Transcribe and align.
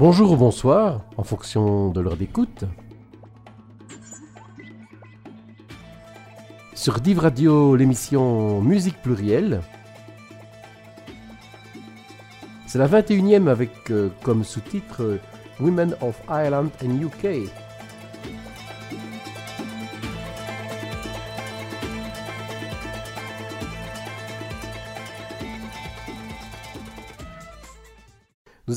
Bonjour 0.00 0.32
ou 0.32 0.36
bonsoir, 0.36 1.02
en 1.18 1.24
fonction 1.24 1.90
de 1.90 2.00
l'heure 2.00 2.16
d'écoute. 2.16 2.64
Sur 6.74 7.00
Div 7.00 7.18
Radio, 7.18 7.76
l'émission 7.76 8.62
Musique 8.62 8.96
plurielle. 9.02 9.60
C'est 12.66 12.78
la 12.78 12.88
21e 12.88 13.48
avec 13.48 13.90
euh, 13.90 14.08
comme 14.22 14.42
sous-titre 14.42 15.18
Women 15.60 15.94
of 16.00 16.18
Ireland 16.30 16.70
and 16.82 17.02
UK. 17.02 17.50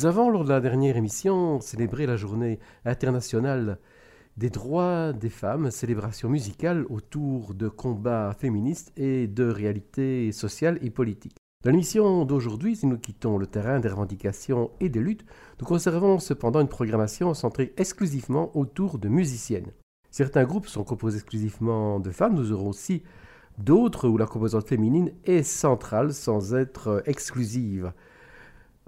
Nous 0.03 0.09
avons, 0.09 0.29
lors 0.29 0.43
de 0.43 0.49
la 0.49 0.59
dernière 0.59 0.97
émission, 0.97 1.61
célébré 1.61 2.05
la 2.05 2.17
journée 2.17 2.59
internationale 2.83 3.79
des 4.35 4.49
droits 4.49 5.13
des 5.13 5.29
femmes, 5.29 5.71
célébration 5.71 6.27
musicale 6.27 6.85
autour 6.89 7.53
de 7.53 7.69
combats 7.69 8.35
féministes 8.37 8.91
et 8.97 9.27
de 9.27 9.45
réalités 9.45 10.33
sociales 10.33 10.77
et 10.81 10.89
politiques. 10.89 11.37
Dans 11.63 11.71
l'émission 11.71 12.25
d'aujourd'hui, 12.25 12.75
si 12.75 12.85
nous 12.85 12.97
quittons 12.97 13.37
le 13.37 13.47
terrain 13.47 13.79
des 13.79 13.87
revendications 13.87 14.71
et 14.81 14.89
des 14.89 14.99
luttes, 14.99 15.23
nous 15.61 15.65
conservons 15.65 16.19
cependant 16.19 16.59
une 16.59 16.67
programmation 16.67 17.33
centrée 17.33 17.73
exclusivement 17.77 18.51
autour 18.57 18.99
de 18.99 19.07
musiciennes. 19.07 19.71
Certains 20.11 20.43
groupes 20.43 20.67
sont 20.67 20.83
composés 20.83 21.19
exclusivement 21.19 22.01
de 22.01 22.11
femmes, 22.11 22.35
nous 22.35 22.51
aurons 22.51 22.67
aussi 22.67 23.03
d'autres 23.57 24.09
où 24.09 24.17
la 24.17 24.25
composante 24.25 24.67
féminine 24.67 25.13
est 25.23 25.43
centrale 25.43 26.11
sans 26.11 26.55
être 26.55 27.03
exclusive. 27.05 27.93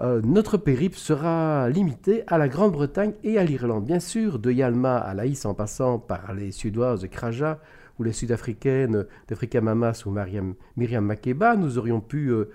Euh, 0.02 0.22
notre 0.24 0.58
périple 0.58 0.98
sera 0.98 1.70
limité 1.70 2.24
à 2.28 2.38
la 2.38 2.50
Grande-Bretagne 2.50 3.14
et 3.24 3.38
à 3.38 3.46
l'Irlande. 3.46 3.86
Bien 3.86 4.02
sûr, 4.02 4.40
de 4.40 4.52
Yalma 4.52 4.98
à 4.98 5.14
Laïs 5.14 5.46
en 5.46 5.54
passant 5.54 6.00
par 6.00 6.34
les 6.34 6.52
Suédoises 6.52 7.02
de 7.02 7.08
Kraja 7.08 7.60
ou 7.98 8.04
les 8.04 8.12
Sud-Africaines 8.12 9.06
d'Afrika 9.30 9.62
Mamas 9.62 10.04
ou 10.06 10.12
Myriam 10.12 11.06
Makeba, 11.06 11.56
nous 11.56 11.78
aurions 11.78 12.02
pu 12.02 12.28
euh, 12.28 12.52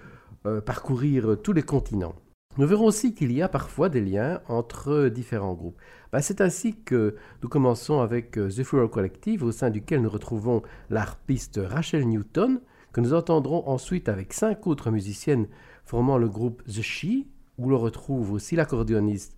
euh, 0.47 0.61
parcourir 0.61 1.39
tous 1.43 1.55
les 1.55 1.63
continents. 1.63 2.15
Nous 2.59 2.67
verrons 2.67 2.85
aussi 2.85 3.15
qu'il 3.15 3.33
y 3.33 3.41
a 3.41 3.49
parfois 3.49 3.89
des 3.89 4.03
liens 4.03 4.43
entre 4.49 5.09
différents 5.09 5.55
groupes. 5.55 5.79
Ben, 6.13 6.21
c'est 6.21 6.43
ainsi 6.43 6.77
que 6.77 7.15
nous 7.43 7.49
commençons 7.49 8.01
avec 8.01 8.33
The 8.33 8.65
Furrow 8.65 8.89
Collective, 8.89 9.45
au 9.45 9.53
sein 9.53 9.71
duquel 9.71 10.03
nous 10.03 10.11
retrouvons 10.11 10.61
l'harpiste 10.91 11.61
Rachel 11.63 12.07
Newton, 12.07 12.61
que 12.93 13.01
nous 13.01 13.15
entendrons 13.15 13.67
ensuite 13.69 14.09
avec 14.09 14.33
cinq 14.33 14.67
autres 14.67 14.91
musiciennes 14.91 15.47
formant 15.91 16.19
le 16.19 16.29
groupe 16.29 16.63
The 16.67 16.83
She, 16.83 17.27
où 17.59 17.69
l'on 17.69 17.79
retrouve 17.79 18.33
aussi 18.33 18.55
l'accordéoniste 18.55 19.37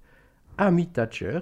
Amy 0.59 0.87
Thatcher, 0.87 1.41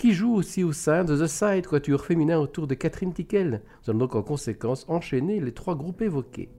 qui 0.00 0.12
joue 0.12 0.34
aussi 0.34 0.64
au 0.64 0.72
sein 0.72 1.04
de 1.04 1.16
The 1.16 1.28
Side, 1.28 1.68
quatuor 1.68 2.04
féminin 2.04 2.40
autour 2.40 2.66
de 2.66 2.74
Catherine 2.74 3.12
Tickel. 3.12 3.62
Nous 3.62 3.90
allons 3.90 4.00
donc 4.00 4.16
en 4.16 4.22
conséquence 4.22 4.84
enchaîner 4.88 5.38
les 5.38 5.52
trois 5.52 5.76
groupes 5.76 6.02
évoqués. 6.02 6.50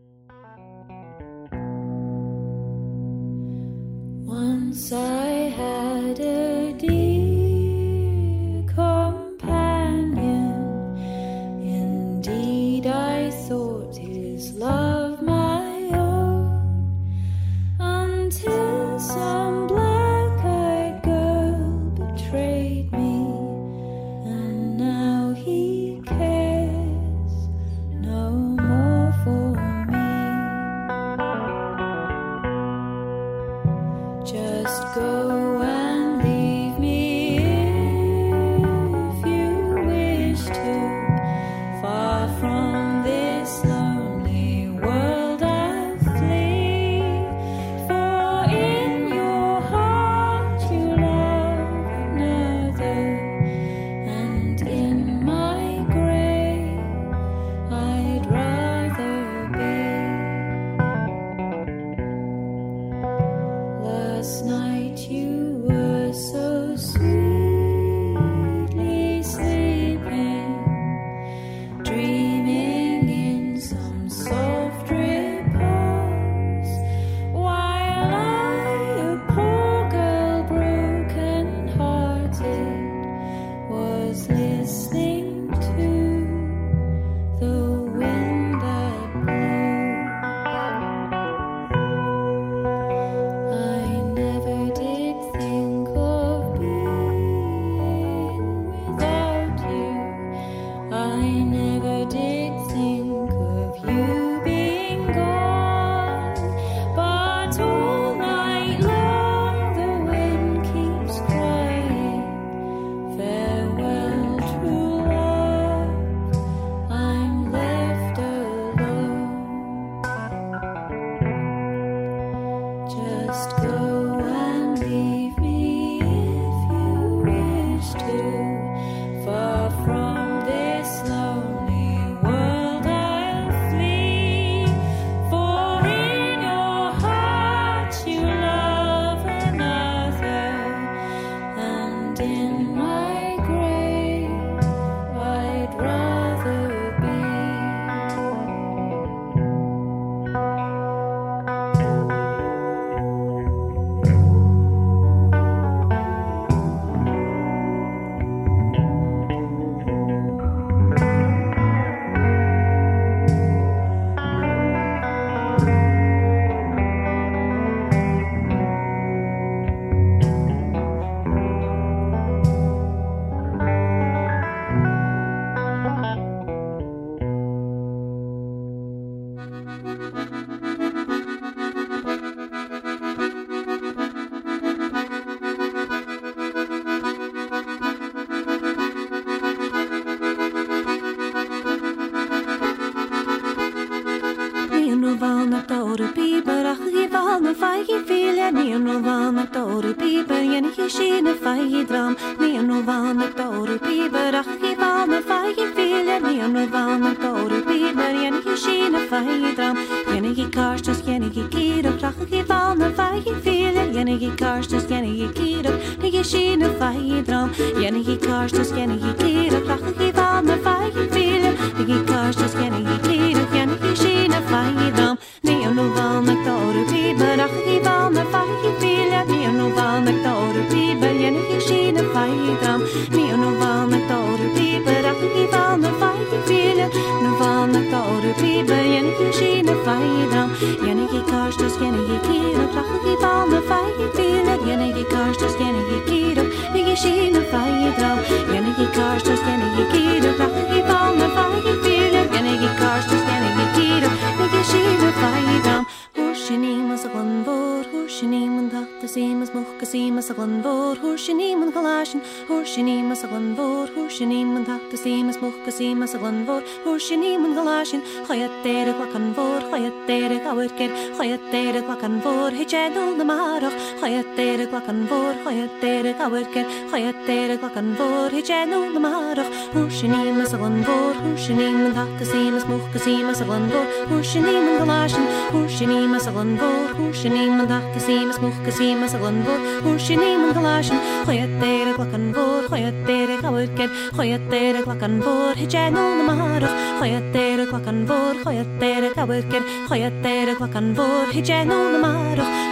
Déire 276.43 276.65
gahaircéir 276.65 276.91
chaiad 276.91 277.15
déire 277.27 277.57
ghlachan 277.57 277.95
mhór 277.95 278.31
hitéú 278.31 278.93
na 278.93 278.99
marach 278.99 279.49
húsinnímas 279.73 280.53
a 280.53 280.57
glanmór 280.57 281.15
húsinníman 281.23 281.93
tata 281.93 282.25
símas 282.25 282.65
mucha 282.67 282.99
símas 282.99 283.41
a 283.41 283.45
glanmór 283.45 283.87
húsinníman 284.09 284.79
cholásin 284.79 285.25
húsinnímas 285.53 286.27
a 286.27 286.31
glanmór 286.31 286.89
húsinníman 286.97 287.67
tata 287.67 287.99
símas 287.99 288.39
mucha 288.41 288.71
símas 288.71 289.13
a 289.15 289.17
glanmór 289.17 289.59
húsinníman 289.85 290.53
cholásin 290.53 290.99
chaiad 291.25 291.53
déire 291.61 291.91
ghlachan 291.97 292.23
mhór 292.33 292.63
chaiad 292.69 292.97
déire 293.07 293.35
gahaircéir 293.43 293.89
chaiad 294.17 294.43
déire 294.51 294.79
ghlachan 294.85 295.13
mhór 295.19 295.55
hitéú 295.61 295.91
na 295.91 296.23
marach 296.29 296.75
chaiad 296.99 297.25
déire 297.35 297.65
ghlachan 297.71 297.97
mhór 298.07 298.35
chaiad 298.43 298.69
déire 298.81 298.81
gahaircéir 298.81 298.81
chaiad 298.81 298.81
déire 298.81 299.02
ghlachan 299.02 299.02
mhór 299.02 299.02
hitéú 299.02 299.02
na 299.02 299.02
marach 299.02 299.02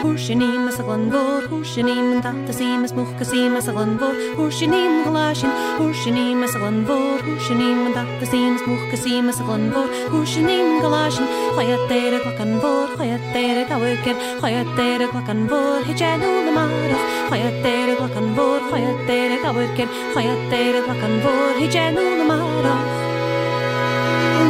húsinnímas 0.03 0.79
a 0.79 0.83
glanmór 0.83 1.43
húsinníman 1.51 2.21
tata 2.21 2.53
símas 2.53 2.93
mucha 2.93 3.25
símas 3.25 3.67
a 3.69 3.71
glanmór 3.71 4.15
húsinníman 4.37 5.03
cholásin 5.05 5.51
húsinnímas 5.79 6.55
a 6.55 6.59
glanmór 6.59 7.19
húsinníman 7.27 7.93
tata 7.93 8.25
símas 8.31 8.63
mucha 8.67 8.97
símas 9.03 9.39
a 9.41 9.43
glanmór 9.43 9.89
húsinníman 10.11 10.81
cholásin 10.81 11.27
chaiad 11.55 11.83
déire 11.89 12.17
ghlachan 12.23 12.51
mhór 12.61 12.89
chaiad 12.97 13.23
déire 13.33 13.63
gahaircéir 13.69 14.17
chaiad 14.41 14.69
déire 14.77 15.05
ghlachan 15.11 15.39
mhór 15.49 15.81
hitéú 15.87 16.33
na 16.45 16.51
marach 16.57 17.05
chaiad 17.29 17.55
déire 17.65 17.93
ghlachan 17.99 18.27
mhór 18.37 18.61
chaiad 18.71 18.99
déire 19.09 19.37
gahaircéir 19.43 19.89
chaiad 20.13 20.41
déire 20.51 20.79
ghlachan 20.87 21.13
mhór 21.23 21.53
hitéú 21.61 22.09
na 22.19 22.25
marach 22.31 23.00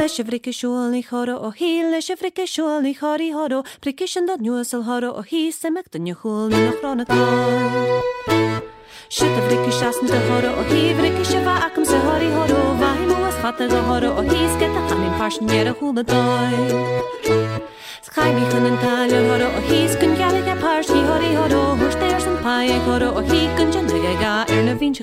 leis 0.02 0.16
se 0.16 0.24
bhrice 0.24 0.52
siúilní 0.54 1.04
chora 1.04 1.36
ó 1.38 1.50
hí 1.58 1.84
leis 1.92 2.06
se 2.06 2.16
bhrice 2.16 2.46
siúilní 2.54 2.94
choirí 3.00 3.30
horó 3.38 3.60
bricisin 3.82 4.26
do 4.26 4.36
nuasal 4.38 4.82
thora 4.88 5.10
ó 5.20 5.22
hí 5.30 5.42
semach 5.54 5.90
dunne 5.94 6.14
chuúilní 6.20 6.58
nachránaá. 6.66 7.06
Si 9.16 9.26
a 9.26 9.42
bhrice 9.46 9.72
seasan 9.80 10.08
de 10.14 10.20
thora 10.28 10.52
ó 10.62 10.64
hí 10.70 10.82
bhrice 10.98 11.24
se 11.32 11.40
bh 11.46 11.66
acham 11.68 11.86
sa 11.86 11.98
thoirí 12.06 12.30
horó 12.38 12.62
bhaim 12.82 13.10
muas 13.14 13.36
chatta 13.42 13.68
go 13.72 13.80
thora 13.90 14.10
ó 14.20 14.22
híos 14.32 14.54
get 14.62 14.74
a 14.80 14.82
chanin 14.90 15.14
farsinnéar 15.20 15.68
a 15.72 15.74
chuúla 15.80 16.04
dóid. 16.10 16.72
Chaimí 18.14 18.44
chun 18.52 18.66
an 18.70 18.78
talile 18.84 19.20
thora 19.28 19.48
ó 19.58 19.60
híos 19.70 19.94
gon 20.02 20.12
gealaige 20.20 20.56
pásí 20.64 20.98
thoirí 21.08 21.32
horó 21.42 21.62
thuirtéir 21.80 22.20
san 22.26 22.38
paid 22.46 22.82
chora 22.86 23.10
ó 23.20 23.22
hí 23.30 23.42
gon 23.58 23.70
de 23.92 24.14
ga 24.22 24.34
ar 24.50 24.62
na 24.66 24.74
bhín 24.80 24.94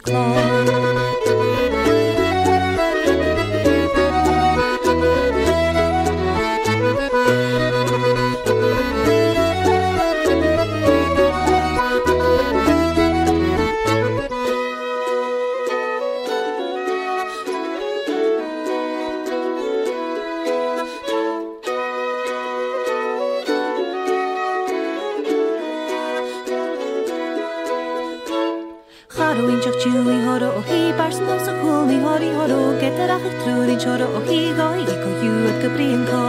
hí 31.38 31.38
barsan 31.38 31.44
sa 31.44 31.52
coolí 31.62 31.96
thoirí 32.02 32.31
thoró 32.32 32.61
get 32.81 32.99
a 32.99 33.05
acha 33.14 33.31
trúín 33.44 33.79
seora 33.81 34.06
ó 34.06 34.20
hí 34.26 34.52
gáí 34.58 34.85
go 34.85 35.11
dúad 35.20 35.56
go 35.62 35.69
bríon 35.75 36.02
cá. 36.11 36.23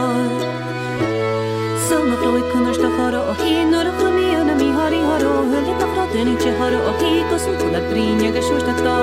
Sul 1.88 2.02
naróid 2.10 2.44
chunar 2.52 2.76
do 2.76 2.88
chora 2.96 3.20
ó 3.30 3.32
hí 3.42 3.52
nuair 3.64 3.88
a 3.88 3.90
chumíú 3.98 4.40
na 4.44 4.54
míthirí 4.54 5.00
thoró 5.08 5.32
thuúla 5.50 5.72
nachrá 5.80 6.04
duine 6.12 6.34
te 6.36 6.50
thora 6.58 6.78
ó 6.90 6.92
hí 7.00 7.10
go 7.28 7.36
san 7.38 7.54
chuna 7.58 7.80
bríine 7.90 8.28
go 8.34 8.40
siústatá. 8.42 8.96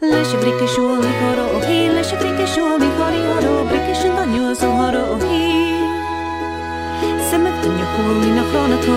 Leis 0.00 0.28
se 0.28 0.36
brice 0.40 0.66
siúlí 0.74 1.10
chora 1.20 1.44
ó 1.56 1.58
hí 1.68 1.78
leis 1.94 2.06
se 2.08 2.14
brice 2.16 2.46
siúlí 2.54 2.88
choirí 2.96 3.20
thoró 3.28 3.52
brice 3.70 3.94
sin 4.00 4.12
do 4.16 4.24
nuas 4.32 4.62
ó 4.62 4.64
thora 4.78 5.02
ó 5.14 5.16
hí. 5.28 5.44
Simime 7.28 7.50
dunne 7.62 7.84
chuúlí 7.94 8.28
nachránatá. 8.38 8.96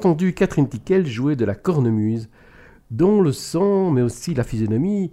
Entendu 0.00 0.32
Catherine 0.32 0.66
Tickel 0.66 1.06
jouer 1.06 1.36
de 1.36 1.44
la 1.44 1.54
cornemuse, 1.54 2.30
dont 2.90 3.20
le 3.20 3.32
son, 3.32 3.90
mais 3.90 4.00
aussi 4.00 4.32
la 4.32 4.44
physionomie, 4.44 5.12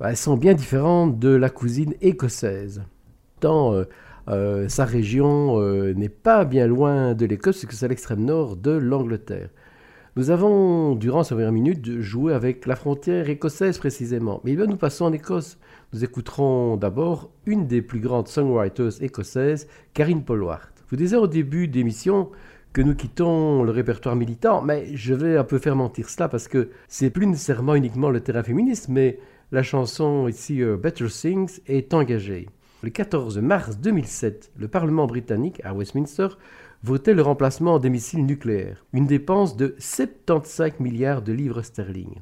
bah, 0.00 0.16
sont 0.16 0.36
bien 0.36 0.54
différentes 0.54 1.20
de 1.20 1.28
la 1.28 1.50
cousine 1.50 1.94
écossaise. 2.00 2.82
Tant 3.38 3.74
euh, 3.74 3.84
euh, 4.28 4.68
sa 4.68 4.86
région 4.86 5.60
euh, 5.60 5.94
n'est 5.94 6.08
pas 6.08 6.44
bien 6.44 6.66
loin 6.66 7.14
de 7.14 7.26
l'Écosse, 7.26 7.58
puisque 7.58 7.74
c'est 7.74 7.84
à 7.84 7.88
l'extrême 7.88 8.24
nord 8.24 8.56
de 8.56 8.72
l'Angleterre. 8.72 9.50
Nous 10.16 10.30
avons, 10.30 10.96
durant 10.96 11.22
ces 11.22 11.36
premières 11.36 11.52
minutes, 11.52 12.00
joué 12.00 12.34
avec 12.34 12.66
la 12.66 12.74
frontière 12.74 13.28
écossaise 13.28 13.78
précisément. 13.78 14.40
Mais 14.42 14.56
bien, 14.56 14.66
nous 14.66 14.76
passons 14.76 15.04
en 15.04 15.12
Écosse. 15.12 15.58
Nous 15.92 16.02
écouterons 16.02 16.76
d'abord 16.76 17.30
une 17.46 17.68
des 17.68 17.82
plus 17.82 18.00
grandes 18.00 18.26
songwriters 18.26 19.00
écossaises, 19.00 19.68
Karine 19.92 20.24
Polwart. 20.24 20.72
Vous 20.90 20.96
disais 20.96 21.16
au 21.16 21.28
début 21.28 21.68
d'émission 21.68 22.30
que 22.74 22.82
nous 22.82 22.96
quittons 22.96 23.62
le 23.62 23.70
répertoire 23.70 24.16
militant, 24.16 24.60
mais 24.60 24.88
je 24.96 25.14
vais 25.14 25.36
un 25.36 25.44
peu 25.44 25.58
faire 25.58 25.76
mentir 25.76 26.10
cela 26.10 26.28
parce 26.28 26.48
que 26.48 26.70
c'est 26.88 27.08
plus 27.08 27.28
nécessairement 27.28 27.76
uniquement 27.76 28.10
le 28.10 28.20
terrain 28.20 28.42
féministe, 28.42 28.88
mais 28.88 29.20
la 29.52 29.62
chanson 29.62 30.26
ici 30.26 30.60
euh, 30.60 30.76
Better 30.76 31.06
Things 31.06 31.60
est 31.68 31.94
engagée. 31.94 32.48
Le 32.82 32.90
14 32.90 33.38
mars 33.38 33.78
2007, 33.78 34.50
le 34.58 34.66
Parlement 34.66 35.06
britannique 35.06 35.60
à 35.62 35.72
Westminster 35.72 36.26
votait 36.82 37.14
le 37.14 37.22
remplacement 37.22 37.78
des 37.78 37.90
missiles 37.90 38.26
nucléaires, 38.26 38.84
une 38.92 39.06
dépense 39.06 39.56
de 39.56 39.76
75 39.78 40.80
milliards 40.80 41.22
de 41.22 41.32
livres 41.32 41.62
sterling. 41.62 42.16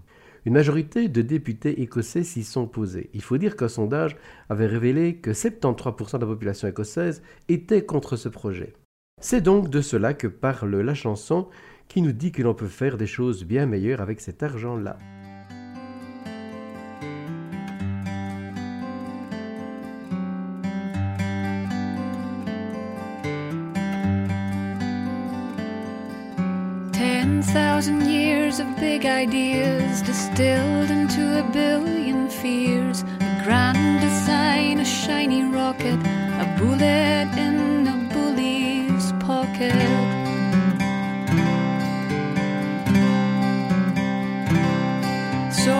Une 0.44 0.52
majorité 0.52 1.08
de 1.08 1.22
députés 1.22 1.80
écossais 1.80 2.24
s'y 2.24 2.44
sont 2.44 2.66
posés. 2.66 3.08
Il 3.14 3.22
faut 3.22 3.38
dire 3.38 3.56
qu'un 3.56 3.68
sondage 3.68 4.18
avait 4.50 4.66
révélé 4.66 5.16
que 5.16 5.30
73% 5.30 6.16
de 6.16 6.18
la 6.18 6.26
population 6.26 6.68
écossaise 6.68 7.22
était 7.48 7.86
contre 7.86 8.16
ce 8.16 8.28
projet. 8.28 8.74
C'est 9.24 9.40
donc 9.40 9.70
de 9.70 9.80
cela 9.80 10.14
que 10.14 10.26
parle 10.26 10.80
la 10.80 10.94
chanson 10.94 11.46
qui 11.86 12.02
nous 12.02 12.10
dit 12.10 12.32
que 12.32 12.42
l'on 12.42 12.54
peut 12.54 12.66
faire 12.66 12.96
des 12.96 13.06
choses 13.06 13.44
bien 13.44 13.66
meilleures 13.66 14.00
avec 14.00 14.20
cet 14.20 14.42
argent-là. 14.42 14.98
Thousand 27.52 28.06
years 28.06 28.60
of 28.60 28.66
big 28.80 29.04
ideas 29.04 30.00
distilled 30.02 30.90
into 30.90 31.20
a 31.20 31.42
billion 31.52 32.28
fears. 32.28 33.04
A 33.20 33.44
grand 33.44 34.00
design, 34.00 34.78
a 34.78 34.84
shiny 34.84 35.42
rocket, 35.52 35.98
a 36.40 36.46
bullet 36.58 37.28
in 37.36 37.71
pocket. 39.42 39.72
So 45.64 45.74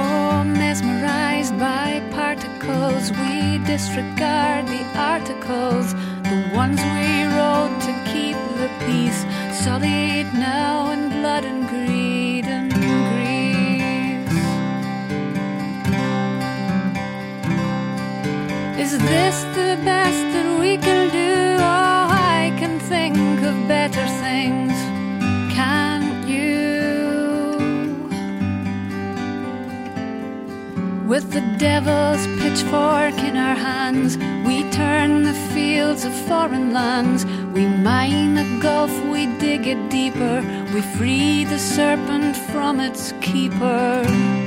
mesmerized 0.44 1.58
by 1.58 2.02
particles, 2.10 3.10
we 3.12 3.58
disregard 3.64 4.66
the 4.66 4.84
articles, 4.96 5.94
the 6.32 6.40
ones 6.54 6.80
we 6.96 7.24
wrote 7.34 7.76
to 7.86 7.92
keep 8.12 8.36
the 8.60 8.68
peace, 8.84 9.20
solid 9.64 10.26
now 10.34 10.90
in 10.92 11.08
blood 11.10 11.44
and 11.44 11.68
greed 11.68 12.46
and 12.46 12.72
grease. 12.72 12.92
Is 18.84 18.98
this 18.98 19.36
the 19.58 19.72
best 19.84 20.22
that 20.34 20.48
we 20.60 20.76
can 20.76 21.10
do? 21.10 21.91
With 31.12 31.30
the 31.30 31.42
devil's 31.58 32.26
pitchfork 32.40 33.18
in 33.18 33.36
our 33.36 33.54
hands, 33.54 34.16
we 34.46 34.62
turn 34.70 35.24
the 35.24 35.34
fields 35.52 36.06
of 36.06 36.14
foreign 36.26 36.72
lands. 36.72 37.26
We 37.52 37.66
mine 37.66 38.34
the 38.34 38.58
gulf, 38.62 38.90
we 39.12 39.26
dig 39.38 39.66
it 39.66 39.90
deeper. 39.90 40.40
We 40.72 40.80
free 40.96 41.44
the 41.44 41.58
serpent 41.58 42.34
from 42.34 42.80
its 42.80 43.12
keeper. 43.20 44.41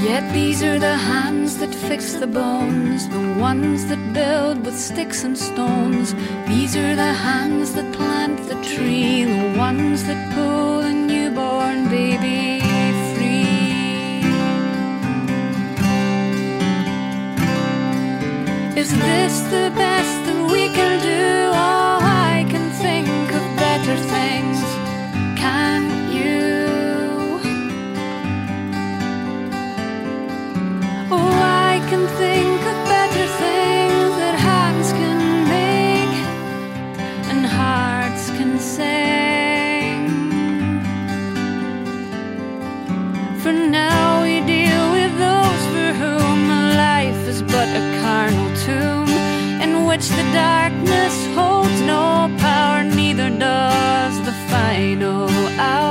Yet 0.00 0.32
these 0.32 0.62
are 0.62 0.78
the 0.78 0.96
hands 0.96 1.56
that 1.58 1.74
fix 1.74 2.12
the 2.14 2.26
bones, 2.26 3.08
the 3.08 3.34
ones 3.40 3.86
that 3.86 4.12
build 4.12 4.64
with 4.64 4.78
sticks 4.78 5.24
and 5.24 5.36
stones. 5.36 6.14
These 6.46 6.76
are 6.76 6.94
the 6.94 7.12
hands 7.12 7.72
that 7.72 7.92
plant 7.94 8.46
the 8.46 8.60
tree, 8.62 9.24
the 9.24 9.58
ones 9.58 10.04
that 10.04 10.34
pull 10.34 10.80
a 10.80 10.92
newborn 10.92 11.88
baby 11.88 12.60
free. 13.14 14.20
Is 18.80 18.90
this 18.90 19.40
the 19.50 19.72
best 19.74 20.26
that 20.26 20.50
we 20.52 20.68
can 20.68 21.00
do? 21.00 21.50
Oh, 21.52 21.98
I 22.02 22.44
can 22.50 22.70
think 22.70 23.08
of 23.32 23.42
better 23.56 23.96
things. 23.96 24.75
Darkness 50.36 51.26
holds 51.34 51.80
no 51.82 52.30
power, 52.38 52.82
neither 52.82 53.30
does 53.30 54.16
the 54.26 54.32
final 54.50 55.30
hour. 55.58 55.85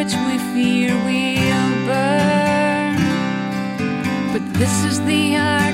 Which 0.00 0.14
we 0.26 0.38
fear 0.54 0.94
we'll 1.04 1.86
burn. 1.86 2.96
But 4.32 4.44
this 4.54 4.82
is 4.82 4.98
the 5.04 5.36
art 5.36 5.69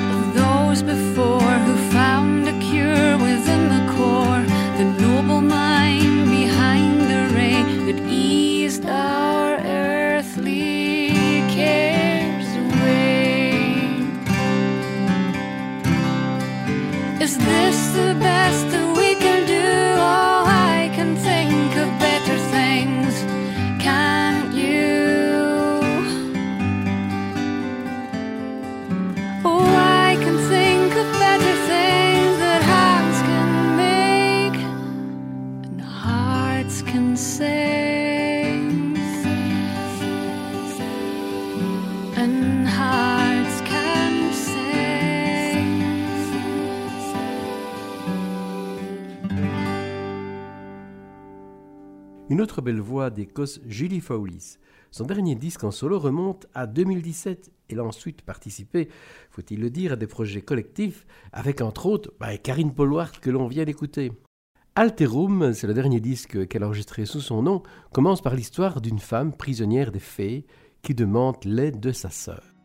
Une 52.37 52.43
autre 52.43 52.61
belle 52.61 52.83
voix 52.83 53.09
d'Écosse, 53.09 53.63
Julie 53.67 54.03
Fowlis. 54.03 54.59
Son 54.91 55.07
dernier 55.07 55.35
disque 55.37 55.65
en 55.65 55.71
solo 55.71 55.99
remonte 55.99 56.47
à 56.53 56.67
2017. 56.67 57.51
Elle 57.71 57.79
a 57.79 57.85
ensuite 57.85 58.21
participé, 58.21 58.91
faut-il 59.31 59.59
le 59.59 59.71
dire, 59.71 59.95
à 59.95 59.97
des 59.97 60.07
projets 60.07 60.43
collectifs 60.43 61.07
avec 61.33 61.63
entre 61.63 61.87
autres 61.87 62.13
bah, 62.21 62.37
Karine 62.37 62.75
Polwart 62.75 63.21
que 63.21 63.31
l'on 63.31 63.47
vient 63.47 63.65
d'écouter. 63.65 64.13
Alterum, 64.75 65.55
c'est 65.55 65.67
le 65.67 65.73
dernier 65.73 65.99
disque 65.99 66.47
qu'elle 66.47 66.63
a 66.63 66.67
enregistré 66.67 67.07
sous 67.07 67.23
son 67.23 67.41
nom, 67.41 67.63
commence 67.95 68.21
par 68.21 68.35
l'histoire 68.35 68.83
d'une 68.83 68.99
femme 68.99 69.33
prisonnière 69.33 69.91
des 69.91 69.99
fées 69.99 70.45
qui 70.83 70.95
demande 70.95 71.43
l'aide 71.43 71.81
de 71.81 71.93
sa 71.93 72.11
sœur. 72.11 72.56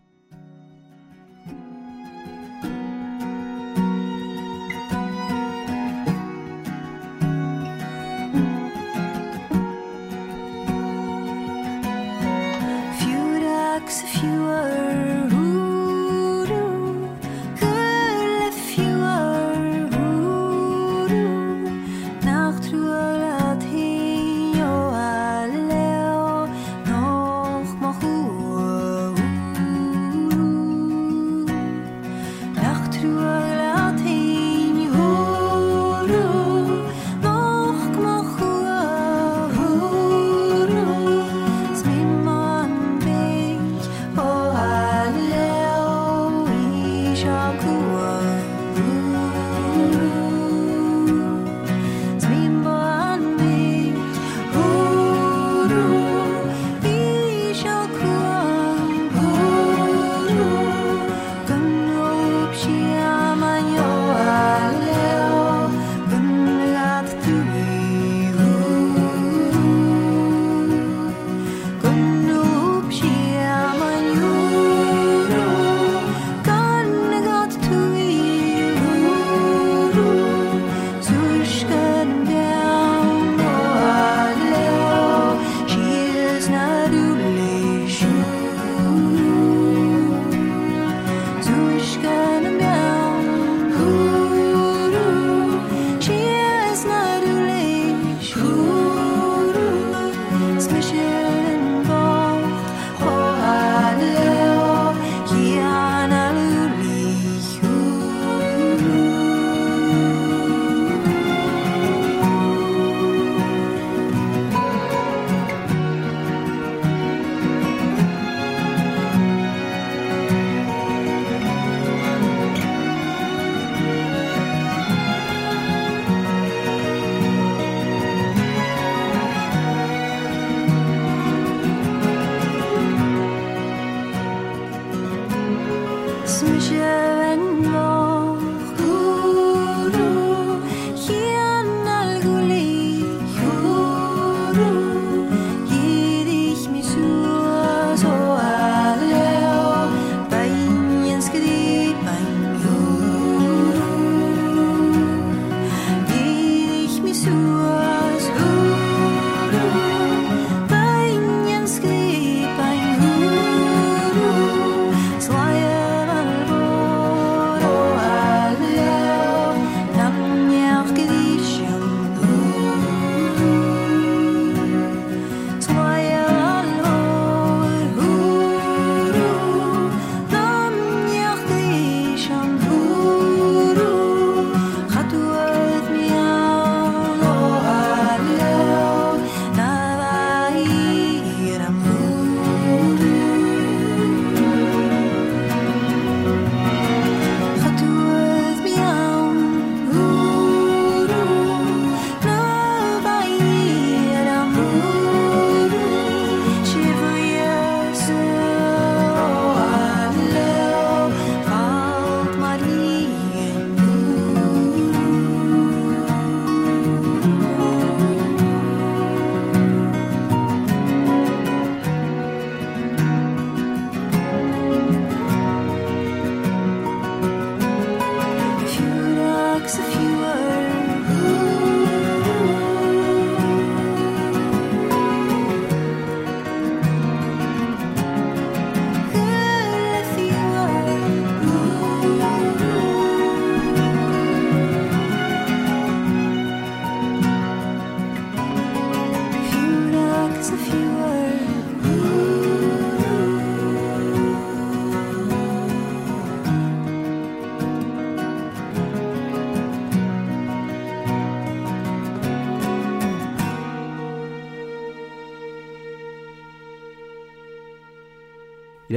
Il 13.87 15.00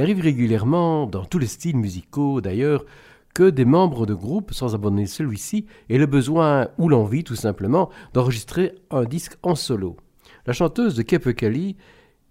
arrive 0.05 0.21
régulièrement, 0.21 1.07
dans 1.07 1.25
tous 1.25 1.39
les 1.39 1.47
styles 1.47 1.77
musicaux 1.77 2.39
d'ailleurs, 2.39 2.85
que 3.33 3.49
des 3.49 3.65
membres 3.65 4.05
de 4.05 4.13
groupe, 4.13 4.53
sans 4.53 4.75
abandonner 4.75 5.07
celui-ci, 5.07 5.65
aient 5.89 5.97
le 5.97 6.05
besoin 6.05 6.67
ou 6.77 6.89
l'envie 6.89 7.23
tout 7.23 7.35
simplement 7.35 7.89
d'enregistrer 8.13 8.75
un 8.91 9.03
disque 9.03 9.35
en 9.41 9.55
solo. 9.55 9.97
La 10.45 10.53
chanteuse 10.53 10.93
de 10.93 11.01
Cape 11.01 11.33
Cali, 11.33 11.75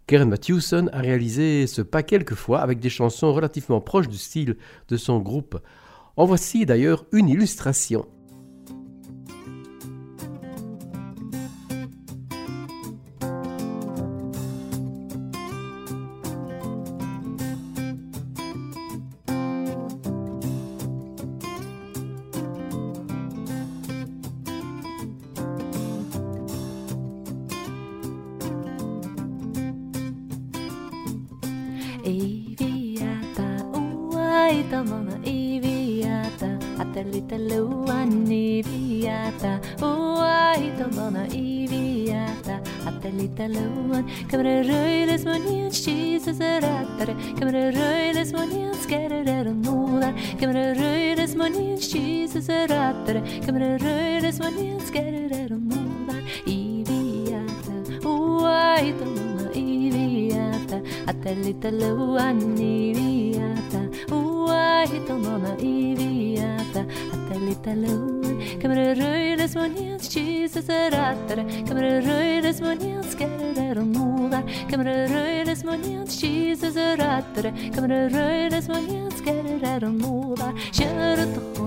Karen 0.06 0.28
Matthewson, 0.28 0.88
a 0.92 1.00
réalisé 1.00 1.66
ce 1.66 1.82
pas 1.82 2.04
quelques 2.04 2.36
fois 2.36 2.60
avec 2.60 2.78
des 2.78 2.90
chansons 2.90 3.32
relativement 3.32 3.80
proches 3.80 4.08
du 4.08 4.18
style 4.18 4.56
de 4.88 4.96
son 4.96 5.18
groupe. 5.18 5.58
En 6.16 6.26
voici 6.26 6.66
d'ailleurs 6.66 7.04
une 7.10 7.28
illustration. 7.28 8.06
haituna 58.74 59.46
ibiata 59.54 60.78
atelita 61.10 61.70
luan 61.80 62.40
ibiata 62.58 63.80
uahitonona 64.18 65.52
ibiata 65.72 66.82
atelita 67.14 67.72
luan 67.82 68.34
kamre 68.60 68.94
röjdes 68.94 69.54
monians 69.56 70.08
kisses 70.08 70.68
rattare. 70.94 71.44
Kamre 71.68 72.00
röjdes 72.00 72.60
monians 72.60 73.16
skärer 73.16 73.78
och 73.78 73.86
movar 73.86 74.42
kamre 74.70 75.06
röjdes 75.06 75.64
monians 75.64 76.20
kisses 76.20 76.76
rattare. 76.76 77.50
Kamre 77.74 78.08
röjdes 78.08 78.68
monians 78.68 79.14
skärer 79.24 79.84
och 79.84 79.94
movar 79.94 80.52
kör 80.72 81.18
och 81.22 81.63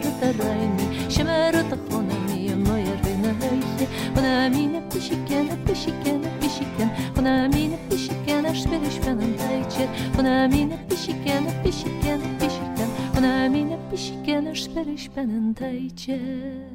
شمرت 0.00 0.22
الريني 0.22 1.10
شمرت 1.10 1.78
خنامي 1.90 2.52
النير 2.52 2.96
بنهاية 3.04 3.86
خنامي 4.16 4.66
نبشي 4.66 5.14
كان 5.28 5.46
نبشي 5.46 5.90
كان 6.04 6.20
نبشي 6.20 6.64
كان 6.78 6.88
خنامي 7.16 7.68
نبشي 7.68 8.12
كان 8.26 8.46
أشبه 8.46 8.88
شبان 8.88 9.16
مدايتشر 9.16 9.88
خنامي 10.16 10.64
نبشي 10.64 11.12
كان 11.24 11.42
نبشي 11.42 11.84
كان 12.02 12.18
نبشي 12.18 12.64
كان 12.76 12.88
خنامي 13.14 13.64
نبشي 13.64 14.12
كان 14.26 14.46
أشبه 14.46 14.96
شبان 14.96 15.40
مدايتشر 15.42 16.70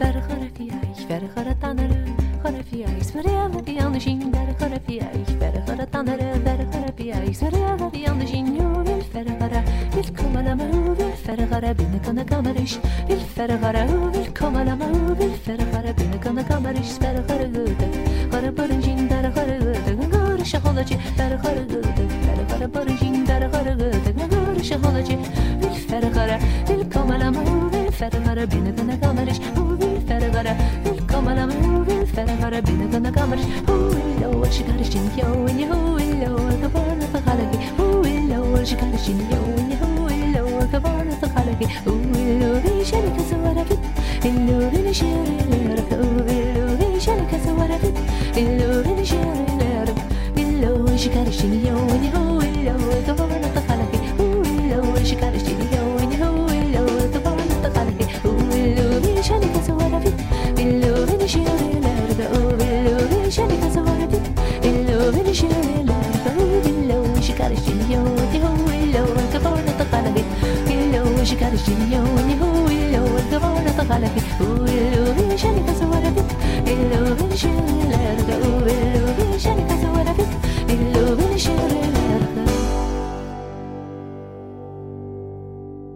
فرغرت 0.00 0.60
يا 0.60 0.74
عيش 0.74 0.98
فرغرت 1.08 1.64
عن 1.64 1.78
الرب 1.78 2.01
wat 7.82 7.92
die 7.92 8.10
anders 8.10 8.30
zien, 8.30 8.54
jo, 8.54 8.82
wil 8.82 9.02
verder 9.10 9.34
gaan, 9.38 9.64
wil 9.92 10.04
komen 10.22 10.44
naar 10.44 10.56
me, 10.56 10.94
wil 10.96 11.12
verder 11.22 11.46
gaan, 11.50 11.76
binnen 11.76 12.00
kan 12.00 12.14
de 12.14 12.24
kamer 12.24 12.56
is, 12.56 12.78
wil 13.06 13.18
verder 13.34 13.58
gaan, 13.58 14.10
wil 14.10 14.26
komen 14.32 14.64
naar 14.64 14.76
me, 14.76 15.14
wil 15.16 15.34
verder 15.42 15.66
gaan, 15.72 15.94
binnen 15.94 16.18
kan 16.18 16.34
de 16.34 16.44
kamer 16.44 16.74
is, 16.74 16.96
verder 17.00 17.24
gaat 17.26 17.38
het 17.38 17.50
goed, 17.54 17.86
gaat 18.30 18.42
het 18.42 18.54
boren 18.54 18.82
zien, 18.82 19.08
verder 19.08 19.32
gaat 19.32 19.46
het 19.46 19.62
goed, 19.98 20.14
gaat 20.14 20.38
het 20.38 20.46
schalletje, 20.46 20.96
verder 21.16 21.38
gaat 21.38 21.54
het 21.54 21.72
goed, 21.72 22.12
verder 22.24 22.48
gaat 22.48 22.60
het 22.60 22.72
boren 22.72 22.98
zien, 22.98 23.26
verder 23.26 23.48
gaat 23.52 23.64
het 23.64 23.82
goed, 23.82 24.20
gaat 24.20 24.56
het 24.56 24.64
schalletje, 24.64 25.16
wil 25.60 25.72
verder 25.72 26.12
gaan, 26.12 26.38
wil 26.66 26.86
komen 26.86 27.18
naar 27.18 27.32
me, 27.32 27.68
wil 27.70 27.92
verder 27.92 28.22
gaan, 30.34 30.81
ما 31.24 31.32
أنا 31.32 31.46
مولد 31.46 32.04
فانا 32.16 32.48
ربنا 32.48 32.86
كنا 32.92 33.10
قمر 33.10 33.36
هو 33.68 33.92
الأول 33.92 34.52
شكار 34.52 34.82
شين 34.82 35.08
يوني 35.18 35.70
هو 35.72 35.96
الأول 35.98 36.52
كبرنا 36.62 37.06
في 37.12 37.18
خلقي 37.26 37.58
هو 37.80 38.04
الأول 38.04 38.66
شكار 38.66 38.96
شين 39.06 39.20
يوني 39.32 39.74
هو 39.82 40.08
الأول 40.08 40.64
كبرنا 40.72 41.14
في 41.20 41.26
خلقي 41.26 41.66
هو 41.88 41.94
الأول 42.14 42.86
شارك 42.86 43.16
صورك 43.30 43.78
الأول 44.24 44.94
شارك 44.94 45.46
لرك 45.50 45.92
هو 45.92 46.18
الأول 46.28 47.02
شارك 47.02 47.40
صورك 47.46 47.94
الأول 48.36 49.06
شارك 49.06 49.50
لرك 49.60 49.98
الأول 50.38 50.98
شكار 50.98 51.30
شين 51.30 51.66
يوني 51.66 52.08
هو 52.16 52.40
الأول 52.40 53.02
كبرنا 53.06 53.51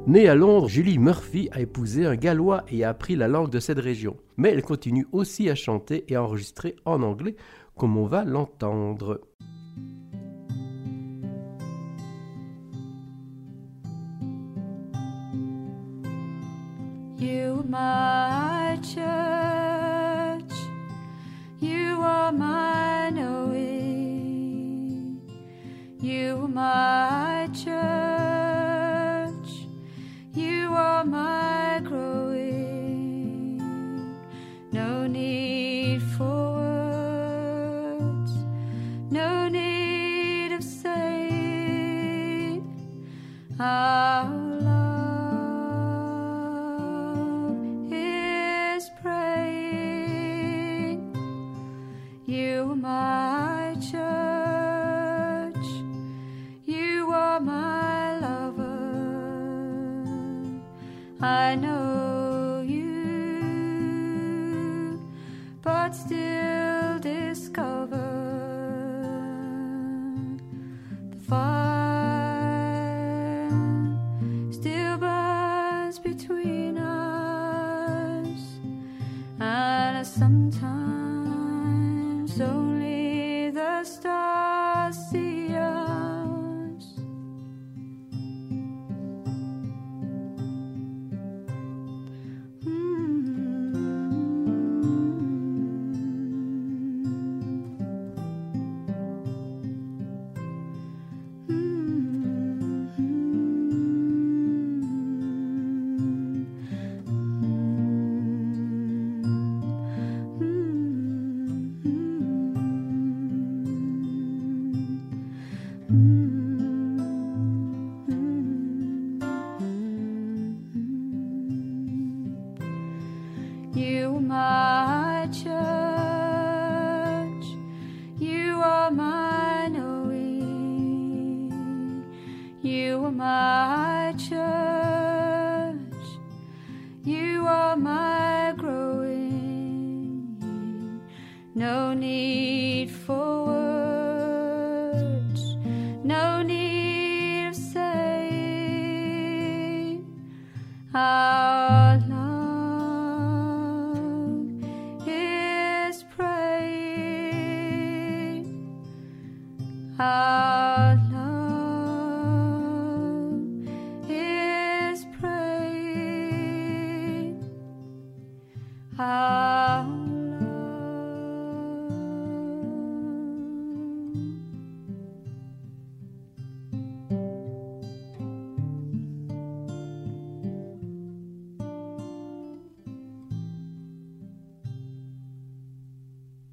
Née 0.06 0.28
à 0.28 0.36
Londres, 0.36 0.68
Julie 0.68 0.98
Murphy 0.98 1.48
a 1.50 1.60
épousé 1.60 2.06
un 2.06 2.14
gallois 2.14 2.64
et 2.70 2.84
a 2.84 2.90
appris 2.90 3.16
la 3.16 3.26
langue 3.26 3.50
de 3.50 3.58
cette 3.58 3.80
région. 3.80 4.16
Mais 4.36 4.50
elle 4.50 4.62
continue 4.62 5.06
aussi 5.10 5.50
à 5.50 5.56
chanter 5.56 6.04
et 6.08 6.14
à 6.14 6.22
enregistrer 6.22 6.76
en 6.84 7.02
anglais, 7.02 7.34
comme 7.76 7.96
on 7.96 8.06
va 8.06 8.24
l'entendre. 8.24 9.20
My 17.68 18.78
church. 18.82 20.52
You 21.58 22.00
are 22.00 22.30
my 22.30 23.10
knowing. 23.10 23.60
You 26.00 26.42
are 26.42 26.48
my 26.48 27.48
church. 27.52 27.74
You 30.34 30.74
are 30.74 31.04
my 31.04 31.80
growing. 31.82 33.58
No 34.72 35.06
need 35.08 36.02
for 36.02 36.54
words. 36.54 38.32
No 39.10 39.48
need 39.48 40.52
of 40.52 40.62
saying. 40.62 41.02
Our 43.58 44.45
my 52.86 53.74
church. 53.90 55.66
You 56.66 57.10
are 57.10 57.40
my 57.40 58.20
lover. 58.20 58.78
I 61.20 61.56
know 61.56 62.05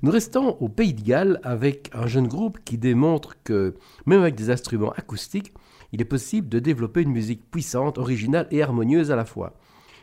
Nous 0.03 0.11
restons 0.11 0.57
au 0.59 0.67
Pays 0.67 0.93
de 0.93 1.01
Galles 1.01 1.39
avec 1.43 1.89
un 1.93 2.07
jeune 2.07 2.27
groupe 2.27 2.59
qui 2.65 2.77
démontre 2.77 3.41
que, 3.45 3.75
même 4.05 4.19
avec 4.19 4.35
des 4.35 4.49
instruments 4.49 4.91
acoustiques, 4.91 5.53
il 5.93 6.01
est 6.01 6.05
possible 6.05 6.49
de 6.49 6.59
développer 6.59 7.03
une 7.03 7.13
musique 7.13 7.49
puissante, 7.49 7.97
originale 7.97 8.47
et 8.51 8.61
harmonieuse 8.61 9.11
à 9.11 9.15
la 9.15 9.23
fois. 9.23 9.53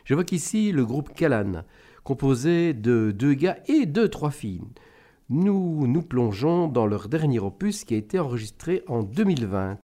J'évoque 0.03 0.31
ici 0.31 0.71
le 0.71 0.87
groupe 0.87 1.13
Callan, 1.13 1.65
composé 2.03 2.73
de 2.73 3.11
deux 3.11 3.35
gars 3.35 3.59
et 3.67 3.85
de 3.85 4.07
trois 4.07 4.31
filles. 4.31 4.63
Nous 5.29 5.85
nous 5.85 6.01
plongeons 6.01 6.67
dans 6.67 6.87
leur 6.87 7.07
dernier 7.07 7.37
opus 7.37 7.83
qui 7.83 7.93
a 7.93 7.97
été 7.97 8.17
enregistré 8.17 8.81
en 8.87 9.03
2020. 9.03 9.77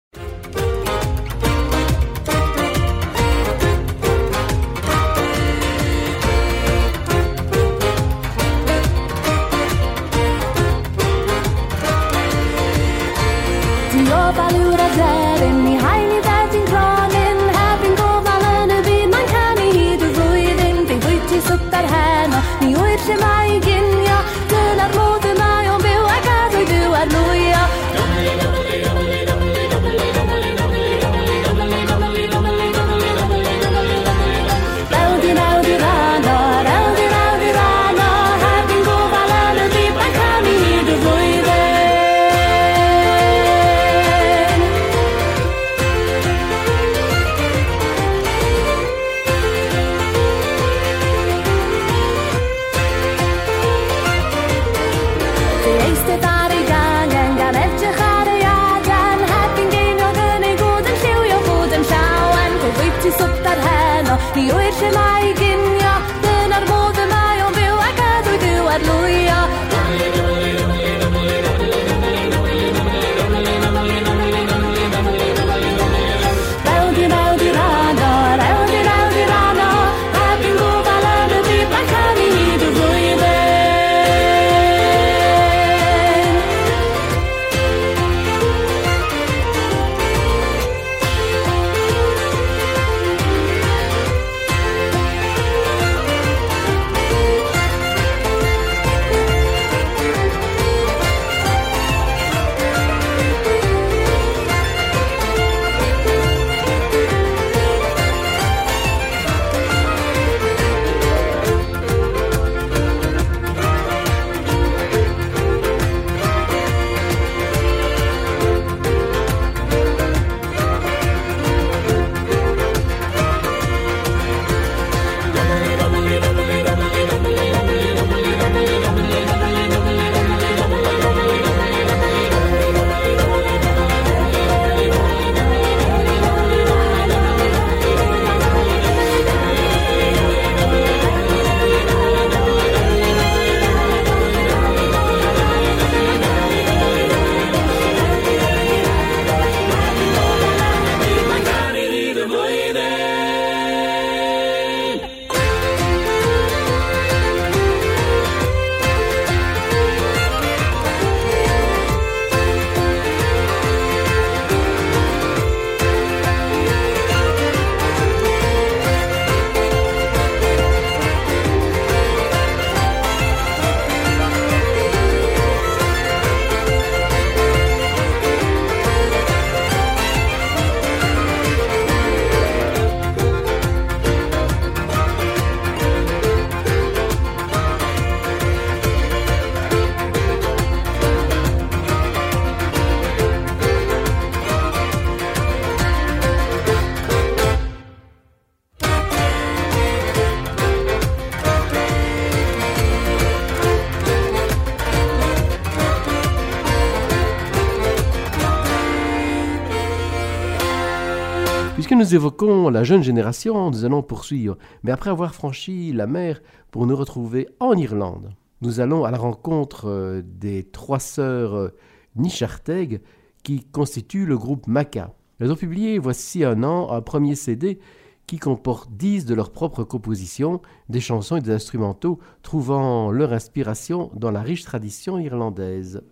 Nous 212.07 212.15
évoquons 212.15 212.69
la 212.69 212.85
jeune 212.85 213.03
génération, 213.03 213.69
nous 213.69 213.83
allons 213.83 214.01
poursuivre, 214.01 214.57
mais 214.81 214.91
après 214.93 215.09
avoir 215.09 215.35
franchi 215.35 215.91
la 215.91 216.07
mer 216.07 216.41
pour 216.71 216.87
nous 216.87 216.95
retrouver 216.95 217.49
en 217.59 217.73
Irlande. 217.73 218.29
Nous 218.61 218.79
allons 218.79 219.03
à 219.03 219.11
la 219.11 219.17
rencontre 219.17 219.89
euh, 219.89 220.21
des 220.23 220.63
trois 220.63 220.99
sœurs 220.99 221.55
euh, 221.55 221.75
Nicharteg 222.15 223.01
qui 223.43 223.59
constituent 223.59 224.25
le 224.25 224.37
groupe 224.37 224.67
Maca. 224.67 225.15
Elles 225.41 225.51
ont 225.51 225.57
publié 225.57 225.99
voici 225.99 226.45
un 226.45 226.63
an 226.63 226.91
un 226.91 227.01
premier 227.01 227.35
CD 227.35 227.77
qui 228.25 228.39
comporte 228.39 228.89
dix 228.93 229.25
de 229.25 229.35
leurs 229.35 229.51
propres 229.51 229.83
compositions, 229.83 230.61
des 230.87 231.01
chansons 231.01 231.35
et 231.35 231.41
des 231.41 231.51
instrumentaux 231.51 232.19
trouvant 232.41 233.11
leur 233.11 233.33
inspiration 233.33 234.11
dans 234.15 234.31
la 234.31 234.43
riche 234.43 234.63
tradition 234.63 235.19
irlandaise. 235.19 236.03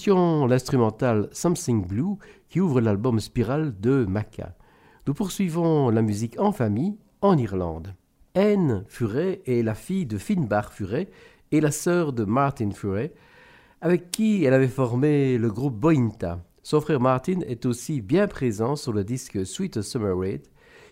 Écoutions 0.00 0.46
l'instrumental 0.46 1.28
Something 1.30 1.86
Blue 1.86 2.16
qui 2.48 2.58
ouvre 2.58 2.80
l'album 2.80 3.20
Spiral 3.20 3.78
de 3.80 4.06
Maca. 4.06 4.56
Nous 5.06 5.12
poursuivons 5.12 5.90
la 5.90 6.00
musique 6.00 6.40
en 6.40 6.52
famille 6.52 6.96
en 7.20 7.36
Irlande. 7.36 7.94
Anne 8.34 8.86
Furet 8.88 9.42
est 9.44 9.62
la 9.62 9.74
fille 9.74 10.06
de 10.06 10.16
Finbar 10.16 10.72
Furet 10.72 11.10
et 11.52 11.60
la 11.60 11.70
sœur 11.70 12.14
de 12.14 12.24
Martin 12.24 12.70
Furet, 12.70 13.12
avec 13.82 14.10
qui 14.10 14.42
elle 14.44 14.54
avait 14.54 14.68
formé 14.68 15.36
le 15.36 15.50
groupe 15.50 15.76
Bointa. 15.76 16.42
Son 16.62 16.80
frère 16.80 17.00
Martin 17.00 17.40
est 17.46 17.66
aussi 17.66 18.00
bien 18.00 18.26
présent 18.26 18.76
sur 18.76 18.94
le 18.94 19.04
disque 19.04 19.44
Sweet 19.44 19.82
Summer 19.82 20.18
Raid. 20.18 20.46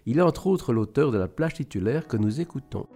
Il 0.04 0.18
est 0.18 0.22
entre 0.22 0.48
autres 0.48 0.74
l'auteur 0.74 1.12
de 1.12 1.18
la 1.18 1.28
plage 1.28 1.54
titulaire 1.54 2.08
que 2.08 2.18
nous 2.18 2.42
écoutons. 2.42 2.86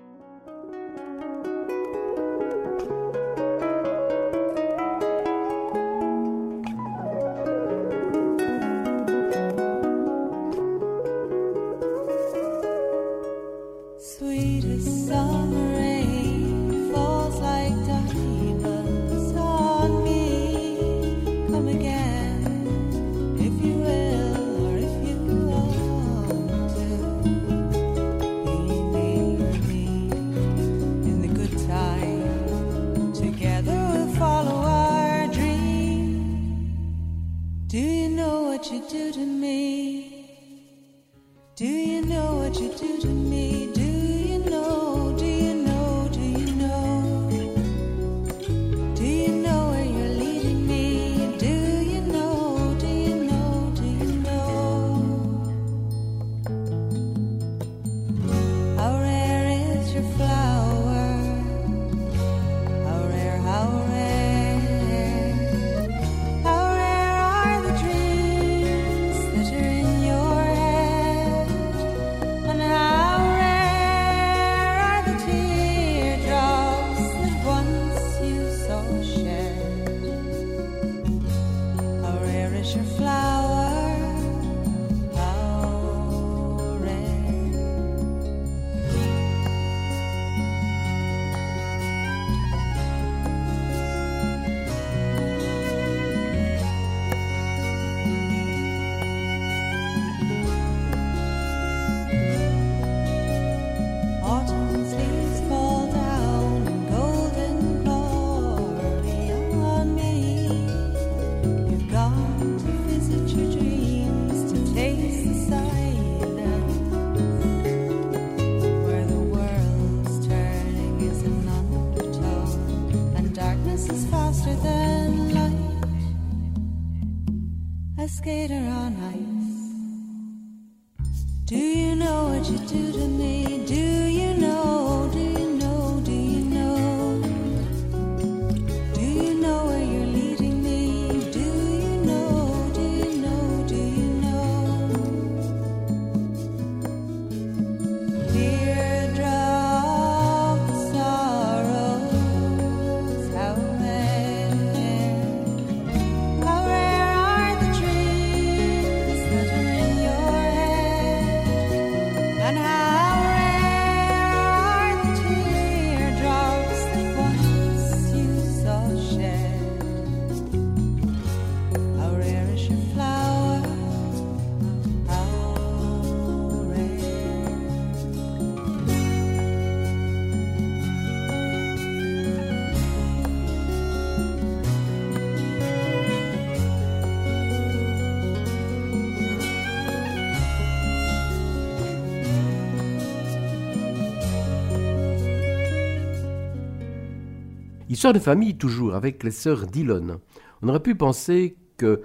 Histoire 198.02 198.14
de 198.14 198.18
famille 198.18 198.56
toujours 198.56 198.96
avec 198.96 199.22
les 199.22 199.30
sœurs 199.30 199.68
Dillon. 199.68 200.18
On 200.60 200.68
aurait 200.68 200.82
pu 200.82 200.96
penser 200.96 201.54
que 201.76 202.02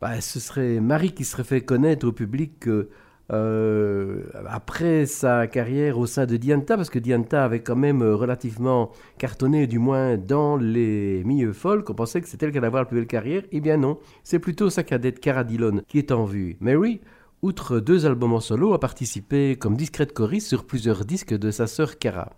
bah, 0.00 0.20
ce 0.20 0.40
serait 0.40 0.80
Marie 0.80 1.12
qui 1.12 1.22
serait 1.22 1.44
fait 1.44 1.60
connaître 1.60 2.04
au 2.08 2.10
public 2.10 2.66
euh, 2.66 2.90
euh, 3.32 4.24
après 4.48 5.06
sa 5.06 5.46
carrière 5.46 6.00
au 6.00 6.06
sein 6.06 6.26
de 6.26 6.36
Dianta, 6.36 6.74
parce 6.74 6.90
que 6.90 6.98
Dianta 6.98 7.44
avait 7.44 7.60
quand 7.60 7.76
même 7.76 8.02
euh, 8.02 8.16
relativement 8.16 8.90
cartonné, 9.18 9.68
du 9.68 9.78
moins 9.78 10.16
dans 10.16 10.56
les 10.56 11.22
milieux 11.22 11.52
folk. 11.52 11.88
On 11.90 11.94
pensait 11.94 12.20
que 12.20 12.26
c'était 12.26 12.46
elle 12.46 12.50
qui 12.50 12.58
allait 12.58 12.66
avoir 12.66 12.82
la 12.82 12.88
plus 12.88 12.96
belle 12.96 13.06
carrière. 13.06 13.44
Eh 13.52 13.60
bien 13.60 13.76
non, 13.76 14.00
c'est 14.24 14.40
plutôt 14.40 14.68
sa 14.68 14.82
cadette 14.82 15.20
Cara 15.20 15.44
Dillon 15.44 15.82
qui 15.86 15.98
est 15.98 16.10
en 16.10 16.24
vue. 16.24 16.56
Mary, 16.58 17.02
outre 17.42 17.78
deux 17.78 18.04
albums 18.04 18.32
en 18.32 18.40
solo, 18.40 18.74
a 18.74 18.80
participé 18.80 19.54
comme 19.54 19.76
discrète 19.76 20.12
choriste 20.12 20.48
sur 20.48 20.66
plusieurs 20.66 21.04
disques 21.04 21.34
de 21.38 21.52
sa 21.52 21.68
sœur 21.68 22.00
Cara. 22.00 22.32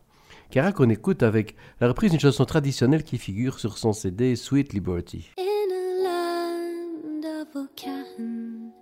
Cara 0.51 0.73
qu'on 0.73 0.89
écoute 0.89 1.23
avec 1.23 1.57
la 1.79 1.89
reprise 1.89 2.11
d'une 2.11 2.21
chanson 2.21 2.47
traditionnelle 2.47 3.03
qui 3.03 3.19
figure 3.19 3.59
sur 3.59 3.77
son 3.77 3.93
CD 3.93 4.35
Sweet 4.35 4.73
Liberty. 4.73 5.29
In 5.37 5.45
a 5.71 6.03
land 6.05 7.25
of 7.43 7.55
Ocahan, 7.55 8.73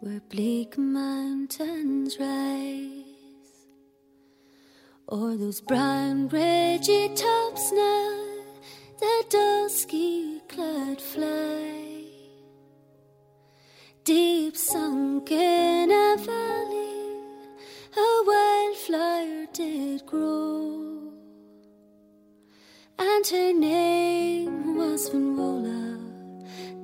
where 0.00 0.20
bleak 0.28 0.76
mountains 0.76 2.18
rise, 2.18 3.04
or 5.06 5.36
those 5.36 5.60
brown 5.60 6.26
ridgy 6.26 7.08
tops 7.14 7.70
now 7.70 8.10
that 8.98 9.30
dusky 9.30 10.40
cloud 10.48 11.00
fly, 11.00 12.04
deep 14.04 14.56
sunk 14.56 15.30
in 15.30 15.88
a 15.88 16.16
valley, 16.16 17.12
a 17.96 18.24
wildflower 18.26 19.46
did 19.52 20.04
grow. 20.04 20.91
And 23.04 23.26
her 23.26 23.52
name 23.52 24.76
was 24.76 25.10
Finvola, 25.10 25.98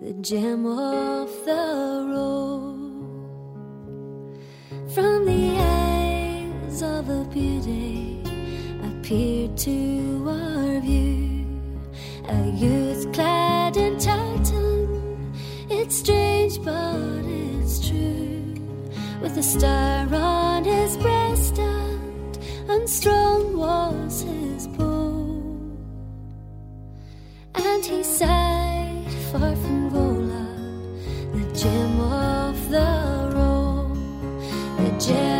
the 0.00 0.12
gem 0.14 0.66
of 0.66 1.28
the 1.44 2.06
road. 2.12 3.60
From 4.94 5.26
the 5.26 5.56
eyes 5.60 6.82
of 6.82 7.08
a 7.08 7.22
beauty 7.32 8.20
appeared 8.82 9.56
to 9.58 10.26
our 10.28 10.80
view 10.80 11.46
a 12.28 12.50
youth 12.50 13.12
clad 13.12 13.76
in 13.76 13.96
tartan. 13.98 15.32
It's 15.70 15.98
strange, 15.98 16.60
but 16.64 17.22
it's 17.26 17.88
true. 17.88 18.54
With 19.22 19.38
a 19.38 19.42
star 19.44 20.12
on 20.12 20.64
his 20.64 20.96
breast, 20.96 21.58
and 21.60 22.38
unstrung 22.68 23.56
was 23.56 24.22
his 24.22 24.66
bow 24.66 24.97
he 27.86 28.02
sighed 28.02 29.06
for 29.30 29.54
Finvola, 29.62 30.46
the 31.32 31.58
gem 31.58 32.00
of 32.00 32.70
the 32.70 33.30
road, 33.34 33.94
the 34.78 34.90
gem 34.98 35.37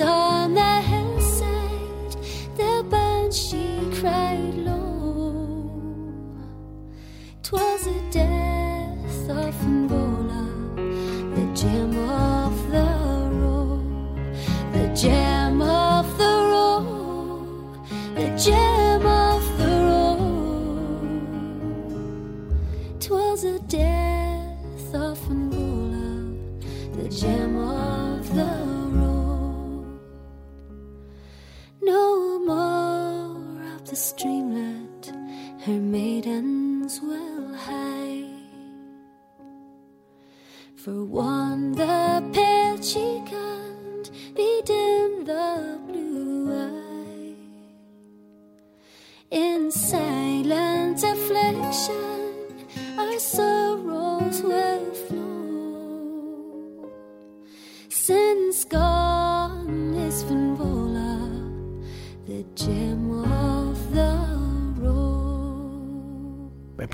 on 0.00 0.52
the 0.52 0.80
hillside 0.82 2.16
the 2.56 2.84
banshee 2.90 3.80
cried 3.98 4.54
low. 4.54 4.75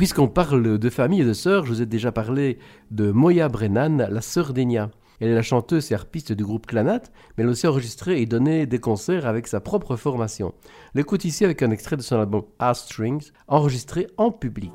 Puisqu'on 0.02 0.26
parle 0.26 0.80
de 0.80 0.90
famille 0.90 1.20
et 1.20 1.24
de 1.24 1.32
sœurs, 1.32 1.64
je 1.64 1.70
vous 1.70 1.80
ai 1.80 1.86
déjà 1.86 2.10
parlé 2.10 2.58
de 2.90 3.12
Moya 3.12 3.48
Brennan, 3.48 4.08
la 4.10 4.20
sœur 4.20 4.52
d'Enya. 4.52 4.90
Elle 5.20 5.28
est 5.28 5.34
la 5.36 5.42
chanteuse 5.42 5.92
et 5.92 5.94
harpiste 5.94 6.32
du 6.32 6.42
groupe 6.44 6.66
Clanat, 6.66 7.02
mais 7.38 7.44
elle 7.44 7.46
a 7.46 7.52
aussi 7.52 7.68
enregistré 7.68 8.20
et 8.20 8.26
donné 8.26 8.66
des 8.66 8.80
concerts 8.80 9.26
avec 9.26 9.46
sa 9.46 9.60
propre 9.60 9.94
formation. 9.94 10.54
L'écoute 10.96 11.24
ici 11.24 11.44
avec 11.44 11.62
un 11.62 11.70
extrait 11.70 11.96
de 11.96 12.02
son 12.02 12.18
album 12.18 12.42
A 12.58 12.74
Strings, 12.74 13.30
enregistré 13.46 14.08
en 14.16 14.32
public. 14.32 14.72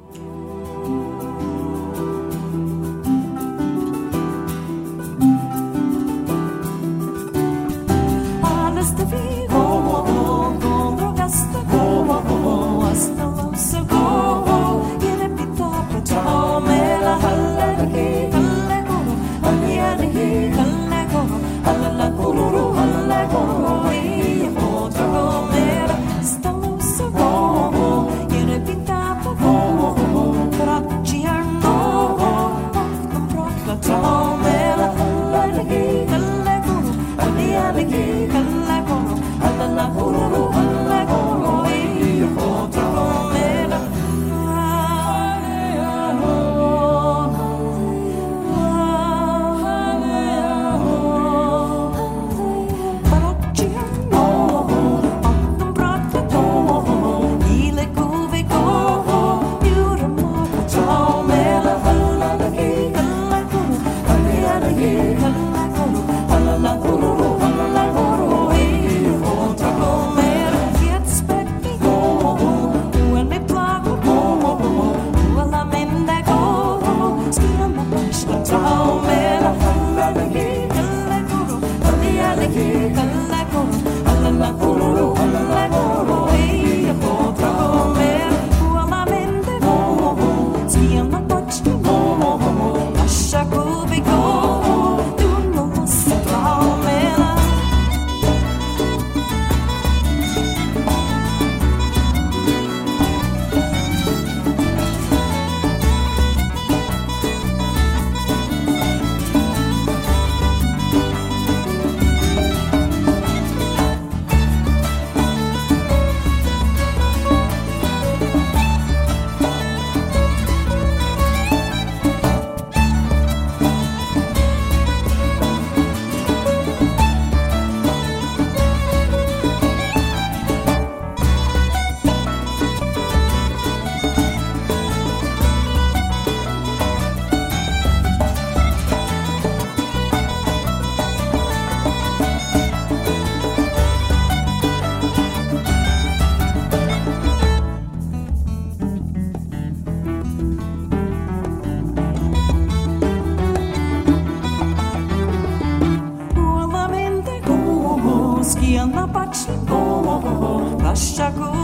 Po 161.18 161.57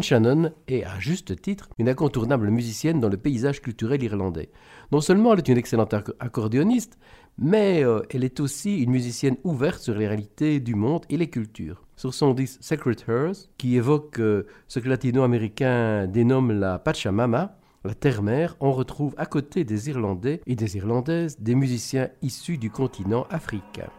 Shannon 0.00 0.52
est, 0.68 0.84
à 0.84 0.98
juste 1.00 1.42
titre, 1.42 1.68
une 1.78 1.88
incontournable 1.88 2.48
musicienne 2.50 3.00
dans 3.00 3.08
le 3.08 3.16
paysage 3.16 3.60
culturel 3.60 4.02
irlandais. 4.02 4.50
Non 4.92 5.00
seulement 5.00 5.32
elle 5.32 5.40
est 5.40 5.48
une 5.48 5.58
excellente 5.58 5.92
acc- 5.92 6.14
accordéoniste, 6.20 6.98
mais 7.36 7.84
euh, 7.84 8.00
elle 8.10 8.24
est 8.24 8.40
aussi 8.40 8.78
une 8.78 8.90
musicienne 8.90 9.36
ouverte 9.42 9.82
sur 9.82 9.94
les 9.94 10.06
réalités 10.06 10.60
du 10.60 10.74
monde 10.74 11.04
et 11.10 11.16
les 11.16 11.28
cultures. 11.28 11.82
Sur 11.96 12.14
son 12.14 12.32
disque 12.32 12.62
Sacred 12.62 13.02
Hearth, 13.08 13.50
qui 13.58 13.76
évoque 13.76 14.20
euh, 14.20 14.46
ce 14.68 14.78
que 14.78 14.88
latino-américains 14.88 16.06
dénomment 16.06 16.52
la 16.52 16.78
Pachamama, 16.78 17.58
la 17.84 17.94
terre-mère, 17.94 18.56
on 18.60 18.70
retrouve 18.70 19.14
à 19.18 19.26
côté 19.26 19.64
des 19.64 19.90
Irlandais 19.90 20.40
et 20.46 20.54
des 20.54 20.76
Irlandaises 20.76 21.36
des 21.40 21.56
musiciens 21.56 22.08
issus 22.22 22.56
du 22.56 22.70
continent 22.70 23.26
africain. 23.28 23.90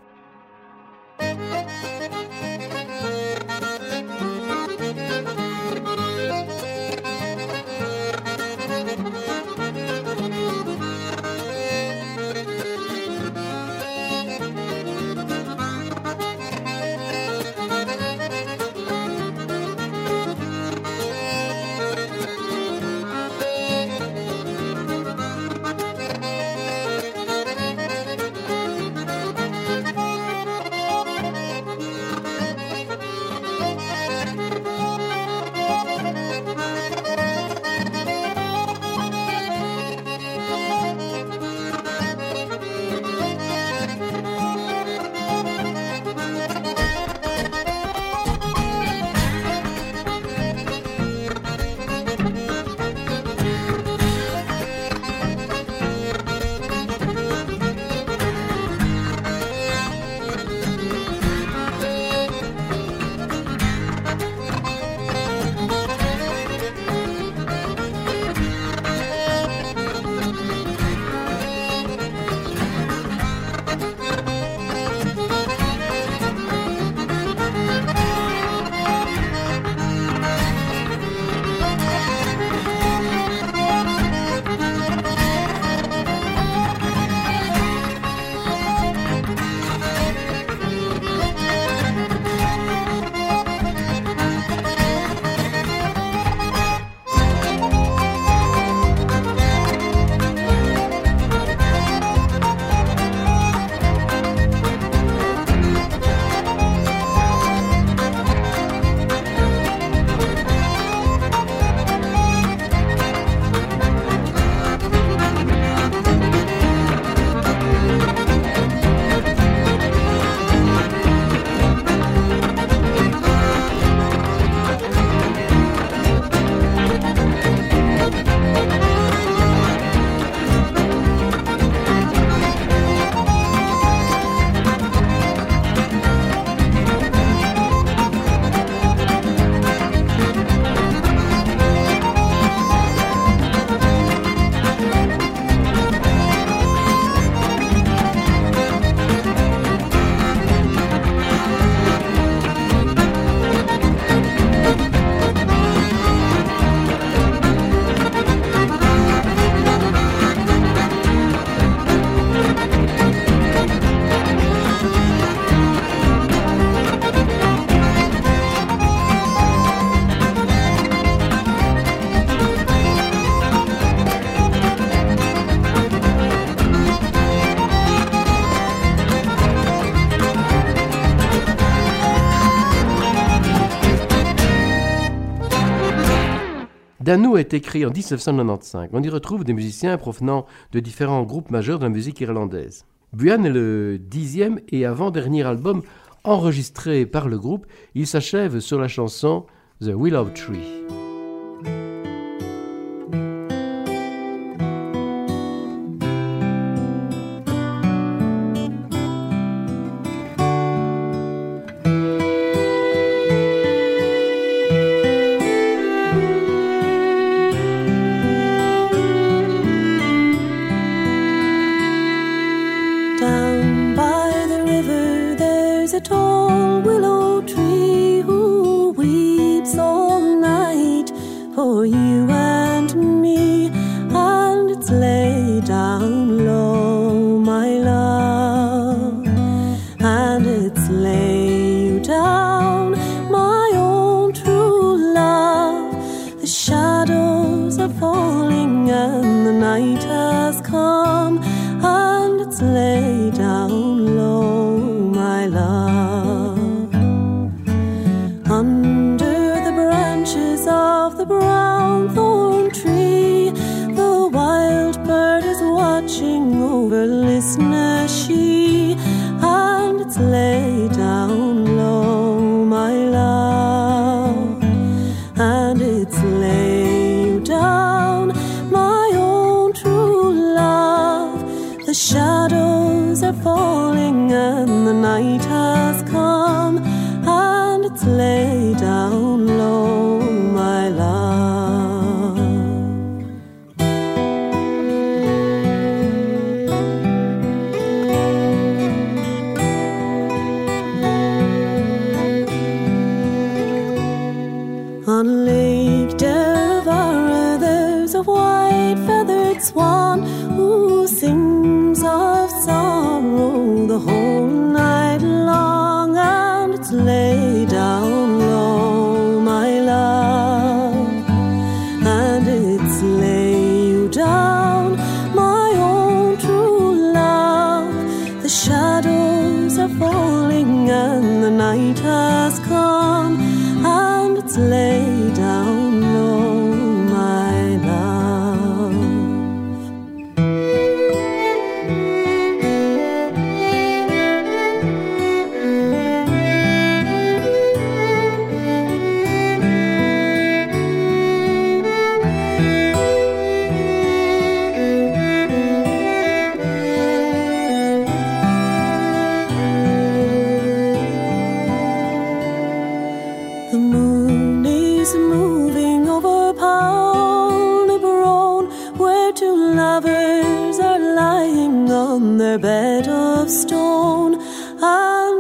Danou 187.14 187.38
est 187.38 187.54
écrit 187.54 187.86
en 187.86 187.92
1995. 187.92 188.90
On 188.92 189.04
y 189.04 189.08
retrouve 189.08 189.44
des 189.44 189.54
musiciens 189.54 189.98
provenant 189.98 190.48
de 190.72 190.80
différents 190.80 191.22
groupes 191.22 191.52
majeurs 191.52 191.78
de 191.78 191.84
la 191.84 191.92
musique 191.92 192.20
irlandaise. 192.22 192.88
Buan 193.16 193.46
est 193.46 193.52
le 193.52 194.00
dixième 194.00 194.60
et 194.70 194.88
avant-dernier 194.88 195.44
album 195.44 195.84
enregistré 196.24 197.06
par 197.06 197.28
le 197.28 197.38
groupe. 197.38 197.68
Il 197.94 198.08
s'achève 198.08 198.62
sur 198.62 198.80
la 198.80 198.88
chanson 198.88 199.46
The 199.80 199.92
Willow 199.96 200.30
Tree. 200.30 201.03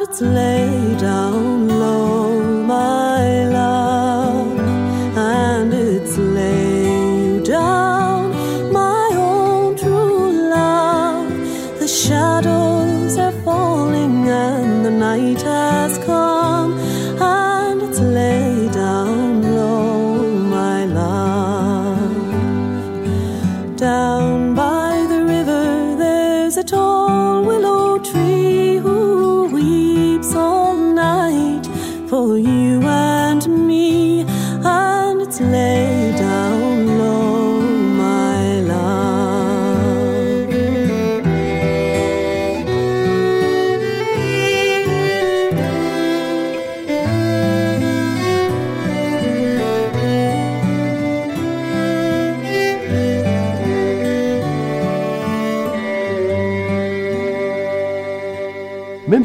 It's 0.04 0.20
lay 0.20 0.83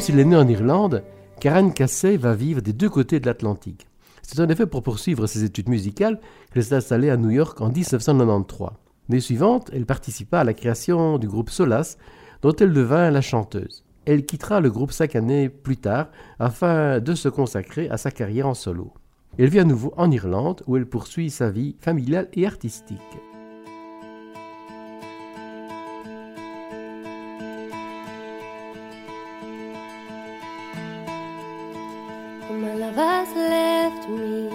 s'il 0.09 0.19
est 0.19 0.25
né 0.25 0.35
en 0.35 0.47
Irlande, 0.47 1.03
Karen 1.39 1.71
Cassay 1.71 2.17
va 2.17 2.33
vivre 2.33 2.63
des 2.63 2.73
deux 2.73 2.89
côtés 2.89 3.19
de 3.19 3.27
l'Atlantique. 3.27 3.85
C'est 4.23 4.39
en 4.39 4.49
effet 4.49 4.65
pour 4.65 4.81
poursuivre 4.81 5.27
ses 5.27 5.43
études 5.43 5.69
musicales 5.69 6.19
qu'elle 6.51 6.63
s'est 6.63 6.73
installée 6.73 7.11
à 7.11 7.17
New 7.17 7.29
York 7.29 7.61
en 7.61 7.69
1993. 7.69 8.69
L'année 9.07 9.21
suivante, 9.21 9.69
elle 9.71 9.85
participa 9.85 10.39
à 10.39 10.43
la 10.43 10.55
création 10.55 11.19
du 11.19 11.27
groupe 11.27 11.51
Solas, 11.51 11.97
dont 12.41 12.55
elle 12.55 12.73
devint 12.73 13.11
la 13.11 13.21
chanteuse. 13.21 13.85
Elle 14.05 14.25
quittera 14.25 14.61
le 14.61 14.71
groupe 14.71 14.93
cinq 14.93 15.15
années 15.15 15.47
plus 15.47 15.77
tard 15.77 16.07
afin 16.39 16.99
de 16.99 17.13
se 17.13 17.29
consacrer 17.29 17.87
à 17.91 17.97
sa 17.97 18.09
carrière 18.09 18.47
en 18.47 18.55
solo. 18.55 18.95
Elle 19.37 19.49
vit 19.49 19.59
à 19.59 19.63
nouveau 19.63 19.93
en 19.95 20.09
Irlande 20.09 20.63
où 20.65 20.75
elle 20.75 20.87
poursuit 20.87 21.29
sa 21.29 21.51
vie 21.51 21.75
familiale 21.79 22.29
et 22.33 22.47
artistique. 22.47 22.97
Me 34.09 34.49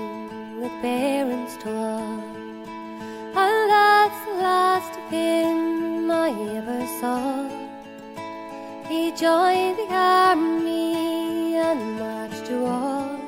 with 0.61 0.73
parents 0.83 1.57
to 1.63 1.71
love, 1.71 2.25
and 3.37 3.71
that's 3.71 4.21
the 4.27 4.35
last 4.43 4.93
of 4.99 5.11
him 5.11 6.11
I 6.11 6.31
ever 6.59 6.81
saw. 7.01 7.49
He 8.89 9.13
joined 9.13 9.79
the 9.79 9.89
army 9.91 11.57
and 11.57 11.99
marched 11.99 12.47
to 12.47 12.61
war. 12.65 13.19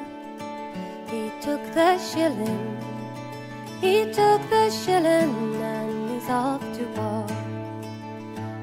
He 1.11 1.31
took 1.41 1.63
the 1.73 1.99
shilling, 1.99 2.77
he 3.81 4.05
took 4.07 4.43
the 4.51 4.71
shilling, 4.71 5.55
and 5.63 6.11
he's 6.11 6.29
off 6.29 6.61
to 6.77 6.85
war. 6.97 7.27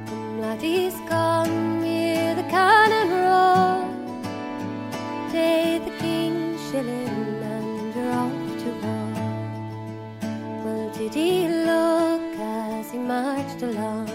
Come, 0.07 0.41
laddies, 0.41 0.95
come, 1.07 1.83
hear 1.83 2.35
the 2.35 2.43
cannon 2.43 3.09
roar. 3.23 3.93
Take 5.31 5.85
the 5.85 5.97
king's 5.97 6.61
shilling 6.69 7.32
did 11.09 11.15
he 11.15 11.47
look 11.49 12.39
as 12.39 12.91
he 12.91 12.97
marched 12.97 13.61
along 13.61 14.07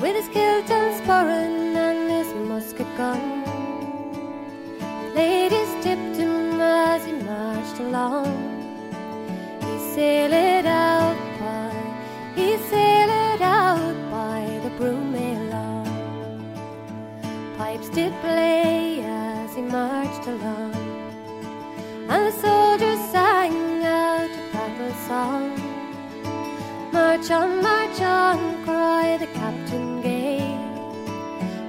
with 0.00 0.14
his 0.14 0.28
kilt 0.28 0.70
and 0.70 0.90
sporran 1.00 1.74
and 1.74 2.10
his 2.16 2.32
musket 2.48 2.86
gun? 2.96 3.22
Ladies 5.16 5.70
tipped 5.82 6.16
him 6.16 6.60
as 6.60 7.04
he 7.04 7.12
marched 7.12 7.80
along. 7.80 8.30
He 9.66 9.74
sailed 9.94 10.66
out 10.66 11.18
by, 11.40 11.74
he 12.36 12.56
sailed 12.70 13.42
out 13.42 13.96
by 14.12 14.60
the 14.62 14.70
Broomay 14.78 15.34
lawn. 15.50 16.52
Pipes 17.56 17.88
did 17.88 18.12
play 18.20 19.02
as 19.02 19.56
he 19.56 19.62
marched 19.62 20.24
along, 20.28 20.74
and 22.08 22.20
the 22.28 22.34
soldiers 22.46 23.00
sang 23.10 23.82
out 23.82 24.37
a 24.80 24.94
song. 25.08 25.50
March 26.92 27.30
on, 27.30 27.62
march 27.62 28.00
on, 28.00 28.64
cried 28.64 29.18
the 29.20 29.26
captain 29.26 30.00
gay. 30.00 30.56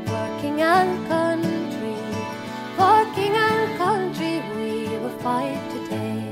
For 0.06 0.28
king 0.42 0.62
and 0.62 1.08
country, 1.08 1.98
for 2.78 3.02
king 3.16 3.36
and 3.36 3.78
country, 3.78 4.42
we 4.56 4.98
will 4.98 5.18
fight 5.20 5.62
today. 5.72 6.24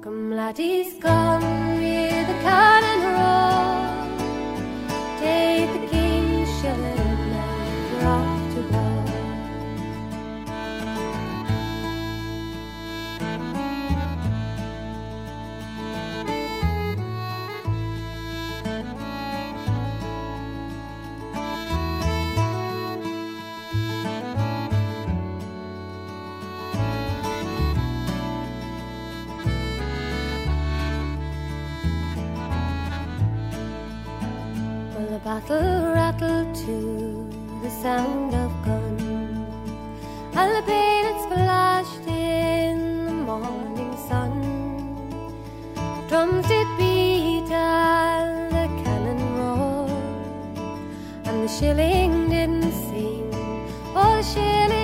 Come, 0.00 0.30
laddies, 0.32 0.94
come, 1.00 1.78
hear 1.78 2.24
the 2.26 2.38
cannon 2.46 3.00
roar. 3.14 3.93
Battle 35.24 35.90
rattle 35.94 36.44
to 36.52 36.76
the 37.62 37.70
sound 37.82 38.34
of 38.34 38.50
guns, 38.62 39.48
and 40.36 40.48
the 40.54 40.62
bayonets 40.66 41.24
flashed 41.32 42.06
in 42.06 43.06
the 43.06 43.12
morning 43.12 43.96
sun. 44.06 44.32
Drums 46.10 46.46
did 46.46 46.68
beat 46.76 47.50
and 47.50 48.52
the 48.52 48.66
cannon 48.82 49.22
roared, 49.38 50.58
and 51.24 51.36
the 51.42 51.48
shilling 51.48 52.28
didn't 52.28 52.70
seem, 52.84 53.30
oh, 53.96 54.16
the 54.18 54.22
shilling 54.22 54.83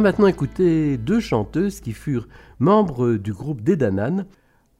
Maintenant 0.00 0.26
écouter 0.26 0.98
deux 0.98 1.20
chanteuses 1.20 1.80
qui 1.80 1.92
furent 1.92 2.28
membres 2.58 3.14
du 3.14 3.32
groupe 3.32 3.62
des 3.62 3.76
Danan 3.76 4.26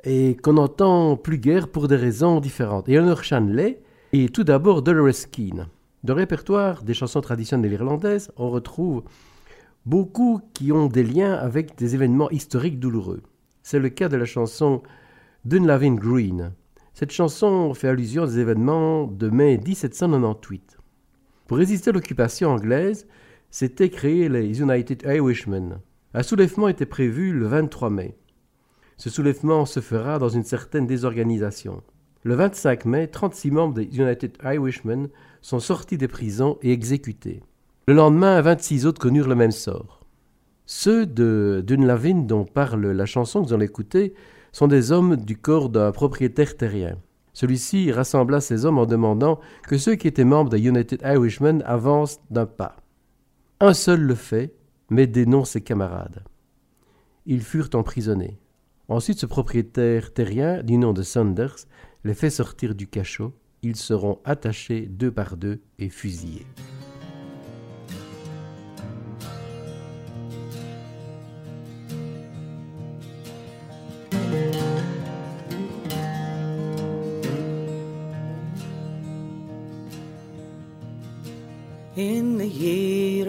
et 0.04 0.36
qu'on 0.36 0.58
entend 0.58 1.16
plus 1.16 1.38
guère 1.38 1.68
pour 1.68 1.88
des 1.88 1.96
raisons 1.96 2.38
différentes. 2.38 2.88
Eleanor 2.88 3.24
Shanley 3.24 3.80
et 4.12 4.28
tout 4.28 4.44
d'abord 4.44 4.82
Dolores 4.82 5.30
Keane. 5.32 5.68
Dans 6.04 6.14
le 6.14 6.20
répertoire 6.20 6.82
des 6.82 6.92
chansons 6.92 7.22
traditionnelles 7.22 7.72
irlandaises, 7.72 8.30
on 8.36 8.50
retrouve 8.50 9.04
beaucoup 9.86 10.40
qui 10.52 10.70
ont 10.70 10.86
des 10.86 11.02
liens 11.02 11.32
avec 11.32 11.78
des 11.78 11.94
événements 11.94 12.30
historiques 12.30 12.78
douloureux. 12.78 13.22
C'est 13.62 13.78
le 13.78 13.88
cas 13.88 14.10
de 14.10 14.18
la 14.18 14.26
chanson 14.26 14.82
Dunlavin 15.46 15.94
Green. 15.94 16.52
Cette 16.92 17.12
chanson 17.12 17.72
fait 17.72 17.88
allusion 17.88 18.24
aux 18.24 18.26
événements 18.26 19.06
de 19.06 19.30
mai 19.30 19.58
1798. 19.64 20.76
Pour 21.46 21.56
résister 21.56 21.88
à 21.88 21.92
l'occupation 21.94 22.50
anglaise, 22.50 23.06
s'étaient 23.51 23.90
créés 23.90 24.28
les 24.28 24.61
United 24.61 25.03
Irishmen. 25.07 25.78
Un 26.14 26.22
soulèvement 26.22 26.68
était 26.68 26.86
prévu 26.86 27.32
le 27.32 27.47
23 27.47 27.90
mai. 27.90 28.16
Ce 28.97 29.11
soulèvement 29.11 29.66
se 29.66 29.80
fera 29.80 30.18
dans 30.18 30.28
une 30.28 30.44
certaine 30.44 30.86
désorganisation. 30.86 31.82
Le 32.22 32.34
25 32.34 32.86
mai, 32.86 33.07
36 33.09 33.51
membres 33.51 33.74
des 33.74 33.84
United 33.84 34.38
Irishmen 34.42 35.09
sont 35.42 35.61
sortis 35.61 35.99
des 35.99 36.09
prisons 36.09 36.59
et 36.62 36.72
exécutés. 36.72 37.42
Le 37.86 37.94
lendemain, 37.94 38.40
26 38.40 38.86
autres 38.86 39.01
connurent 39.01 39.28
le 39.28 39.34
même 39.34 39.53
sort. 39.53 40.01
Ceux 40.64 41.07
de 41.07 41.62
Dunlavin 41.64 42.22
dont 42.22 42.44
parle 42.44 42.86
la 42.86 43.07
chanson 43.07 43.42
que 43.42 43.49
vous 43.49 43.55
allez 43.55 43.66
écouter 43.66 44.14
sont 44.51 44.66
des 44.66 44.90
hommes 44.90 45.16
du 45.16 45.36
corps 45.36 45.68
d'un 45.68 45.92
propriétaire 45.92 46.57
terrien. 46.57 46.97
Celui-ci 47.32 47.92
rassembla 47.92 48.40
ces 48.40 48.64
hommes 48.64 48.78
en 48.78 48.86
demandant 48.86 49.38
que 49.68 49.78
ceux 49.78 49.94
qui 49.94 50.09
étaient 50.09 50.24
membres 50.24 50.51
des 50.51 50.66
United 50.66 51.03
Irishmen 51.05 51.62
avancent 51.66 52.20
d'un 52.30 52.47
pas. 52.47 52.76
Un 53.59 53.72
seul 53.72 54.02
le 54.02 54.14
fait, 54.14 54.54
mais 54.90 55.07
dénonce 55.07 55.52
ses 55.52 55.62
camarades. 55.62 56.22
Ils 57.24 57.42
furent 57.42 57.70
emprisonnés. 57.72 58.38
Ensuite, 58.88 59.18
ce 59.18 59.24
propriétaire 59.24 60.12
terrien, 60.12 60.62
du 60.62 60.76
nom 60.76 60.92
de 60.92 61.02
Saunders, 61.02 61.57
les 62.04 62.12
fait 62.12 62.28
sortir 62.28 62.74
du 62.74 62.86
cachot. 62.86 63.32
Ils 63.62 63.76
seront 63.76 64.20
attachés 64.24 64.82
deux 64.82 65.11
par 65.11 65.38
deux 65.38 65.62
et 65.78 65.88
fusillés. 65.88 66.46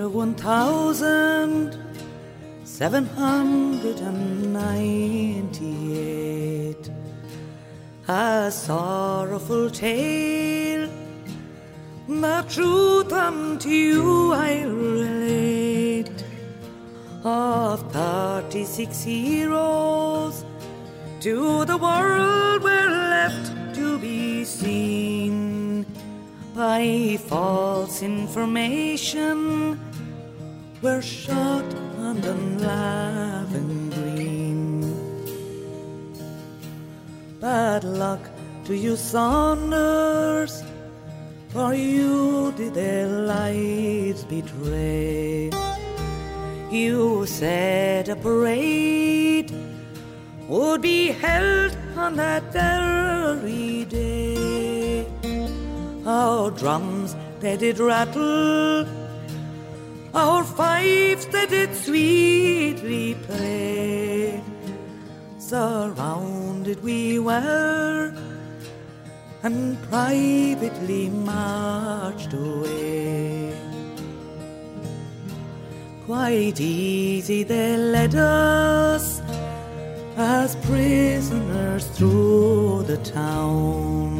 One 0.09 0.33
thousand 0.35 1.77
seven 2.63 3.05
hundred 3.05 3.99
and 3.99 4.53
ninety-eight, 4.53 5.59
a 8.07 8.49
sorrowful 8.51 9.69
tale, 9.69 10.89
the 12.07 12.45
truth 12.47 13.11
unto 13.11 13.69
you 13.69 14.33
I 14.33 14.63
relate, 14.63 16.23
of 17.23 17.91
thirty-six 17.91 19.03
heroes 19.03 20.45
to 21.19 21.65
the 21.65 21.77
world 21.77 22.63
were 22.63 22.89
left 22.89 23.75
to 23.75 23.97
be 23.99 24.45
seen 24.45 25.56
by 26.57 27.19
false 27.27 28.01
information 28.01 29.79
were 30.81 31.03
shot 31.03 31.63
on 31.99 32.19
the 32.19 32.33
Lavin 32.65 33.91
Green. 33.91 34.81
Bad 37.39 37.83
luck 37.83 38.23
to 38.65 38.75
you, 38.75 38.95
Saunders, 38.95 40.63
for 41.49 41.75
you 41.75 42.51
did 42.57 42.73
their 42.73 43.07
lives 43.07 44.23
betray. 44.23 45.51
you 46.71 47.25
said 47.27 48.09
a 48.09 48.15
parade 48.15 49.51
would 50.47 50.81
be 50.81 51.11
held 51.11 51.77
on 51.95 52.15
that 52.15 52.51
very 52.51 53.85
day. 53.85 54.16
Our 56.07 56.51
drums 56.51 57.17
they 57.41 57.57
did 57.57 57.79
rattle, 57.79 58.87
our 60.15 60.41
fifes 60.45 61.25
they 61.25 61.45
did 61.47 61.75
sweetly 61.75 63.15
play. 63.15 64.41
Surrounded 65.37 66.81
we 66.81 67.19
were, 67.19 68.13
and 69.43 69.77
privately 69.89 71.09
marched 71.09 72.31
away. 72.31 73.53
Quite 76.05 76.61
easy 76.61 77.43
they 77.43 77.75
led 77.75 78.15
us 78.15 79.21
as 80.15 80.55
prisoners 80.67 81.85
through 81.87 82.83
the 82.83 82.95
town 82.99 84.16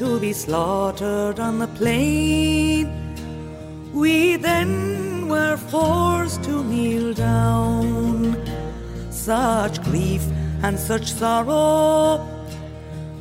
to 0.00 0.18
be 0.18 0.32
slaughtered 0.32 1.38
on 1.38 1.58
the 1.58 1.66
plain. 1.78 2.88
We 3.92 4.36
then 4.36 5.28
were 5.28 5.58
forced 5.58 6.42
to 6.44 6.64
kneel 6.64 7.12
down. 7.12 8.34
Such 9.10 9.82
grief 9.82 10.24
and 10.62 10.78
such 10.78 11.12
sorrow 11.12 12.26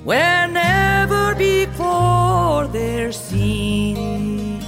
were 0.05 0.47
never 0.47 1.35
before 1.35 2.67
there 2.67 3.11
seen. 3.11 4.61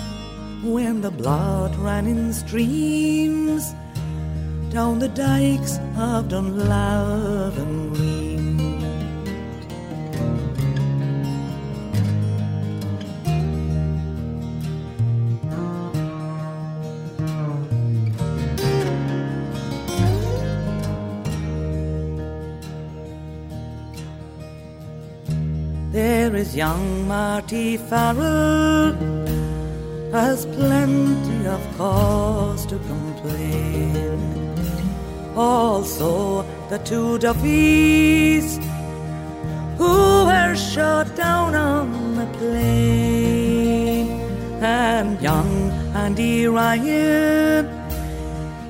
When 0.64 1.00
the 1.00 1.12
blood 1.12 1.74
ran 1.78 2.08
in 2.08 2.34
streams 2.34 3.64
down 4.70 5.00
the 5.00 5.08
dikes 5.08 5.80
of 5.96 6.28
Dunlavin 6.28 7.94
Green. 7.94 8.11
There 26.32 26.40
is 26.40 26.56
young 26.56 27.10
Marty 27.10 27.76
Farrell. 27.76 28.94
Has 30.14 30.46
plenty 30.46 31.46
of 31.46 31.62
cause 31.78 32.66
to 32.68 32.78
complain. 32.80 34.18
Also, 35.36 36.44
the 36.70 36.78
two 36.86 37.20
Duffys 37.20 38.60
who 39.78 40.24
were 40.24 40.56
shot 40.56 41.14
down 41.18 41.54
on 41.54 42.16
the 42.16 42.28
plain, 42.38 44.08
and 44.64 45.22
young 45.22 45.70
Andy 45.94 46.48
Ryan, 46.48 47.68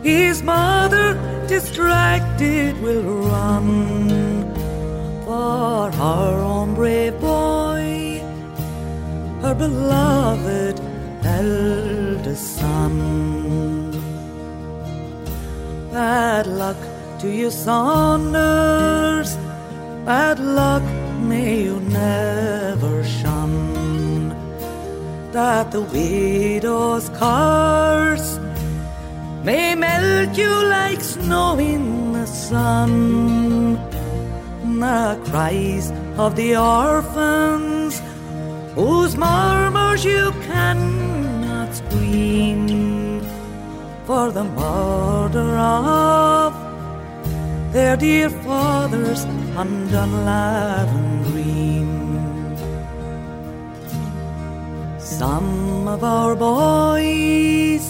his 0.01 0.41
mother 0.41 1.14
distracted 1.47 2.82
will 2.82 3.03
run 3.03 4.40
for 5.32 5.89
her 6.03 6.32
own 6.53 6.69
brave 6.79 7.17
boy, 7.21 7.86
her 9.43 9.55
beloved 9.65 10.77
eldest 11.23 12.45
son. 12.59 12.95
Bad 15.93 16.47
luck 16.61 16.82
to 17.21 17.27
you, 17.39 17.49
Saunders. 17.49 19.29
Bad 20.11 20.38
luck 20.59 20.86
may 21.32 21.51
you 21.67 21.77
never 22.03 22.93
shun. 23.19 23.53
That 25.38 25.65
the 25.75 25.84
widow's 25.95 27.07
curse 27.21 28.29
may 29.47 29.75
melt 29.75 30.32
you 30.43 30.53
like 30.77 31.01
snow 31.15 31.57
in 31.71 31.84
the 32.17 32.25
sun. 32.25 33.90
The 34.82 35.21
cries 35.25 35.91
of 36.17 36.36
the 36.36 36.55
orphans 36.57 38.01
whose 38.73 39.15
murmurs 39.15 40.03
you 40.03 40.32
cannot 40.47 41.75
screen 41.75 43.21
for 44.07 44.32
the 44.32 44.43
murder 44.43 45.55
of 45.55 46.51
their 47.71 47.95
dear 47.95 48.32
fathers 48.32 49.23
on 49.55 49.88
Dunlavin 49.91 51.23
Green. 51.29 52.57
Some 54.97 55.88
of 55.88 56.03
our 56.03 56.36
boys 56.36 57.84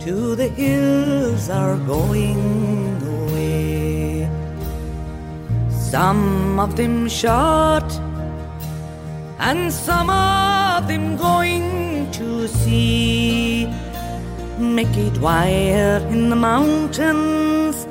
to 0.00 0.34
the 0.34 0.48
hills 0.48 1.50
are 1.50 1.76
going. 1.76 2.95
Some 5.90 6.58
of 6.58 6.76
them 6.76 7.08
shot 7.08 7.88
and 9.38 9.72
some 9.72 10.10
of 10.10 10.88
them 10.88 11.16
going 11.16 12.10
to 12.10 12.48
see 12.48 13.66
Mickey 14.58 15.10
Dwyer 15.10 15.98
in 16.10 16.28
the 16.30 16.36
mountains. 16.36 17.86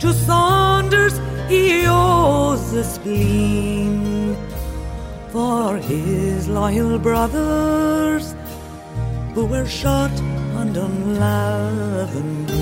To 0.00 0.12
Saunders 0.12 1.18
he 1.48 1.86
owes 1.86 2.74
a 2.74 2.84
spleen 2.84 4.36
for 5.30 5.78
his 5.78 6.46
loyal 6.46 6.98
brothers 6.98 8.34
who 9.34 9.46
were 9.46 9.66
shot 9.66 10.12
on 10.58 10.74
Dunlavin 10.74 12.57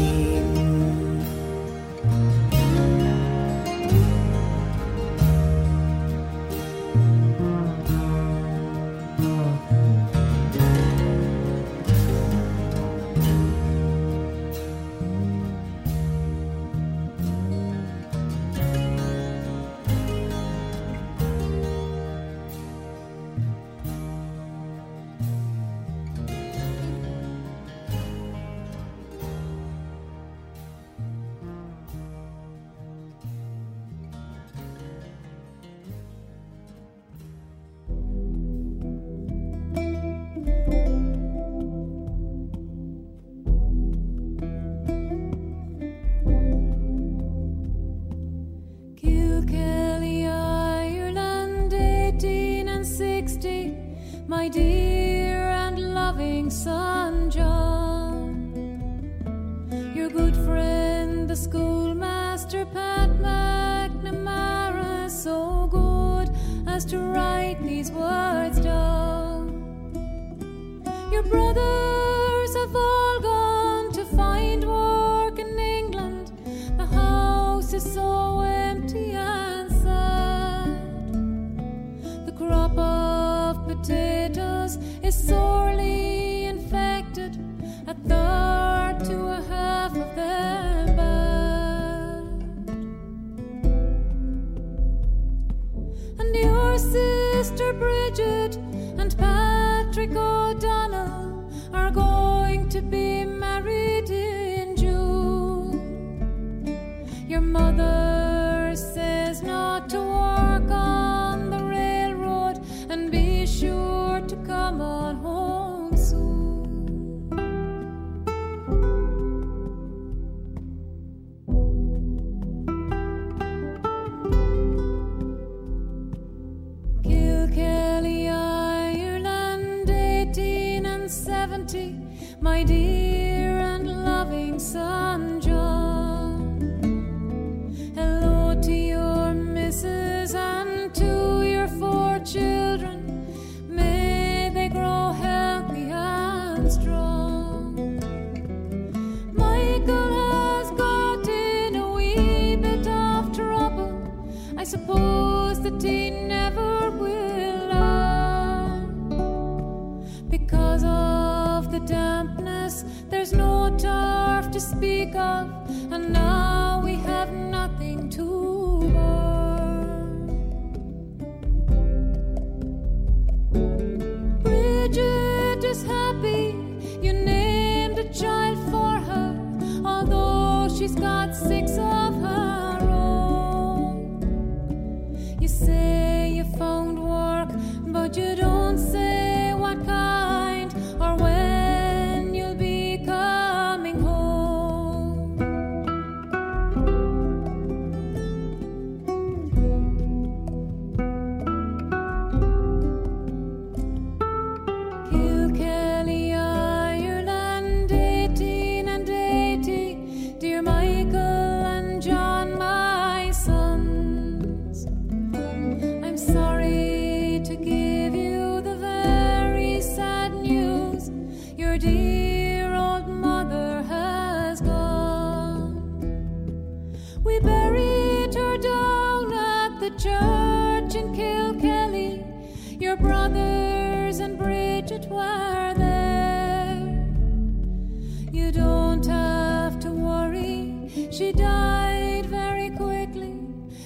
She 241.16 241.32
died 241.32 242.26
very 242.26 242.68
quickly. 242.68 243.32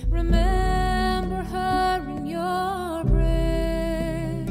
Remember 0.09 1.45
her 1.45 2.05
in 2.17 2.27
your 2.27 3.05
prayers. 3.05 4.49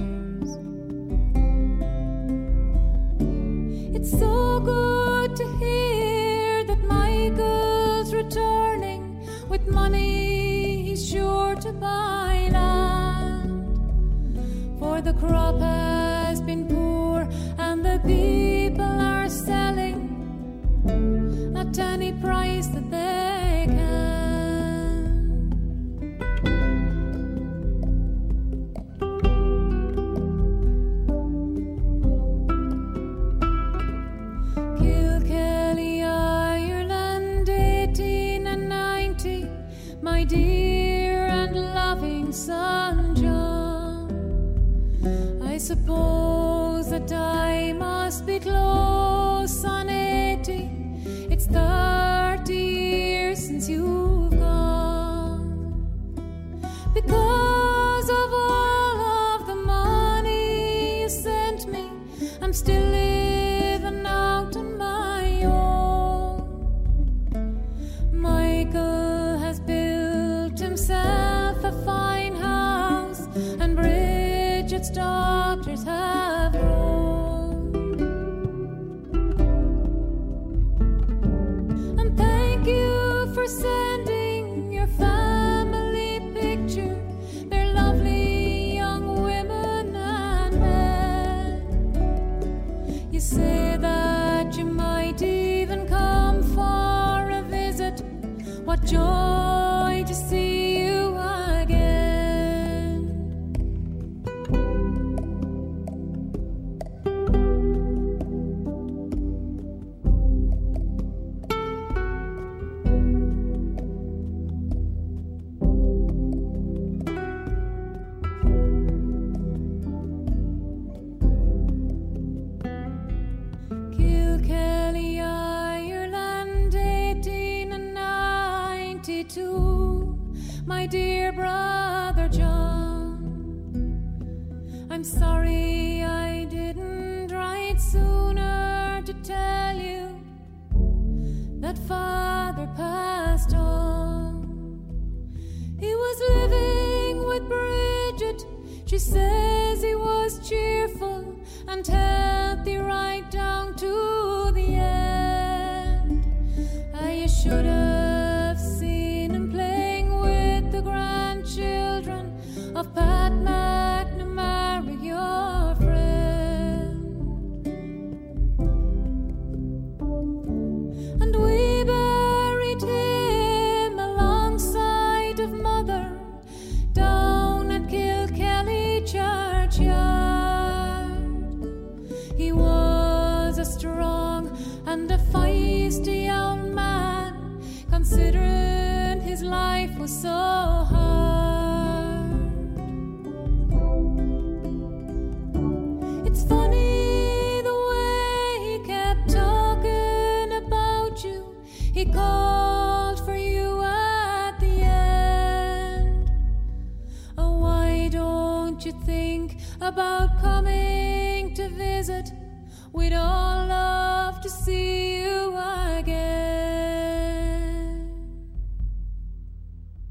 It's 3.93 4.11
so 4.17 4.61
good 4.61 5.35
to 5.35 5.45
hear 5.57 6.63
that 6.63 6.79
Michael's 6.85 8.13
returning 8.13 9.27
with 9.49 9.67
money 9.67 10.83
he's 10.83 11.05
sure 11.05 11.55
to 11.55 11.73
buy 11.73 12.47
land 12.49 13.77
for 14.79 15.01
the 15.01 15.11
crop. 15.15 15.78
surprised 22.21 22.73
that 22.73 22.91
the. 22.91 22.98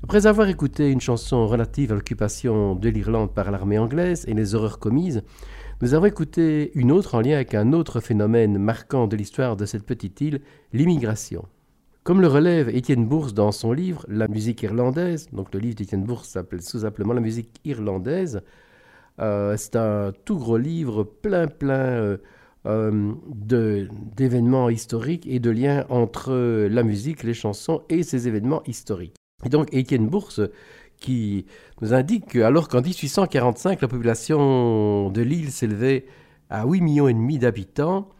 Après 0.08 0.26
avoir 0.26 0.48
écouté 0.48 0.90
une 0.90 1.02
chanson 1.02 1.46
relative 1.46 1.92
à 1.92 1.94
l'occupation 1.94 2.74
de 2.74 2.88
l'Irlande 2.88 3.34
par 3.34 3.50
l'armée 3.50 3.78
anglaise 3.78 4.24
et 4.26 4.32
les 4.32 4.54
horreurs 4.54 4.78
commises, 4.78 5.22
nous 5.82 5.92
avons 5.92 6.06
écouté 6.06 6.70
une 6.74 6.92
autre 6.92 7.14
en 7.14 7.20
lien 7.20 7.34
avec 7.34 7.52
un 7.52 7.74
autre 7.74 8.00
phénomène 8.00 8.56
marquant 8.56 9.06
de 9.06 9.16
l'histoire 9.16 9.54
de 9.54 9.66
cette 9.66 9.84
petite 9.84 10.18
île, 10.22 10.40
l'immigration. 10.72 11.44
Comme 12.04 12.22
le 12.22 12.26
relève 12.26 12.70
Étienne 12.70 13.06
Bourse 13.06 13.34
dans 13.34 13.52
son 13.52 13.74
livre 13.74 14.06
La 14.08 14.28
musique 14.28 14.62
irlandaise, 14.62 15.28
donc 15.30 15.52
le 15.52 15.60
livre 15.60 15.74
d'Étienne 15.74 16.04
Bourse 16.04 16.30
s'appelle 16.30 16.62
sous-simplement 16.62 17.12
La 17.12 17.20
musique 17.20 17.60
irlandaise, 17.66 18.40
euh, 19.20 19.58
c'est 19.58 19.76
un 19.76 20.14
tout 20.24 20.38
gros 20.38 20.56
livre 20.56 21.04
plein 21.04 21.48
plein 21.48 21.74
euh, 21.74 22.16
euh, 22.64 23.12
d'événements 24.16 24.70
historiques 24.70 25.26
et 25.26 25.38
de 25.38 25.50
liens 25.50 25.84
entre 25.90 26.32
la 26.66 26.82
musique, 26.82 27.24
les 27.24 27.34
chansons 27.34 27.82
et 27.90 28.02
ces 28.02 28.26
événements 28.26 28.62
historiques. 28.66 29.17
Et 29.48 29.50
donc 29.50 29.72
Étienne 29.72 30.06
Bourse 30.06 30.42
qui 30.98 31.46
nous 31.80 31.94
indique 31.94 32.26
que 32.26 32.40
alors 32.40 32.68
qu'en 32.68 32.82
1845 32.82 33.80
la 33.80 33.88
population 33.88 35.08
de 35.08 35.22
l'île 35.22 35.52
s'élevait 35.52 36.04
à 36.50 36.66
8 36.66 36.82
millions 36.82 37.08
et 37.08 37.14
demi 37.14 37.38
d'habitants, 37.38 38.10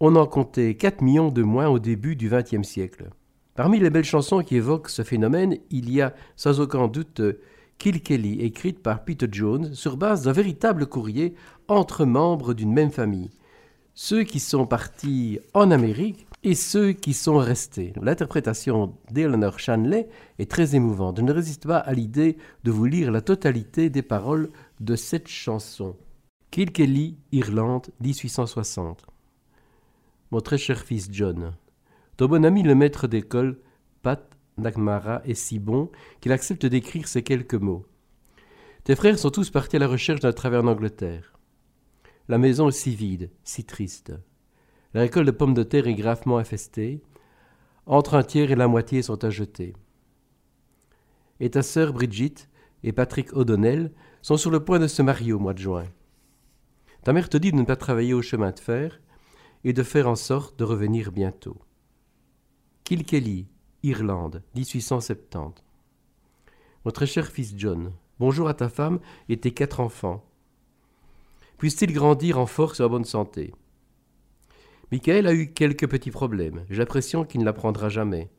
on 0.00 0.16
en 0.16 0.26
comptait 0.26 0.74
4 0.74 1.00
millions 1.00 1.28
de 1.28 1.44
moins 1.44 1.68
au 1.68 1.78
début 1.78 2.16
du 2.16 2.28
XXe 2.28 2.66
siècle. 2.66 3.10
Parmi 3.54 3.78
les 3.78 3.88
belles 3.88 4.02
chansons 4.02 4.42
qui 4.42 4.56
évoquent 4.56 4.88
ce 4.88 5.02
phénomène, 5.02 5.58
il 5.70 5.92
y 5.92 6.02
a 6.02 6.12
sans 6.34 6.58
aucun 6.58 6.88
doute 6.88 7.22
Kill 7.78 8.00
écrite 8.42 8.82
par 8.82 9.04
Peter 9.04 9.28
Jones 9.30 9.74
sur 9.74 9.96
base 9.96 10.24
d'un 10.24 10.32
véritable 10.32 10.86
courrier 10.86 11.36
entre 11.68 12.04
membres 12.04 12.52
d'une 12.52 12.72
même 12.72 12.90
famille. 12.90 13.30
Ceux 13.94 14.24
qui 14.24 14.40
sont 14.40 14.66
partis 14.66 15.38
en 15.52 15.70
Amérique 15.70 16.26
et 16.44 16.54
ceux 16.54 16.92
qui 16.92 17.14
sont 17.14 17.38
restés. 17.38 17.94
L'interprétation 18.00 18.94
d'Eleanor 19.10 19.58
Shanley 19.58 20.08
est 20.38 20.50
très 20.50 20.76
émouvante. 20.76 21.16
Je 21.16 21.22
ne 21.22 21.32
résiste 21.32 21.66
pas 21.66 21.78
à 21.78 21.94
l'idée 21.94 22.36
de 22.64 22.70
vous 22.70 22.84
lire 22.84 23.10
la 23.10 23.22
totalité 23.22 23.88
des 23.88 24.02
paroles 24.02 24.50
de 24.80 24.94
cette 24.94 25.28
chanson. 25.28 25.96
Kill 26.50 26.70
Kelly, 26.70 27.16
Irlande, 27.32 27.88
1860. 28.00 29.06
Mon 30.30 30.40
très 30.40 30.58
cher 30.58 30.80
fils 30.80 31.08
John, 31.10 31.54
ton 32.18 32.26
bon 32.26 32.44
ami 32.44 32.62
le 32.62 32.74
maître 32.74 33.08
d'école, 33.08 33.58
Pat 34.02 34.30
Nagmara, 34.58 35.22
est 35.24 35.34
si 35.34 35.58
bon 35.58 35.90
qu'il 36.20 36.32
accepte 36.32 36.66
d'écrire 36.66 37.08
ces 37.08 37.22
quelques 37.22 37.54
mots. 37.54 37.86
Tes 38.84 38.96
frères 38.96 39.18
sont 39.18 39.30
tous 39.30 39.48
partis 39.48 39.76
à 39.76 39.78
la 39.78 39.88
recherche 39.88 40.20
d'un 40.20 40.32
travail 40.32 40.60
en 40.60 40.66
Angleterre. 40.66 41.32
La 42.28 42.36
maison 42.36 42.68
est 42.68 42.72
si 42.72 42.94
vide, 42.94 43.30
si 43.44 43.64
triste. 43.64 44.12
La 44.94 45.00
récolte 45.00 45.26
de 45.26 45.32
pommes 45.32 45.54
de 45.54 45.64
terre 45.64 45.88
est 45.88 45.94
gravement 45.94 46.38
infestée. 46.38 47.02
Entre 47.86 48.14
un 48.14 48.22
tiers 48.22 48.52
et 48.52 48.56
la 48.56 48.68
moitié 48.68 49.02
sont 49.02 49.24
à 49.24 49.30
jeter. 49.30 49.74
Et 51.40 51.50
ta 51.50 51.62
sœur 51.62 51.92
Brigitte 51.92 52.48
et 52.84 52.92
Patrick 52.92 53.32
O'Donnell 53.32 53.92
sont 54.22 54.36
sur 54.36 54.52
le 54.52 54.64
point 54.64 54.78
de 54.78 54.86
se 54.86 55.02
marier 55.02 55.32
au 55.32 55.40
mois 55.40 55.52
de 55.52 55.58
juin. 55.58 55.86
Ta 57.02 57.12
mère 57.12 57.28
te 57.28 57.36
dit 57.36 57.50
de 57.50 57.56
ne 57.56 57.64
pas 57.64 57.76
travailler 57.76 58.14
au 58.14 58.22
chemin 58.22 58.52
de 58.52 58.60
fer 58.60 59.00
et 59.64 59.72
de 59.72 59.82
faire 59.82 60.08
en 60.08 60.14
sorte 60.14 60.58
de 60.58 60.64
revenir 60.64 61.10
bientôt. 61.10 61.56
Kilkelly, 62.84 63.48
Irlande, 63.82 64.42
1870. 64.54 65.62
Mon 66.84 66.90
très 66.92 67.06
cher 67.06 67.26
fils 67.26 67.54
John, 67.56 67.92
bonjour 68.20 68.48
à 68.48 68.54
ta 68.54 68.68
femme 68.68 69.00
et 69.28 69.38
tes 69.38 69.52
quatre 69.52 69.80
enfants. 69.80 70.24
Puissent-ils 71.58 71.92
grandir 71.92 72.38
en 72.38 72.46
force 72.46 72.80
et 72.80 72.84
en 72.84 72.88
bonne 72.88 73.04
santé? 73.04 73.52
Michael 74.92 75.26
a 75.26 75.34
eu 75.34 75.52
quelques 75.52 75.88
petits 75.88 76.10
problèmes. 76.10 76.64
J'ai 76.70 76.78
l'impression 76.78 77.24
qu'il 77.24 77.40
ne 77.40 77.44
l'apprendra 77.44 77.88
jamais. 77.88 78.30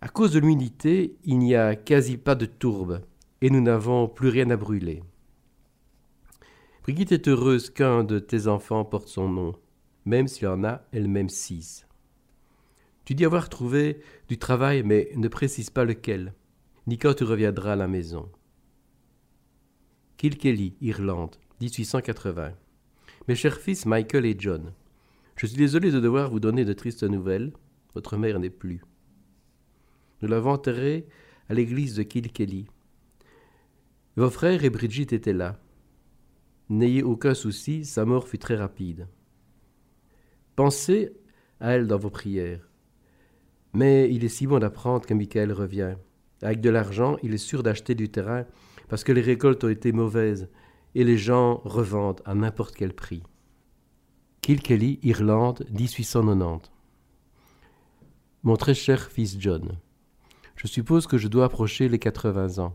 À 0.00 0.08
cause 0.08 0.32
de 0.32 0.38
l'humidité, 0.38 1.16
il 1.24 1.38
n'y 1.38 1.54
a 1.54 1.74
quasi 1.74 2.16
pas 2.16 2.34
de 2.34 2.46
tourbe 2.46 3.02
et 3.40 3.50
nous 3.50 3.60
n'avons 3.60 4.08
plus 4.08 4.28
rien 4.28 4.50
à 4.50 4.56
brûler. 4.56 5.02
Brigitte 6.82 7.12
est 7.12 7.28
heureuse 7.28 7.70
qu'un 7.70 8.04
de 8.04 8.18
tes 8.18 8.46
enfants 8.46 8.84
porte 8.84 9.08
son 9.08 9.28
nom, 9.28 9.54
même 10.06 10.28
s'il 10.28 10.48
en 10.48 10.64
a 10.64 10.82
elle-même 10.92 11.28
six. 11.28 11.86
Tu 13.04 13.14
dis 13.14 13.24
avoir 13.24 13.48
trouvé 13.48 14.00
du 14.28 14.38
travail, 14.38 14.82
mais 14.82 15.10
ne 15.16 15.28
précise 15.28 15.70
pas 15.70 15.84
lequel, 15.84 16.34
ni 16.86 16.96
quand 16.96 17.14
tu 17.14 17.24
reviendras 17.24 17.72
à 17.72 17.76
la 17.76 17.88
maison. 17.88 18.28
Kilkelly, 20.16 20.76
Irlande, 20.80 21.36
1880. 21.60 22.52
Mes 23.28 23.34
chers 23.34 23.58
fils 23.58 23.84
Michael 23.84 24.26
et 24.26 24.36
John, 24.38 24.72
je 25.38 25.46
suis 25.46 25.56
désolé 25.56 25.92
de 25.92 26.00
devoir 26.00 26.30
vous 26.30 26.40
donner 26.40 26.64
de 26.64 26.72
tristes 26.72 27.04
nouvelles. 27.04 27.52
Votre 27.94 28.16
mère 28.16 28.40
n'est 28.40 28.50
plus. 28.50 28.82
Nous 30.20 30.28
l'avons 30.28 30.50
enterrée 30.50 31.06
à 31.48 31.54
l'église 31.54 31.94
de 31.94 32.02
Kilkelly. 32.02 32.66
Vos 34.16 34.30
frères 34.30 34.64
et 34.64 34.70
Brigitte 34.70 35.12
étaient 35.12 35.32
là. 35.32 35.60
N'ayez 36.68 37.04
aucun 37.04 37.34
souci, 37.34 37.84
sa 37.84 38.04
mort 38.04 38.26
fut 38.26 38.38
très 38.38 38.56
rapide. 38.56 39.06
Pensez 40.56 41.12
à 41.60 41.70
elle 41.70 41.86
dans 41.86 41.98
vos 41.98 42.10
prières. 42.10 42.68
Mais 43.74 44.12
il 44.12 44.24
est 44.24 44.28
si 44.28 44.48
bon 44.48 44.58
d'apprendre 44.58 45.06
que 45.06 45.14
Michael 45.14 45.52
revient. 45.52 45.94
Avec 46.42 46.60
de 46.60 46.70
l'argent, 46.70 47.16
il 47.22 47.32
est 47.32 47.38
sûr 47.38 47.62
d'acheter 47.62 47.94
du 47.94 48.08
terrain 48.08 48.44
parce 48.88 49.04
que 49.04 49.12
les 49.12 49.20
récoltes 49.20 49.62
ont 49.62 49.68
été 49.68 49.92
mauvaises 49.92 50.48
et 50.96 51.04
les 51.04 51.16
gens 51.16 51.60
revendent 51.64 52.22
à 52.24 52.34
n'importe 52.34 52.74
quel 52.74 52.92
prix. 52.92 53.22
Kilkelly, 54.48 54.98
Irlande, 55.02 55.66
1890. 55.78 56.70
Mon 58.44 58.56
très 58.56 58.72
cher 58.72 59.10
fils 59.10 59.36
John, 59.38 59.76
je 60.56 60.66
suppose 60.66 61.06
que 61.06 61.18
je 61.18 61.28
dois 61.28 61.44
approcher 61.44 61.86
les 61.86 61.98
80 61.98 62.56
ans. 62.56 62.74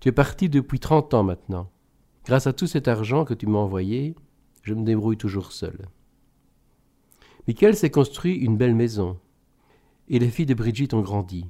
Tu 0.00 0.10
es 0.10 0.12
parti 0.12 0.50
depuis 0.50 0.78
30 0.78 1.14
ans 1.14 1.22
maintenant. 1.22 1.70
Grâce 2.26 2.46
à 2.46 2.52
tout 2.52 2.66
cet 2.66 2.88
argent 2.88 3.24
que 3.24 3.32
tu 3.32 3.46
m'as 3.46 3.58
envoyé, 3.58 4.16
je 4.64 4.74
me 4.74 4.84
débrouille 4.84 5.16
toujours 5.16 5.52
seul. 5.52 5.88
Michael 7.48 7.74
s'est 7.74 7.88
construit 7.88 8.34
une 8.34 8.58
belle 8.58 8.74
maison, 8.74 9.18
et 10.08 10.18
les 10.18 10.28
filles 10.28 10.44
de 10.44 10.52
Brigitte 10.52 10.92
ont 10.92 11.00
grandi. 11.00 11.46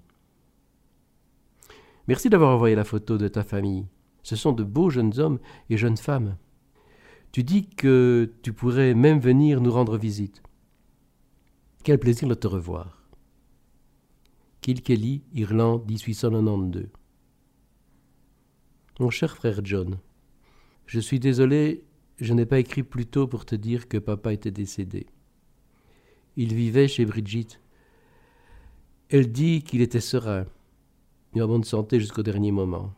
Merci 2.06 2.30
d'avoir 2.30 2.54
envoyé 2.54 2.76
la 2.76 2.84
photo 2.84 3.18
de 3.18 3.26
ta 3.26 3.42
famille. 3.42 3.86
Ce 4.22 4.36
sont 4.36 4.52
de 4.52 4.62
beaux 4.62 4.88
jeunes 4.88 5.18
hommes 5.18 5.40
et 5.68 5.76
jeunes 5.76 5.96
femmes. 5.96 6.36
Tu 7.36 7.44
dis 7.44 7.66
que 7.66 8.32
tu 8.40 8.54
pourrais 8.54 8.94
même 8.94 9.20
venir 9.20 9.60
nous 9.60 9.70
rendre 9.70 9.98
visite. 9.98 10.42
Quel 11.84 11.98
plaisir 11.98 12.26
de 12.28 12.32
te 12.32 12.46
revoir. 12.46 13.06
Kilkelly, 14.62 15.22
Irlande, 15.34 15.84
1892. 15.86 16.88
Mon 19.00 19.10
cher 19.10 19.36
frère 19.36 19.60
John, 19.62 19.98
je 20.86 20.98
suis 20.98 21.20
désolé, 21.20 21.84
je 22.22 22.32
n'ai 22.32 22.46
pas 22.46 22.58
écrit 22.58 22.82
plus 22.82 23.04
tôt 23.04 23.26
pour 23.26 23.44
te 23.44 23.54
dire 23.54 23.86
que 23.86 23.98
papa 23.98 24.32
était 24.32 24.50
décédé. 24.50 25.06
Il 26.36 26.54
vivait 26.54 26.88
chez 26.88 27.04
Brigitte. 27.04 27.60
Elle 29.10 29.30
dit 29.30 29.60
qu'il 29.60 29.82
était 29.82 30.00
serein 30.00 30.46
et 31.34 31.42
en 31.42 31.48
bonne 31.48 31.64
santé 31.64 32.00
jusqu'au 32.00 32.22
dernier 32.22 32.50
moment. 32.50 32.94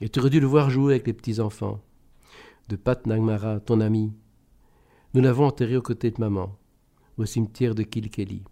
Et 0.00 0.08
tu 0.08 0.20
aurais 0.20 0.30
dû 0.30 0.38
le 0.38 0.46
voir 0.46 0.70
jouer 0.70 0.94
avec 0.94 1.08
les 1.08 1.14
petits-enfants. 1.14 1.82
De 2.68 2.76
Pat 2.76 3.06
Nagmara, 3.06 3.60
ton 3.60 3.80
ami. 3.80 4.10
Nous 5.12 5.20
l'avons 5.20 5.44
enterré 5.44 5.76
aux 5.76 5.82
côtés 5.82 6.10
de 6.10 6.18
maman, 6.18 6.58
au 7.18 7.26
cimetière 7.26 7.74
de 7.74 7.82
Kilkelly. 7.82 8.42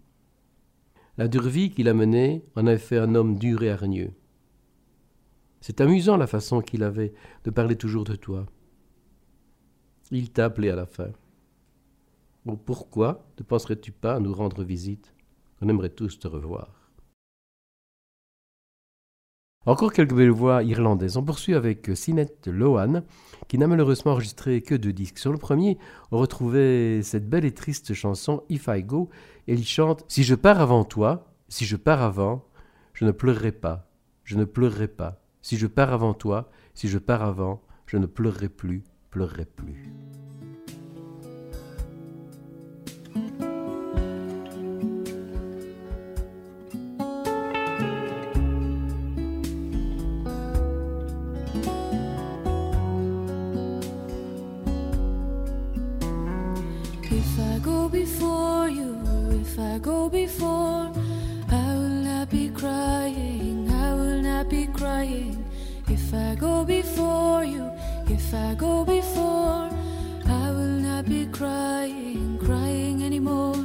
La 1.17 1.27
dure 1.27 1.47
vie 1.47 1.71
qu'il 1.71 1.89
a 1.89 1.95
menée 1.95 2.45
en 2.55 2.67
avait 2.67 2.77
fait 2.77 2.99
un 2.99 3.15
homme 3.15 3.39
dur 3.39 3.63
et 3.63 3.71
hargneux. 3.71 4.13
C'est 5.61 5.81
amusant 5.81 6.15
la 6.15 6.27
façon 6.27 6.61
qu'il 6.61 6.83
avait 6.83 7.13
de 7.43 7.49
parler 7.49 7.75
toujours 7.75 8.03
de 8.03 8.15
toi. 8.15 8.45
Il 10.11 10.31
t'a 10.31 10.45
appelé 10.45 10.69
à 10.69 10.75
la 10.75 10.85
fin. 10.85 11.09
Pourquoi 12.65 13.25
ne 13.39 13.43
penserais-tu 13.43 13.91
pas 13.91 14.15
à 14.15 14.19
nous 14.19 14.33
rendre 14.33 14.63
visite? 14.63 15.11
On 15.59 15.69
aimerait 15.69 15.89
tous 15.89 16.19
te 16.19 16.27
revoir. 16.27 16.82
Encore 19.65 19.93
quelques 19.93 20.13
belles 20.13 20.29
voix 20.29 20.61
irlandaises. 20.61 21.15
On 21.15 21.23
poursuit 21.23 21.53
avec 21.53 21.89
Sinette 21.95 22.47
Lohan, 22.47 23.01
qui 23.47 23.57
n'a 23.57 23.67
malheureusement 23.67 24.11
enregistré 24.11 24.61
que 24.61 24.75
deux 24.75 24.91
disques. 24.91 25.19
Sur 25.19 25.31
le 25.31 25.37
premier, 25.37 25.77
on 26.11 26.17
retrouvait 26.17 27.01
cette 27.01 27.29
belle 27.29 27.45
et 27.45 27.53
triste 27.53 27.93
chanson 27.93 28.43
If 28.49 28.67
I 28.67 28.83
Go, 28.83 29.09
et 29.47 29.53
il 29.53 29.65
chante 29.65 30.03
Si 30.09 30.23
je 30.23 30.35
pars 30.35 30.59
avant 30.59 30.83
toi, 30.83 31.31
si 31.47 31.63
je 31.63 31.77
pars 31.77 32.01
avant, 32.01 32.43
je 32.91 33.05
ne 33.05 33.11
pleurerai 33.11 33.53
pas, 33.53 33.87
je 34.25 34.37
ne 34.37 34.43
pleurerai 34.43 34.89
pas. 34.89 35.21
Si 35.41 35.57
je 35.57 35.67
pars 35.67 35.93
avant 35.93 36.13
toi, 36.13 36.49
si 36.73 36.89
je 36.89 36.97
pars 36.97 37.23
avant, 37.23 37.61
je 37.85 37.95
ne 37.95 38.05
pleurerai 38.05 38.49
plus, 38.49 38.83
pleurerai 39.11 39.45
plus. 39.45 39.93
before 58.13 58.69
you. 58.69 58.99
If 59.41 59.57
I 59.57 59.79
go 59.79 60.07
before, 60.09 60.91
I 61.49 61.73
will 61.79 61.97
not 62.09 62.29
be 62.29 62.49
crying. 62.49 63.69
I 63.71 63.93
will 63.93 64.21
not 64.21 64.49
be 64.49 64.67
crying. 64.67 65.43
If 65.87 66.13
I 66.13 66.35
go 66.35 66.63
before 66.63 67.43
you, 67.43 67.71
if 68.07 68.33
I 68.33 68.53
go 68.55 68.85
before, 68.85 69.69
I 70.25 70.51
will 70.51 70.77
not 70.89 71.05
be 71.05 71.25
crying, 71.27 72.37
crying 72.37 73.03
anymore. 73.03 73.62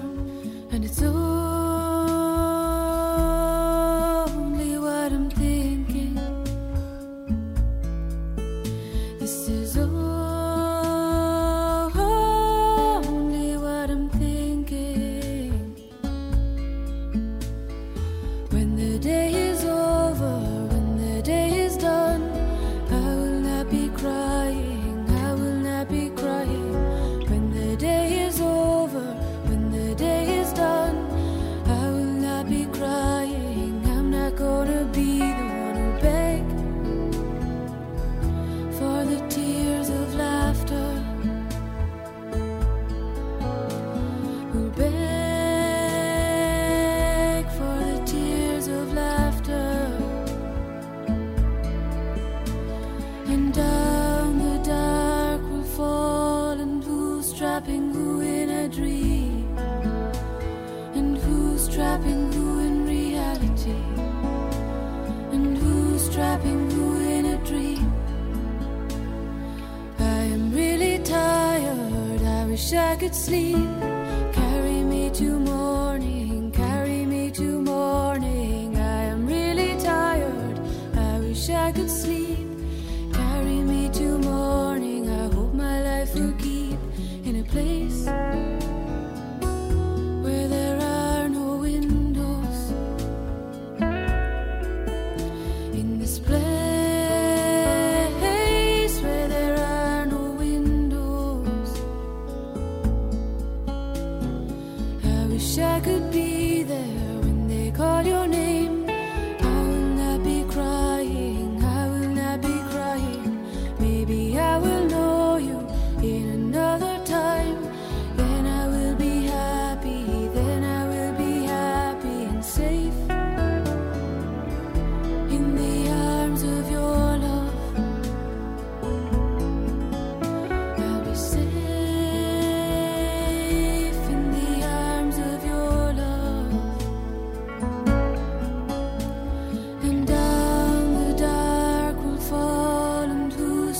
could 73.08 73.16
sleep. 73.16 73.67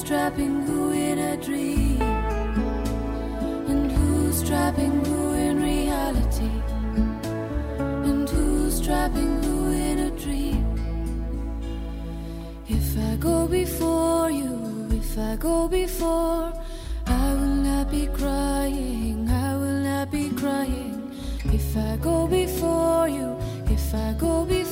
trapping 0.08 0.62
who 0.62 0.90
in 0.92 1.18
a 1.18 1.36
dream? 1.36 2.00
And 3.68 3.92
who's 3.92 4.42
trapping 4.42 5.04
who 5.04 5.34
in 5.34 5.62
reality? 5.62 6.50
And 8.08 8.26
who's 8.26 8.80
trapping 8.80 9.42
who 9.42 9.70
in 9.70 9.98
a 9.98 10.10
dream? 10.12 10.64
If 12.68 12.96
I 12.96 13.16
go 13.16 13.46
before 13.46 14.30
you, 14.30 14.88
if 14.92 15.18
I 15.18 15.36
go 15.36 15.68
before, 15.68 16.54
I 17.04 17.34
will 17.34 17.56
not 17.68 17.90
be 17.90 18.06
crying, 18.06 19.28
I 19.28 19.56
will 19.58 19.80
not 19.90 20.10
be 20.10 20.30
crying. 20.30 21.12
If 21.52 21.76
I 21.76 21.98
go 22.00 22.26
before 22.26 23.08
you, 23.08 23.36
if 23.66 23.94
I 23.94 24.14
go 24.18 24.46
before. 24.46 24.67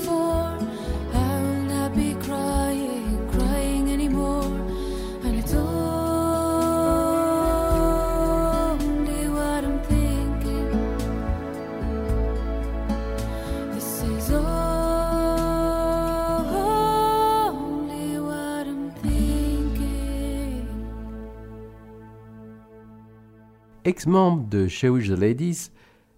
Ex-membre 23.87 24.49
de 24.49 24.67
Cherish 24.67 25.07
the 25.07 25.17
Ladies, 25.17 25.71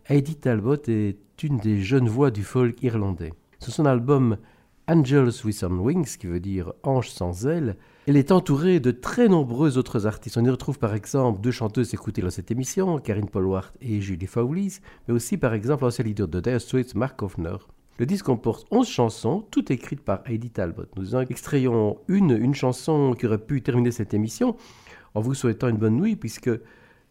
Heidi 0.08 0.36
Talbot 0.36 0.76
est 0.88 1.18
une 1.42 1.58
des 1.58 1.82
jeunes 1.82 2.08
voix 2.08 2.30
du 2.30 2.42
folk 2.42 2.82
irlandais. 2.82 3.34
Sur 3.58 3.74
son 3.74 3.84
album 3.84 4.38
Angels 4.86 5.44
with 5.44 5.62
Wings, 5.64 6.16
qui 6.16 6.28
veut 6.28 6.40
dire 6.40 6.72
Ange 6.82 7.10
sans 7.10 7.46
ailes, 7.46 7.76
elle 8.06 8.16
est 8.16 8.32
entourée 8.32 8.80
de 8.80 8.90
très 8.90 9.28
nombreux 9.28 9.76
autres 9.76 10.06
artistes. 10.06 10.38
On 10.38 10.44
y 10.46 10.48
retrouve 10.48 10.78
par 10.78 10.94
exemple 10.94 11.42
deux 11.42 11.50
chanteuses 11.50 11.92
écoutées 11.92 12.22
dans 12.22 12.30
cette 12.30 12.50
émission, 12.50 12.98
Karine 13.00 13.28
Polwart 13.28 13.74
et 13.82 14.00
Julie 14.00 14.26
Fowlis, 14.26 14.78
mais 15.06 15.12
aussi 15.12 15.36
par 15.36 15.52
exemple 15.52 15.84
l'ancien 15.84 16.06
leader 16.06 16.26
de 16.26 16.40
Dire 16.40 16.62
Straits, 16.62 16.94
Mark 16.94 17.22
Hoffner. 17.22 17.56
Le 17.98 18.06
disque 18.06 18.24
comporte 18.24 18.66
11 18.70 18.88
chansons, 18.88 19.44
toutes 19.50 19.70
écrites 19.70 20.00
par 20.00 20.22
Heidi 20.24 20.48
Talbot. 20.48 20.86
Nous 20.96 21.14
en 21.14 21.20
extrayons 21.20 21.98
une, 22.08 22.30
une 22.30 22.54
chanson 22.54 23.12
qui 23.12 23.26
aurait 23.26 23.36
pu 23.36 23.60
terminer 23.60 23.90
cette 23.90 24.14
émission 24.14 24.56
en 25.14 25.20
vous 25.20 25.34
souhaitant 25.34 25.68
une 25.68 25.76
bonne 25.76 25.96
nuit, 25.96 26.16
puisque 26.16 26.50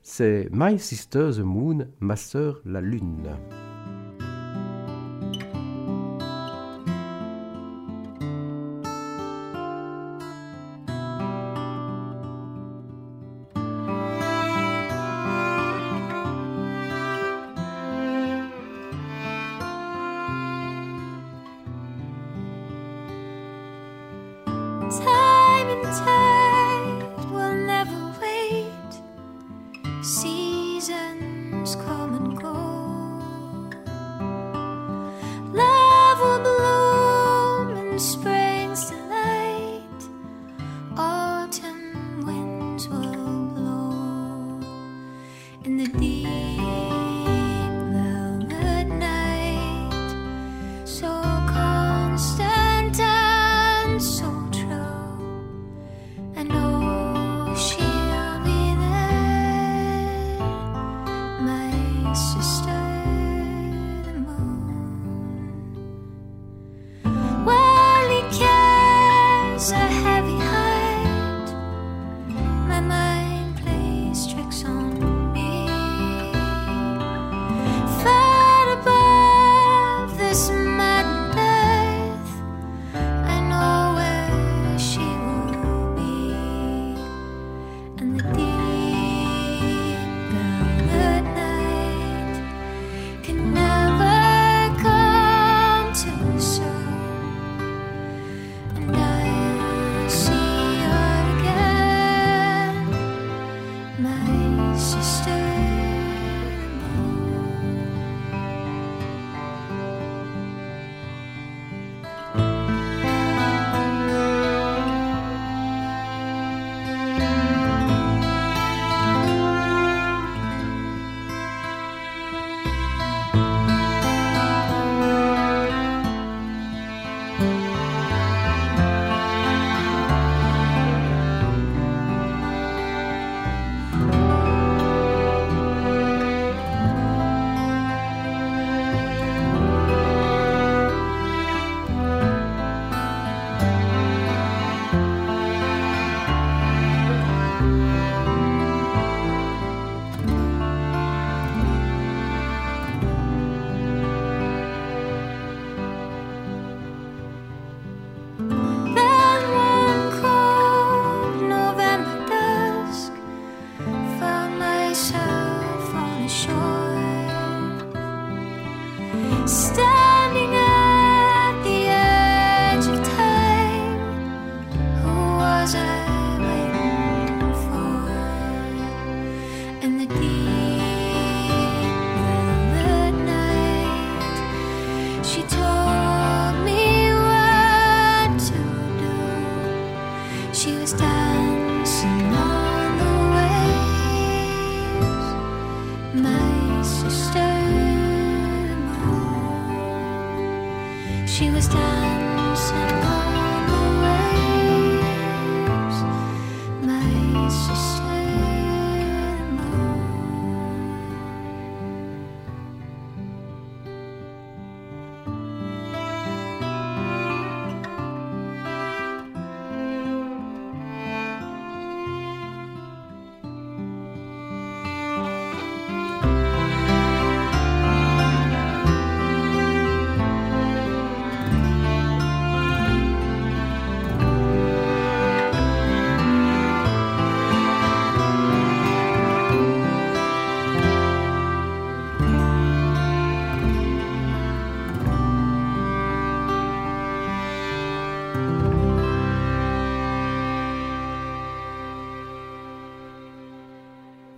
c'est 0.09 0.47
My 0.53 0.79
Sister 0.79 1.31
the 1.35 1.39
Moon, 1.39 1.89
ma 1.99 2.15
sœur 2.15 2.61
la 2.63 2.79
lune. 2.79 3.35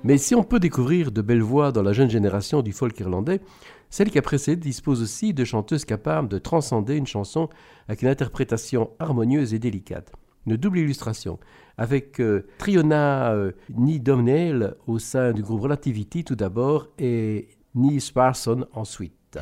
Mais 0.09 0.17
si 0.17 0.33
on 0.33 0.41
peut 0.41 0.59
découvrir 0.59 1.11
de 1.11 1.21
belles 1.21 1.43
voix 1.43 1.71
dans 1.71 1.83
la 1.83 1.93
jeune 1.93 2.09
génération 2.09 2.63
du 2.63 2.71
folk 2.71 2.99
irlandais, 2.99 3.41
celle 3.91 4.09
qui 4.09 4.17
a 4.17 4.23
précédé 4.23 4.59
dispose 4.59 5.03
aussi 5.03 5.35
de 5.35 5.43
chanteuses 5.45 5.85
capables 5.85 6.27
de 6.27 6.39
transcender 6.39 6.95
une 6.95 7.05
chanson 7.05 7.47
avec 7.87 8.01
une 8.01 8.07
interprétation 8.07 8.89
harmonieuse 8.97 9.53
et 9.53 9.59
délicate. 9.59 10.11
Une 10.47 10.57
double 10.57 10.79
illustration, 10.79 11.37
avec 11.77 12.19
euh, 12.19 12.47
Triona 12.57 13.33
euh, 13.33 13.51
Ni 13.77 13.99
Domnell 13.99 14.73
au 14.87 14.97
sein 14.97 15.31
du 15.31 15.43
groupe 15.43 15.61
Relativity 15.61 16.23
tout 16.23 16.35
d'abord 16.35 16.87
et 16.97 17.47
Ni 17.75 18.01
Sparson 18.01 18.65
ensuite. 18.73 19.37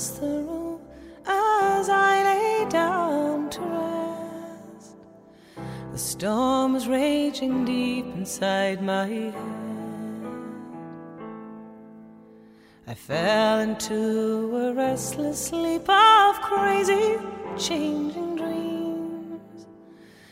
Across 0.00 0.18
the 0.18 0.26
room 0.26 0.80
as 1.26 1.88
I 1.90 2.22
lay 2.24 2.70
down 2.70 3.50
to 3.50 3.60
rest. 3.60 4.96
The 5.92 5.98
storm 5.98 6.72
was 6.72 6.88
raging 6.88 7.66
deep 7.66 8.06
inside 8.16 8.82
my 8.82 9.06
head. 9.06 9.34
I 12.86 12.94
fell 12.94 13.60
into 13.60 14.56
a 14.56 14.72
restless 14.72 15.46
sleep 15.46 15.88
of 15.88 16.40
crazy, 16.40 17.18
changing 17.58 18.36
dreams, 18.36 19.66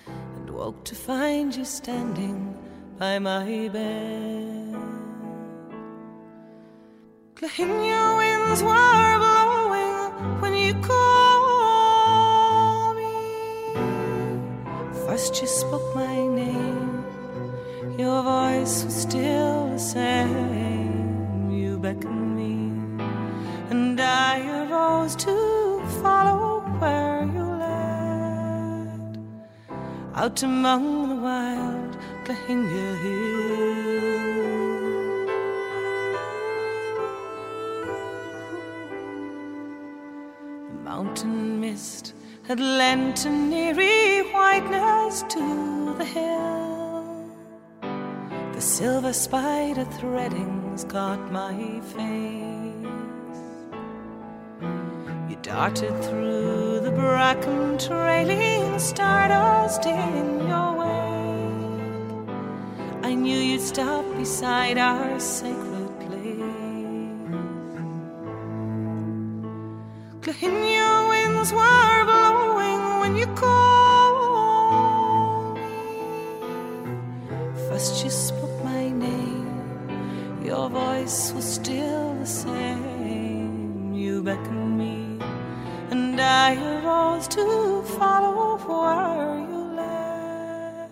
and 0.07 0.51
woke 0.51 0.83
to 0.85 0.95
find 0.95 1.55
you 1.55 1.65
standing 1.65 2.57
by 2.99 3.19
my 3.19 3.69
bed. 3.69 4.49
Clahinia 7.37 8.17
winds 8.19 8.63
were 8.65 9.19
blowing 9.19 9.48
when 10.41 10.55
you 10.55 10.75
called 10.75 10.97
me. 12.97 13.75
First 15.07 15.41
you 15.41 15.49
spoke 15.49 15.95
my 15.95 16.27
name, 16.27 17.05
your 17.99 18.23
voice 18.23 18.85
was 18.85 18.95
still 18.95 19.71
the 19.71 19.79
same. 19.79 21.51
You 21.51 21.79
beckoned 21.79 22.37
me, 22.37 22.55
and 23.71 24.01
I 24.01 24.35
arose 24.61 25.15
to 25.17 25.35
follow 26.03 26.61
where 26.81 27.25
you 27.35 27.45
led, 27.65 29.19
out 30.15 30.43
among 30.43 31.09
the 31.09 31.17
wild 31.17 31.97
Clahinia 32.25 32.91
hills. 33.03 34.48
Mountain 40.99 41.61
mist 41.61 42.13
had 42.49 42.59
lent 42.59 43.25
an 43.25 43.53
eerie 43.53 44.23
whiteness 44.33 45.23
to 45.35 45.95
the 45.97 46.05
hill. 46.05 47.31
The 48.55 48.61
silver 48.61 49.13
spider 49.13 49.85
threadings 49.85 50.83
caught 50.83 51.31
my 51.31 51.55
face. 51.95 53.39
You 55.29 55.37
darted 55.41 55.95
through 56.07 56.81
the 56.81 56.91
bracken, 56.91 57.79
trailing 57.79 58.81
stardust 58.81 59.87
in 59.87 60.49
your 60.51 60.71
wake. 60.81 62.29
I 63.05 63.15
knew 63.15 63.39
you'd 63.39 63.61
stop 63.61 64.05
beside 64.17 64.79
our 64.79 65.21
sacred 65.21 65.93
place. 66.01 66.59
Clahinia 70.23 70.78
winds 71.39 71.53
were 71.53 72.05
blowing 72.05 73.01
when 73.01 73.17
you 73.17 73.27
called 73.35 74.27
me. 75.57 75.63
First 77.69 78.05
you 78.05 78.11
spoke 78.11 78.65
my 78.65 78.89
name, 78.89 80.41
your 80.45 80.69
voice 80.69 81.33
was 81.33 81.45
still 81.45 82.15
the 82.19 82.27
same. 82.27 83.93
You 83.95 84.23
beckoned 84.23 84.79
me, 84.79 85.19
and 85.91 86.21
I 86.21 86.57
arose 86.57 87.29
to 87.29 87.83
follow 87.99 88.59
where 88.59 89.39
you 89.39 89.61
led, 89.77 90.91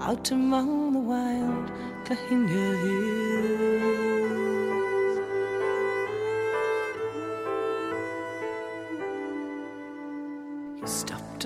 out 0.00 0.30
among 0.30 0.92
the 0.92 1.00
wild 1.00 1.70
Clahinia 2.04 2.74
hills. 2.82 3.85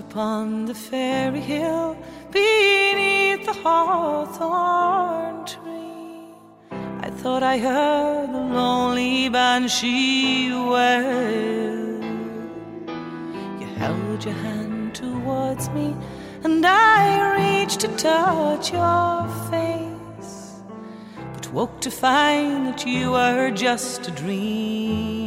Upon 0.01 0.65
the 0.65 0.75
fairy 0.75 1.41
hill 1.41 1.95
beneath 2.33 3.45
the 3.45 3.53
hawthorn 3.63 5.45
tree. 5.45 6.35
I 7.07 7.11
thought 7.11 7.43
I 7.43 7.59
heard 7.59 8.29
the 8.33 8.45
lonely 8.59 9.29
banshee 9.29 10.51
wail. 10.53 12.03
You 13.61 13.69
held 13.83 14.25
your 14.25 14.39
hand 14.47 14.95
towards 14.95 15.69
me, 15.71 15.95
and 16.45 16.65
I 16.67 17.01
reached 17.41 17.81
to 17.81 17.89
touch 17.97 18.73
your 18.73 19.29
face, 19.51 20.63
but 21.35 21.53
woke 21.53 21.79
to 21.83 21.91
find 21.91 22.67
that 22.69 22.87
you 22.87 23.13
were 23.13 23.51
just 23.51 24.09
a 24.09 24.11
dream. 24.13 25.20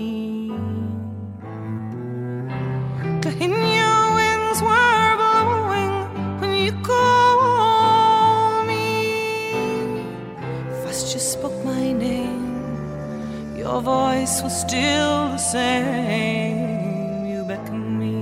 Was 14.43 14.59
still 14.59 15.29
the 15.29 15.37
same. 15.37 17.25
You 17.25 17.43
beckoned 17.45 17.97
me, 17.97 18.15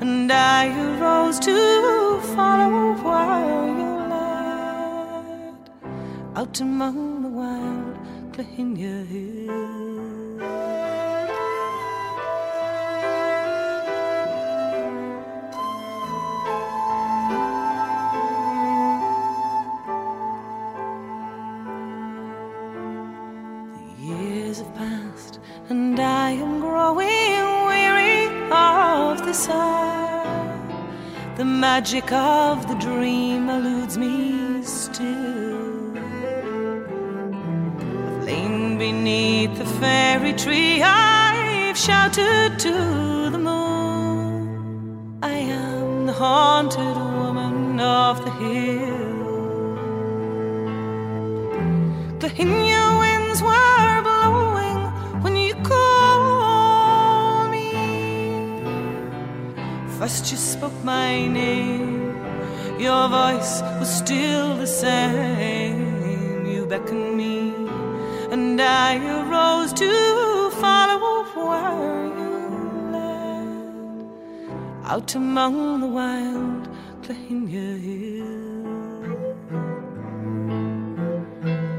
and 0.00 0.30
I 0.30 0.66
arose 0.84 1.38
to 1.40 2.20
follow 2.34 2.92
where 3.04 3.66
you 3.80 3.92
led, 4.12 5.70
out 6.36 6.60
among 6.60 7.22
the 7.22 7.28
wild 7.30 7.96
Clahinia 8.32 9.06
hills. 9.06 9.73
Magic 31.84 32.12
of 32.12 32.66
the 32.66 32.74
dream 32.76 33.50
eludes 33.50 33.98
me 33.98 34.62
still. 34.62 35.92
I've 37.84 38.24
lain 38.24 38.78
beneath 38.78 39.58
the 39.58 39.66
fairy 39.66 40.32
tree, 40.32 40.80
I've 40.82 41.76
shouted 41.76 42.58
to 42.60 42.93
out 75.14 75.20
among 75.20 75.80
the 75.80 75.86
wild 75.86 76.68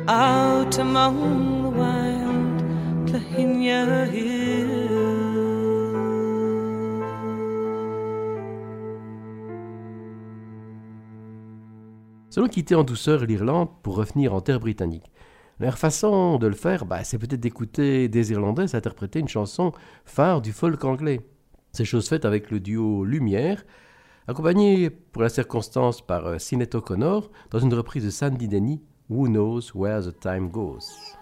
out 0.07 0.77
among 0.77 1.63
the 1.63 1.69
wild 1.77 2.61
allons 12.37 12.47
quitter 12.47 12.75
en 12.75 12.83
douceur 12.83 13.25
l'Irlande 13.25 13.69
pour 13.81 13.95
revenir 13.95 14.33
en 14.33 14.41
terre 14.41 14.59
britannique. 14.59 15.11
Leur 15.59 15.77
façon 15.77 16.37
de 16.37 16.47
le 16.47 16.53
faire, 16.53 16.85
bah, 16.85 17.03
c'est 17.03 17.17
peut-être 17.17 17.39
d'écouter 17.39 18.09
des 18.09 18.31
Irlandais 18.31 18.75
interpréter 18.75 19.19
une 19.19 19.29
chanson 19.29 19.71
phare 20.05 20.41
du 20.41 20.51
folk 20.51 20.83
anglais. 20.83 21.21
C'est 21.75 21.83
chose 21.83 22.07
faite 22.07 22.23
avec 22.23 22.51
le 22.51 22.61
duo 22.61 23.03
Lumière, 23.03 23.65
accompagné 24.29 24.89
pour 24.89 25.21
la 25.21 25.27
circonstance 25.27 25.99
par 25.99 26.25
euh, 26.25 26.37
Sinead 26.39 26.73
O'Connor 26.73 27.29
dans 27.51 27.59
une 27.59 27.73
reprise 27.73 28.05
de 28.05 28.11
Sandy 28.11 28.47
Denny, 28.47 28.81
Who 29.09 29.27
Knows 29.27 29.73
Where 29.75 30.01
the 30.01 30.17
Time 30.17 30.47
Goes. 30.47 31.17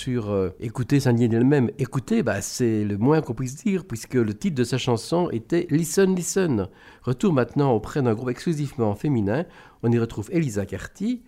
Sûr 0.00 0.30
euh, 0.30 0.48
écouté 0.60 0.98
Sandy 0.98 1.24
elle-même. 1.26 1.70
Écouter, 1.78 2.22
bah, 2.22 2.40
c'est 2.40 2.84
le 2.84 2.96
moins 2.96 3.20
qu'on 3.20 3.34
puisse 3.34 3.56
dire, 3.56 3.84
puisque 3.84 4.14
le 4.14 4.32
titre 4.32 4.56
de 4.56 4.64
sa 4.64 4.78
chanson 4.78 5.28
était 5.30 5.66
Listen, 5.68 6.14
Listen. 6.14 6.68
Retour 7.02 7.34
maintenant 7.34 7.72
auprès 7.72 8.00
d'un 8.00 8.14
groupe 8.14 8.30
exclusivement 8.30 8.94
féminin. 8.94 9.44
On 9.82 9.92
y 9.92 9.98
retrouve 9.98 10.30
Elisa 10.32 10.64
Carty, 10.64 11.20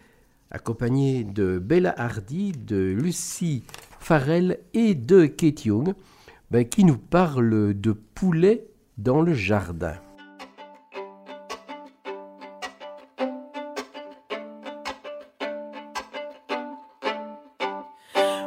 accompagnée 0.51 1.23
de 1.23 1.59
Bella 1.59 1.95
Hardy, 1.99 2.53
de 2.53 2.97
Lucie 2.99 3.63
Farrell 4.01 4.59
et 4.73 4.95
de 4.95 5.27
Kate 5.27 5.67
Young, 5.67 5.93
ben, 6.51 6.65
qui 6.67 6.85
nous 6.85 6.97
parle 6.97 7.79
de 7.79 7.93
poulets 7.93 8.69
dans 8.97 9.21
le 9.21 9.35
jardin. 9.35 9.97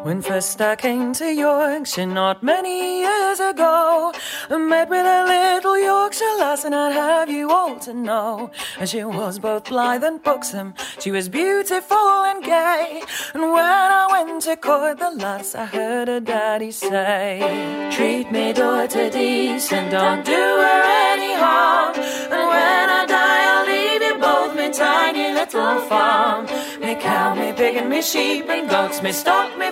When 0.05 0.21
first 0.21 0.61
I 0.61 0.75
came 0.75 1.13
to 1.13 1.33
Yorkshire 1.33 2.05
not 2.05 2.43
many 2.43 2.99
years 2.99 3.39
ago, 3.39 4.13
I 4.51 4.55
met 4.55 4.87
with 4.87 5.03
a 5.03 5.23
little 5.25 5.79
Yorkshire 5.79 6.35
lass, 6.37 6.63
and 6.63 6.75
I'd 6.75 6.91
have 6.91 7.27
you 7.27 7.49
all 7.49 7.79
to 7.79 7.91
know. 7.91 8.51
And 8.77 8.87
she 8.87 9.03
was 9.03 9.39
both 9.39 9.63
blithe 9.67 10.03
and 10.03 10.21
buxom, 10.21 10.75
she 10.99 11.09
was 11.09 11.27
beautiful 11.27 11.97
and 12.29 12.43
gay. 12.43 13.01
And 13.33 13.41
when 13.51 13.89
I 14.01 14.07
went 14.11 14.43
to 14.43 14.55
court 14.57 14.99
the 14.99 15.09
lass, 15.09 15.55
I 15.55 15.65
heard 15.65 16.07
her 16.07 16.19
daddy 16.19 16.69
say, 16.69 17.89
Treat 17.91 18.31
me 18.31 18.53
daughter 18.53 19.09
decent, 19.09 19.89
don't 19.89 20.23
do 20.23 20.43
her 20.65 20.81
any 21.13 21.33
harm. 21.33 21.95
And 21.95 22.47
when 22.53 22.87
I 22.99 23.05
die, 23.07 23.43
I'll 23.53 23.65
leave 23.65 24.03
you 24.03 24.15
both 24.19 24.55
me 24.55 24.71
tiny 24.71 25.33
little 25.33 25.81
farm. 25.89 26.45
Me 26.79 26.93
cow, 26.93 27.33
me 27.33 27.53
pig, 27.53 27.77
and 27.77 27.89
me 27.89 28.03
sheep 28.03 28.47
and 28.47 28.69
goats, 28.69 29.01
me 29.01 29.11
stock, 29.11 29.57
me 29.57 29.71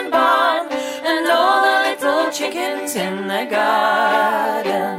and 0.00 0.10
barn, 0.10 0.66
and 1.10 1.26
all 1.28 1.60
the 1.68 1.76
little 1.88 2.32
chickens 2.32 2.96
in 2.96 3.28
the 3.28 3.44
garden. 3.50 4.96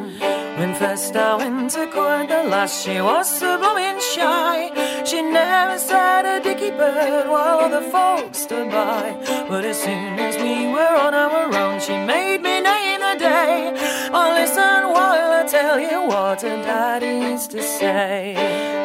When 0.60 0.76
first 0.76 1.14
to 1.14 1.88
court, 1.92 2.28
the 2.28 2.44
lass 2.54 2.84
she 2.84 3.02
was 3.02 3.28
so 3.40 3.58
bloomin' 3.58 4.00
shy. 4.14 4.70
She 5.04 5.22
never 5.22 5.80
said 5.80 6.26
a 6.26 6.40
dicky 6.44 6.72
bird 6.72 7.28
while 7.30 7.68
the 7.70 7.82
folks 7.90 8.40
stood 8.40 8.70
by. 8.70 9.06
But 9.50 9.66
as 9.66 9.82
soon 9.82 10.20
as 10.20 10.36
we 10.38 10.68
were 10.76 10.96
on 11.06 11.14
our 11.16 11.48
own, 11.62 11.80
she 11.80 11.96
made 12.14 12.42
me 12.48 12.62
name 12.62 13.00
the 13.00 13.16
day. 13.18 13.74
Oh, 14.14 14.30
listen 14.40 14.82
while 14.96 15.32
I 15.42 15.44
tell 15.48 15.80
you 15.80 15.98
what 16.12 16.42
her 16.44 16.58
daddy 16.62 17.32
used 17.32 17.52
to 17.52 17.64
say. 17.64 18.36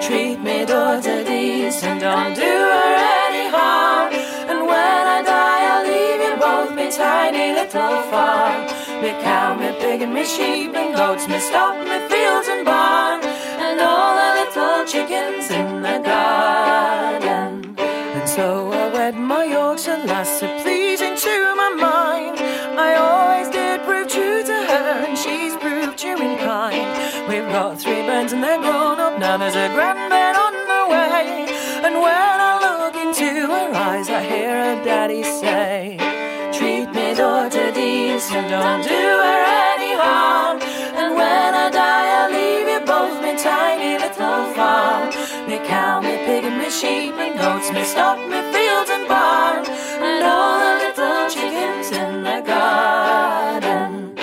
Treat 0.06 0.38
me 0.40 0.64
daughter 0.64 1.24
decent, 1.24 2.00
don't 2.00 2.34
do 2.34 2.54
her 2.72 2.94
any 3.26 3.50
harm. 3.56 4.14
And 4.50 4.60
when 4.70 5.02
I 5.16 5.22
die, 5.22 5.65
tiny 6.96 7.52
little 7.52 8.02
farm. 8.10 8.64
Me 9.02 9.10
cow, 9.22 9.54
me 9.54 9.70
pig, 9.80 10.00
and 10.00 10.14
me 10.14 10.24
sheep 10.24 10.74
and 10.74 10.96
goats, 10.96 11.28
me 11.28 11.38
stock, 11.38 11.76
me 11.78 11.98
fields 12.08 12.48
and 12.48 12.64
barn, 12.64 13.20
and 13.66 13.80
all 13.80 14.12
the 14.20 14.30
little 14.40 14.84
chickens 14.86 15.50
in 15.50 15.82
the 15.82 15.98
garden. 15.98 17.76
And 17.78 18.28
so 18.28 18.72
I 18.72 18.88
wed 18.94 19.14
my 19.14 19.44
Yorkshire 19.44 20.00
lass, 20.06 20.40
so 20.40 20.46
pleasing 20.62 21.16
to 21.16 21.54
my 21.54 21.70
mind. 21.76 22.38
I 22.78 22.94
always 22.94 23.48
did 23.50 23.82
prove 23.82 24.08
true 24.08 24.42
to 24.42 24.56
her, 24.70 25.04
and 25.06 25.18
she's 25.18 25.54
proved 25.56 25.98
true 25.98 26.16
in 26.16 26.38
kind. 26.38 26.88
We've 27.28 27.50
got 27.52 27.78
three 27.78 28.02
bairns 28.08 28.32
and 28.32 28.42
they're 28.42 28.60
grown 28.60 28.98
up 29.00 29.18
now. 29.18 29.36
There's 29.36 29.54
a 29.54 29.68
grandbairn 29.74 30.36
on 30.46 30.54
the 30.72 30.82
way, 30.94 31.44
and 31.84 31.94
when 32.04 32.36
I 32.50 32.52
look 32.66 32.96
into 32.96 33.28
her 33.52 33.68
eyes, 33.74 34.08
I 34.08 34.22
hear 34.22 34.50
her 34.64 34.84
daddy 34.84 35.22
say, 35.22 35.98
decent, 38.26 38.48
don't 38.48 38.82
do 38.82 38.90
her 38.90 39.42
any 39.74 39.94
harm. 39.94 40.58
And 40.60 41.14
when 41.14 41.54
I 41.54 41.70
die, 41.70 42.08
I'll 42.18 42.30
leave 42.30 42.68
you 42.68 42.80
both 42.84 43.22
me 43.22 43.36
tiny 43.36 43.98
little 43.98 44.52
farm. 44.54 45.08
Me 45.48 45.58
cow, 45.66 46.00
me 46.00 46.16
pig, 46.26 46.44
and 46.44 46.58
me 46.58 46.70
sheep 46.70 47.14
and 47.14 47.38
goats, 47.38 47.70
me 47.72 47.84
stock, 47.84 48.18
me 48.18 48.40
fields 48.52 48.90
and 48.90 49.06
barn, 49.08 49.64
and 49.66 50.24
all 50.24 50.58
the 50.58 50.72
little 50.84 51.28
chickens 51.30 51.90
in 51.92 52.24
the 52.24 52.40
garden. 52.52 54.16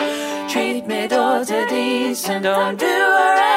Treat 0.49 0.85
me 0.85 1.07
daughter 1.07 1.65
decent, 1.67 2.43
don't 2.43 2.77
do 2.77 2.85
her 2.85 3.35
any 3.37 3.52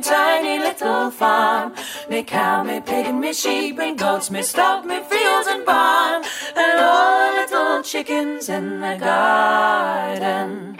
tiny 0.00 0.58
little 0.58 1.10
farm. 1.10 1.74
Me 2.08 2.22
cow, 2.22 2.62
me 2.62 2.80
pig, 2.80 3.06
and 3.06 3.20
me 3.20 3.32
sheep 3.32 3.78
and 3.78 3.98
goats, 3.98 4.30
me 4.30 4.42
stock, 4.42 4.84
me 4.84 5.00
fields 5.02 5.48
and 5.48 5.64
barn, 5.64 6.22
and 6.56 6.80
all 6.80 7.32
the 7.32 7.40
little 7.40 7.82
chickens 7.82 8.48
in 8.48 8.80
the 8.80 8.96
garden. 8.96 10.76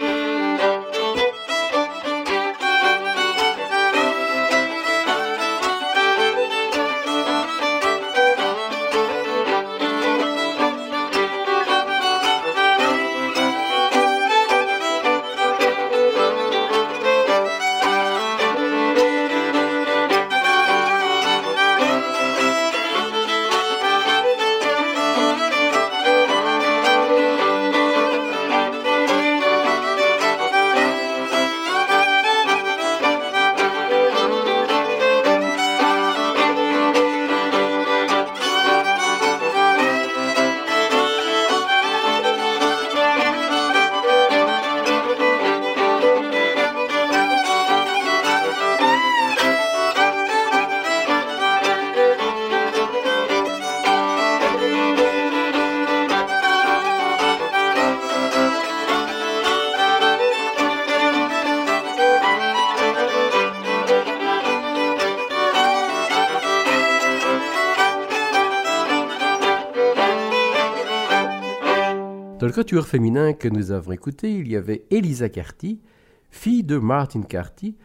Le 72.51 72.55
quatuor 72.55 72.85
féminin 72.85 73.31
que 73.31 73.47
nous 73.47 73.71
avons 73.71 73.93
écouté, 73.93 74.33
il 74.33 74.49
y 74.51 74.57
avait 74.57 74.83
Elisa 74.91 75.29
Carty, 75.29 75.79
fille 76.31 76.65
de 76.65 76.77
Martin 76.77 77.21
Carty, 77.21 77.77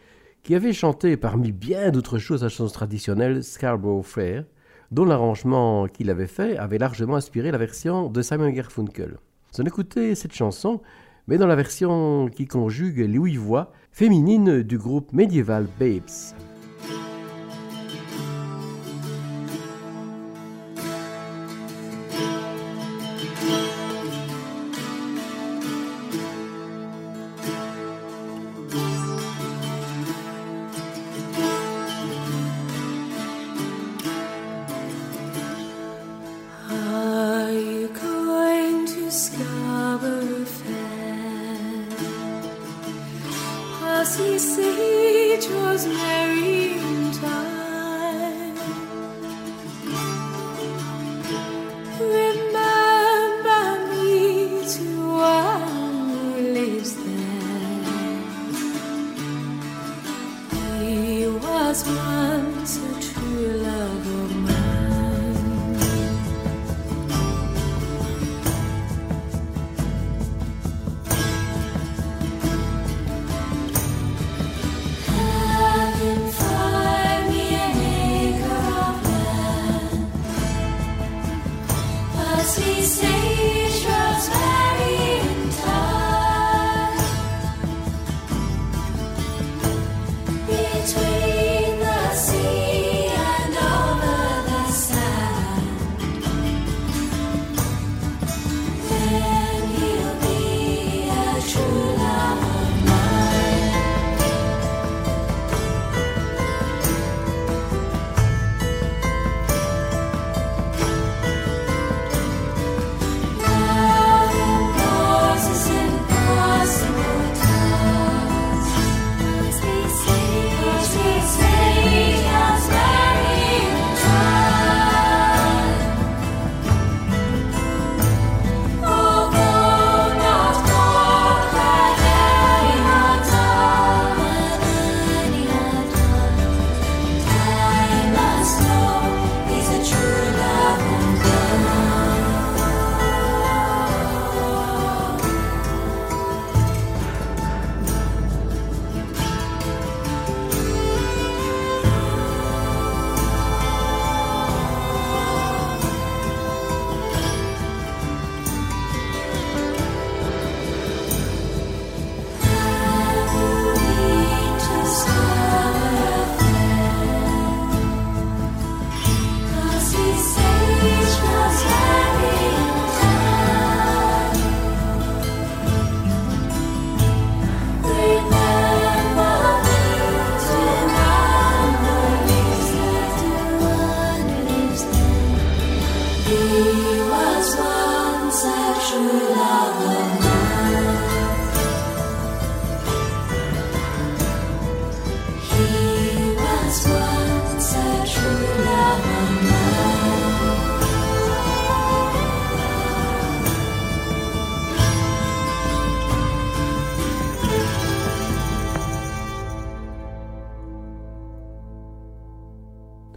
qui 0.43 0.57
avait 0.57 0.73
chanté 0.73 1.17
parmi 1.17 1.53
bien 1.53 1.93
d'autres 1.93 2.19
choses 2.19 2.43
la 2.43 2.49
chanson 2.49 2.75
traditionnelle 2.75 3.45
Scarborough 3.45 4.05
Fair, 4.05 4.43
dont 4.91 5.05
l'arrangement 5.05 5.87
qu'il 5.87 6.11
avait 6.11 6.27
fait 6.27 6.59
avait 6.59 6.79
largement 6.79 7.15
inspiré 7.15 7.53
la 7.53 7.59
version 7.59 8.11
de 8.11 8.21
Simon 8.23 8.51
Garfunkel. 8.51 9.19
En 9.57 9.65
écoutez 9.65 10.17
cette 10.17 10.35
chanson, 10.35 10.83
mais 11.29 11.39
dans 11.39 11.47
la 11.47 11.55
version 11.55 12.29
qui 12.29 12.49
conjugue 12.49 12.99
les 12.99 13.19
huit 13.19 13.37
voix 13.37 13.71
féminines 13.93 14.63
du 14.65 14.79
groupe 14.79 15.13
Medieval 15.13 15.69
Babes. 15.79 16.35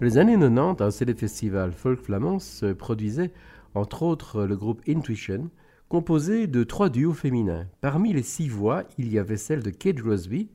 Les 0.09 0.17
années 0.17 0.39
90, 0.39 0.81
un 0.81 0.89
célèbre 0.89 1.19
festival 1.19 1.71
folk 1.71 2.01
flamand 2.01 2.39
se 2.39 2.73
produisait, 2.73 3.31
entre 3.75 4.01
autres 4.01 4.43
le 4.43 4.55
groupe 4.55 4.81
Intuition, 4.89 5.51
composé 5.87 6.47
de 6.47 6.63
trois 6.63 6.89
duos 6.89 7.13
féminins. 7.13 7.67
Parmi 7.79 8.11
les 8.11 8.23
six 8.23 8.49
voix, 8.49 8.85
il 8.97 9.13
y 9.13 9.19
avait 9.19 9.37
celle 9.37 9.61
de 9.61 9.69
Kate 9.69 9.97
Crosby, 9.97 10.49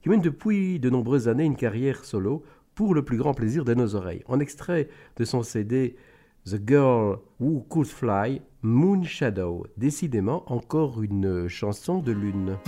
qui 0.00 0.10
mène 0.10 0.20
depuis 0.20 0.78
de 0.78 0.90
nombreuses 0.90 1.26
années 1.26 1.42
une 1.42 1.56
carrière 1.56 2.04
solo 2.04 2.44
pour 2.76 2.94
le 2.94 3.04
plus 3.04 3.16
grand 3.16 3.34
plaisir 3.34 3.64
de 3.64 3.74
nos 3.74 3.96
oreilles. 3.96 4.22
En 4.28 4.38
extrait 4.38 4.88
de 5.16 5.24
son 5.24 5.42
CD 5.42 5.96
The 6.46 6.60
Girl 6.64 7.18
Who 7.40 7.66
Could 7.68 7.88
Fly, 7.88 8.42
Moon 8.62 9.02
Shadow, 9.02 9.66
décidément 9.76 10.44
encore 10.46 11.02
une 11.02 11.48
chanson 11.48 11.98
de 11.98 12.12
lune. 12.12 12.58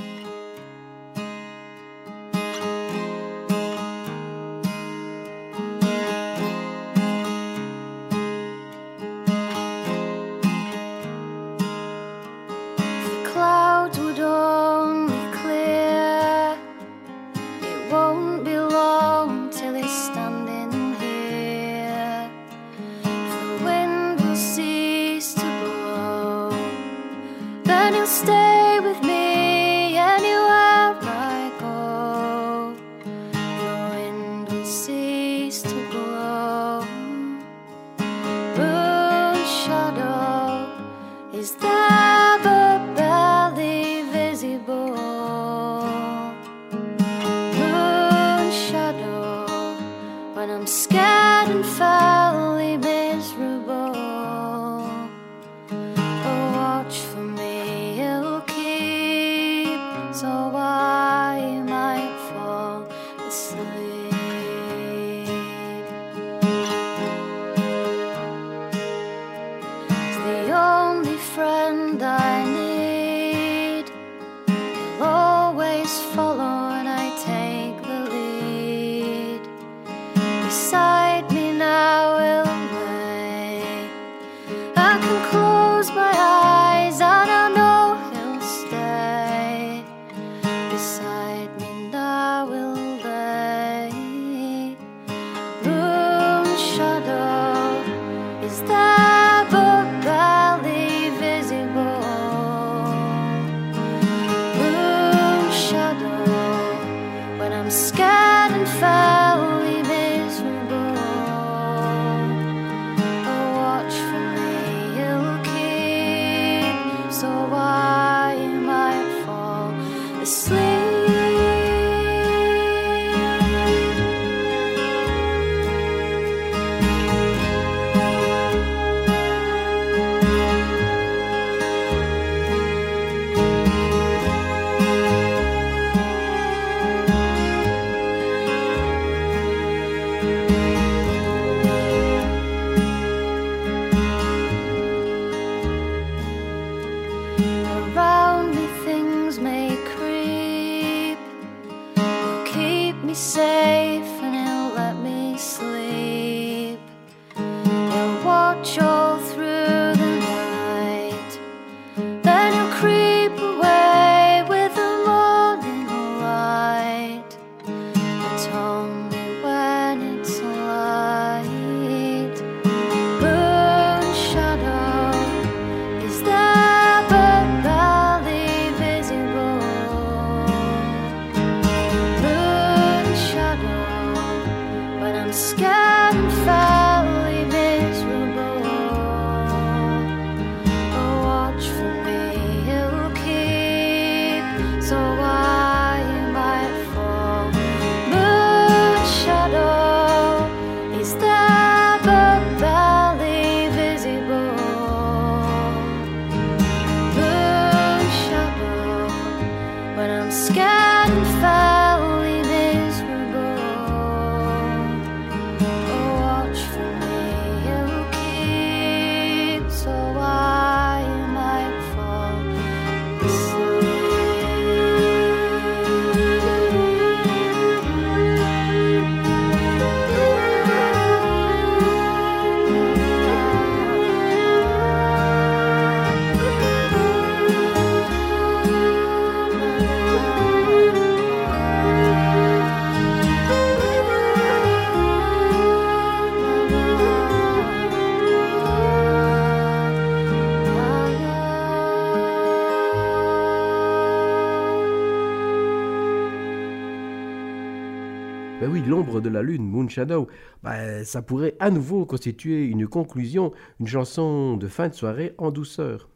Shadow, 259.88 260.28
bah, 260.62 261.04
ça 261.04 261.22
pourrait 261.22 261.54
à 261.60 261.70
nouveau 261.70 262.04
constituer 262.06 262.64
une 262.64 262.86
conclusion, 262.86 263.52
une 263.80 263.86
chanson 263.86 264.56
de 264.56 264.68
fin 264.68 264.88
de 264.88 264.94
soirée 264.94 265.34
en 265.38 265.50
douceur. 265.50 266.08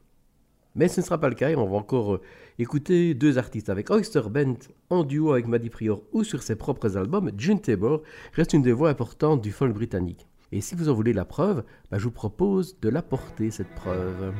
Mais 0.76 0.88
ce 0.88 1.00
ne 1.00 1.06
sera 1.06 1.18
pas 1.18 1.30
le 1.30 1.34
cas 1.34 1.50
et 1.50 1.56
on 1.56 1.66
va 1.66 1.76
encore 1.76 2.16
euh, 2.16 2.20
écouter 2.58 3.14
deux 3.14 3.38
artistes 3.38 3.70
avec 3.70 3.90
Oyster 3.90 4.22
Bent 4.30 4.58
en 4.90 5.04
duo 5.04 5.32
avec 5.32 5.46
Maddie 5.46 5.70
Prior 5.70 6.02
ou 6.12 6.22
sur 6.22 6.42
ses 6.42 6.54
propres 6.54 6.98
albums. 6.98 7.32
June 7.38 7.60
Tabor 7.60 8.02
reste 8.34 8.52
une 8.52 8.62
des 8.62 8.72
voix 8.72 8.90
importantes 8.90 9.40
du 9.40 9.52
folk 9.52 9.72
britannique. 9.72 10.26
Et 10.52 10.60
si 10.60 10.74
vous 10.74 10.90
en 10.90 10.94
voulez 10.94 11.14
la 11.14 11.24
preuve, 11.24 11.64
bah, 11.90 11.98
je 11.98 12.04
vous 12.04 12.10
propose 12.10 12.78
de 12.80 12.90
l'apporter 12.90 13.50
cette 13.50 13.74
preuve. 13.74 14.32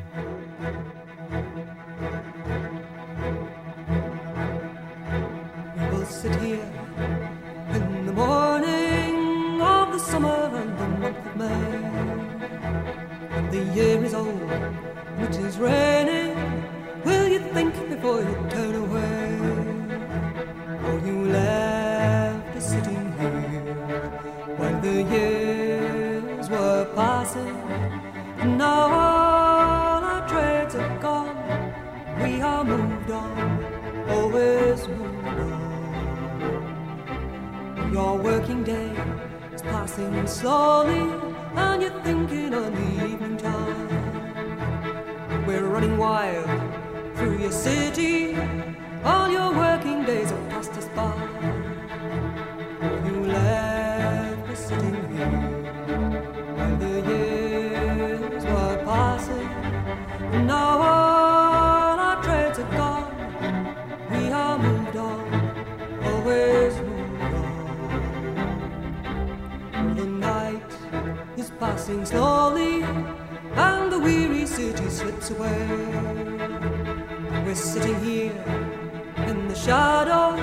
Of 9.61 9.93
the 9.93 9.99
summer 9.99 10.51
and 10.63 10.79
the 10.79 10.89
month 11.01 11.27
of 11.27 11.37
May. 11.37 11.73
When 13.35 13.51
the 13.51 13.63
year 13.75 14.05
is 14.05 14.15
old 14.15 14.51
it 15.19 15.37
is 15.37 15.59
raining, 15.59 16.35
will 17.05 17.29
you 17.29 17.39
think 17.55 17.75
before 17.89 18.21
you 18.21 18.47
turn 18.51 18.75
away? 18.75 19.39
Or 20.87 20.99
you 21.07 21.25
left 21.25 22.63
sitting 22.63 23.13
here 23.19 23.75
while 24.59 24.81
the 24.81 25.03
years 25.15 26.49
were 26.51 26.85
passing, 26.95 27.57
and 28.41 28.59
now 28.59 28.85
all 28.85 30.05
our 30.13 30.29
trades 30.29 30.75
are 30.75 30.99
gone. 30.99 31.37
We 32.23 32.41
are 32.43 32.65
moved 32.65 33.11
on, 33.11 33.65
always 34.11 34.87
moved 34.89 35.39
on. 35.39 35.67
Your 37.93 38.19
working 38.19 38.63
day 38.65 38.93
passing 39.71 40.27
slowly, 40.27 41.05
and 41.55 41.83
you're 41.83 42.03
thinking 42.03 42.55
on 42.55 42.75
the 42.75 43.07
evening 43.07 43.37
time. 43.37 43.89
We're 45.47 45.67
running 45.67 45.97
wild 45.97 46.49
through 47.17 47.39
your 47.39 47.53
city, 47.53 48.37
all 49.05 49.29
your 49.31 49.53
working 49.55 50.05
days 50.05 50.31
have 50.31 50.49
passed 50.51 50.73
us 50.73 50.89
by. 50.97 51.15
You 53.07 53.15
left 53.25 53.76
passing 71.67 72.05
slowly, 72.07 72.75
and 73.67 73.91
the 73.93 73.99
weary 73.99 74.47
city 74.47 74.89
slips 74.89 75.31
away. 75.31 75.67
We're 77.45 77.63
sitting 77.73 77.99
here 78.09 78.45
in 79.31 79.49
the 79.49 79.59
shadows, 79.67 80.41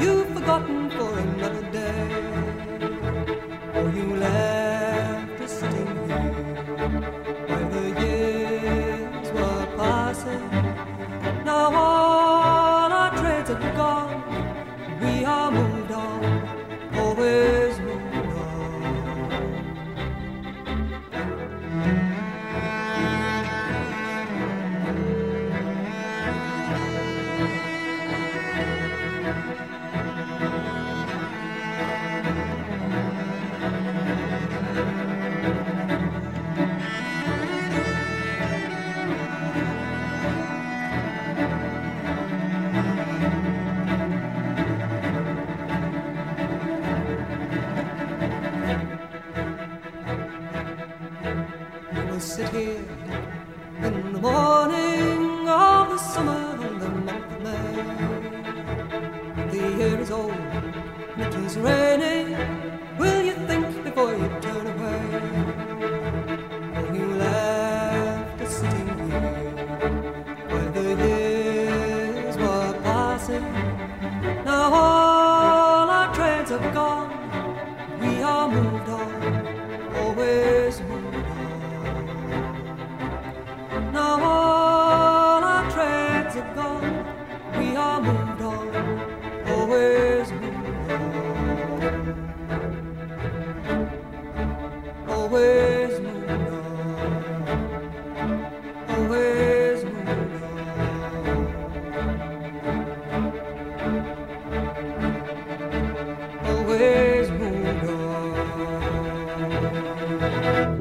you've 0.00 0.30
forgotten 0.36 0.90
for 0.96 1.12
another 1.26 1.64
day. 1.80 2.08
Oh, 3.78 3.88
you 3.98 4.06
left 4.26 5.40
us 5.44 5.52
sitting 5.60 5.92
here 6.06 6.34
while 7.48 7.68
the 7.74 7.86
years 8.04 9.28
were 9.36 9.66
passing. 9.82 10.46
Now 11.50 11.66
all 11.84 12.90
our 13.00 13.10
trades 13.20 13.50
are 13.50 13.72
gone, 13.82 14.22
we 15.02 15.14
are 15.24 15.50
moved 15.50 15.92
on, 16.06 16.22
always 17.00 17.63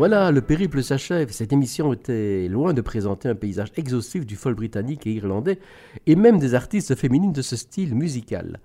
Voilà, 0.06 0.32
le 0.32 0.42
périple 0.42 0.84
s'achève. 0.84 1.32
Cette 1.32 1.54
émission 1.54 1.94
était 1.94 2.50
loin 2.50 2.74
de 2.74 2.82
présenter 2.82 3.30
un 3.30 3.36
paysage 3.36 3.72
exhaustif 3.78 4.26
du 4.26 4.36
folk 4.36 4.58
britannique 4.58 5.08
et 5.08 5.14
irlandais, 5.14 5.60
et 6.08 6.18
même 6.18 6.40
des 6.40 6.56
artistes 6.56 6.94
féminines 6.96 7.32
de 7.32 7.42
ce 7.42 7.56
style 7.56 7.96
musical. 7.96 8.60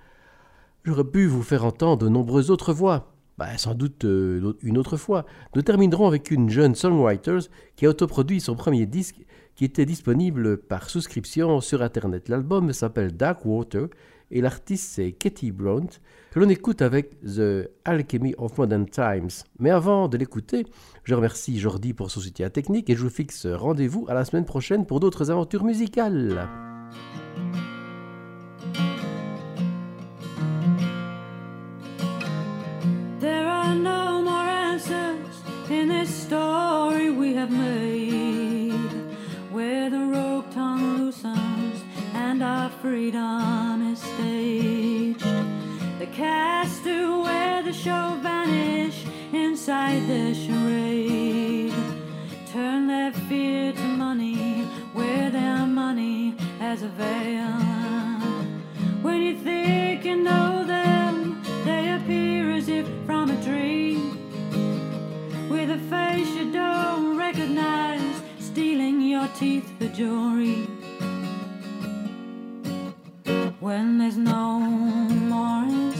J'aurais 0.83 1.05
pu 1.05 1.27
vous 1.27 1.45
faire 1.45 1.65
entendre 1.65 2.07
de 2.07 2.09
nombreuses 2.09 2.51
autres 2.51 2.73
voix. 2.73 3.13
Bah, 3.39 3.57
sans 3.57 3.77
doute 3.77 4.05
euh, 4.05 4.55
une 4.65 4.79
autre 4.79 4.97
fois. 4.97 5.27
Nous 5.55 5.63
terminerons 5.63 6.09
avec 6.09 6.33
une 6.33 6.51
jeune 6.51 6.75
songwriter 6.75 7.39
qui 7.77 7.87
a 7.87 7.91
autoproduit 7.91 8.41
son 8.41 8.57
premier 8.57 8.87
disque 8.87 9.25
qui 9.55 9.65
était 9.65 9.87
disponible 9.87 10.57
par 10.57 10.91
souscription 10.91 11.61
sur 11.61 11.83
Internet. 11.83 12.29
L'album 12.29 12.73
s'appelle 12.73 13.17
Dark 13.17 13.47
Water 13.47 13.87
et 14.31 14.41
l'artiste 14.41 14.91
c'est 14.95 15.13
Katie 15.13 15.53
Brownt 15.53 15.89
que 16.31 16.39
l'on 16.41 16.49
écoute 16.49 16.83
avec 16.83 17.21
The 17.23 17.71
Alchemy 17.85 18.35
of 18.39 18.59
Modern 18.59 18.87
Times. 18.87 19.31
Mais 19.59 19.71
avant 19.71 20.09
de 20.09 20.17
l'écouter, 20.17 20.67
je 21.05 21.15
remercie 21.15 21.59
Jordi 21.59 21.95
pour 21.95 22.11
son 22.11 22.21
soutien 22.21 22.51
technique 22.51 22.91
et 22.91 22.97
je 22.97 23.03
vous 23.03 23.11
fixe 23.11 23.47
rendez-vous 23.47 24.07
à 24.09 24.15
la 24.15 24.25
semaine 24.25 24.45
prochaine 24.45 24.87
pour 24.87 25.01
d'autres 25.01 25.31
aventures 25.31 25.65
musicales. 25.65 26.49
And 42.41 42.45
our 42.45 42.71
freedom 42.81 43.93
is 43.93 44.01
staged. 44.01 45.25
The 45.99 46.07
cast 46.07 46.85
to 46.85 47.23
where 47.23 47.65
the 47.65 47.73
show 47.73 48.17
vanish 48.23 49.05
inside 49.33 50.07
the 50.07 50.35
charade. 50.35 51.75
Turn 52.53 52.87
their 52.87 53.11
fear 53.29 53.73
to 53.73 53.83
money, 53.83 54.69
wear 54.95 55.31
their 55.31 55.67
money 55.67 56.37
as 56.61 56.83
a 56.83 56.89
veil. 56.89 57.59
When 59.03 59.21
you 59.21 59.37
think 59.39 60.05
you 60.05 60.15
know 60.15 60.65
them, 60.65 61.43
they 61.65 61.93
appear 61.97 62.53
as 62.53 62.69
if 62.69 62.87
from 63.05 63.33
a 63.33 63.43
dream. 63.43 64.17
With 65.51 65.71
a 65.71 65.79
face 65.91 66.31
you 66.37 66.53
don't 66.53 67.17
recognize, 67.17 68.23
stealing 68.39 69.01
your 69.01 69.27
teeth 69.39 69.69
for 69.79 69.89
jewelry 69.89 70.78
when 73.61 73.99
there's 73.99 74.17
no 74.17 74.61
more 74.61 75.65
answers. 75.65 75.99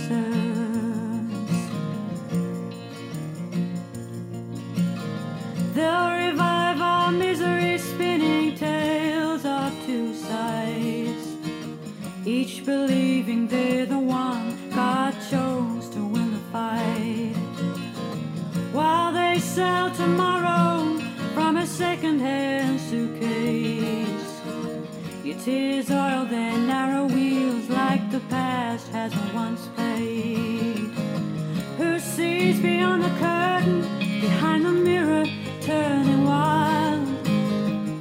They'll 5.75 6.11
revive 6.29 6.81
our 6.81 7.11
misery, 7.11 7.79
spinning 7.79 8.57
tales 8.57 9.45
of 9.45 9.73
two 9.87 10.15
sides, 10.15 11.37
each 12.25 12.65
believing 12.65 13.49
they're 13.49 13.87
the 13.87 13.99
one 13.99 14.57
God 14.71 15.15
chose 15.29 15.89
to 15.91 16.05
win 16.05 16.33
the 16.33 16.39
fight. 16.53 17.35
While 18.73 19.13
they 19.13 19.41
sell 19.41 19.91
tomorrow 19.91 21.01
from 21.35 21.57
a 21.57 21.67
second-hand 21.67 22.81
suitcase. 22.81 24.08
Your 25.29 25.39
tears 25.41 25.91
oil 25.91 26.25
their 26.25 26.57
narrow 26.57 27.05
wheels 27.05 27.69
like 27.69 28.11
the 28.11 28.21
past 28.31 28.89
hasn't 28.89 29.35
once 29.35 29.69
paid. 29.77 30.89
Who 31.77 31.99
sees 31.99 32.59
beyond 32.61 33.05
the 33.05 33.11
curtain, 33.21 33.83
behind 34.23 34.65
the 34.65 34.73
mirror, 34.73 35.27
turning 35.61 36.25
wild? 36.25 37.07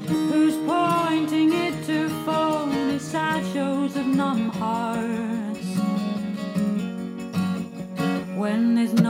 Who's 0.07 0.55
pointing 0.65 1.51
it 1.51 1.85
to 1.87 2.07
phony 2.23 2.97
sideshows 2.97 3.97
of 3.97 4.05
numb 4.05 4.47
hearts? 4.47 5.67
When 8.37 8.75
there's 8.75 8.93
no 8.93 9.06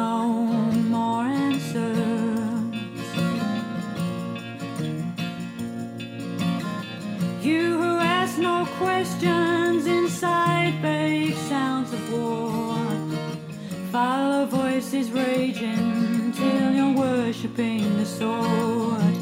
questions 8.77 9.87
inside 9.87 10.73
vague 10.81 11.35
sounds 11.49 11.91
of 11.93 12.13
war. 12.13 12.77
Follow 13.91 14.45
voices 14.45 15.11
raging 15.11 16.31
till 16.33 16.71
you're 16.71 16.95
worshipping 16.95 17.97
the 17.97 18.05
sword. 18.05 19.15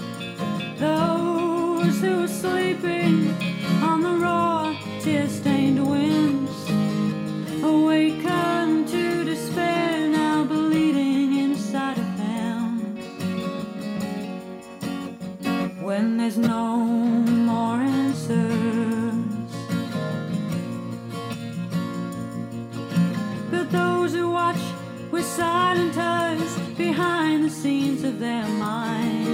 Those 0.77 2.01
who 2.01 2.23
are 2.23 2.27
sleeping 2.27 3.33
on 3.81 4.01
the 4.01 4.15
raw, 4.25 4.75
tear 4.99 5.29
stained 5.29 5.89
winds 5.89 6.69
awaken 7.63 8.85
to 8.85 9.23
despair 9.23 10.09
now 10.09 10.43
bleeding 10.43 11.37
inside 11.37 11.97
of 11.97 12.17
them. 12.17 12.97
When 15.81 16.17
there's 16.17 16.37
no 16.37 17.14
silent 25.35 25.97
eyes 25.97 26.57
behind 26.77 27.43
the 27.43 27.49
scenes 27.49 28.05
of 28.05 28.19
their 28.19 28.47
minds 28.47 29.24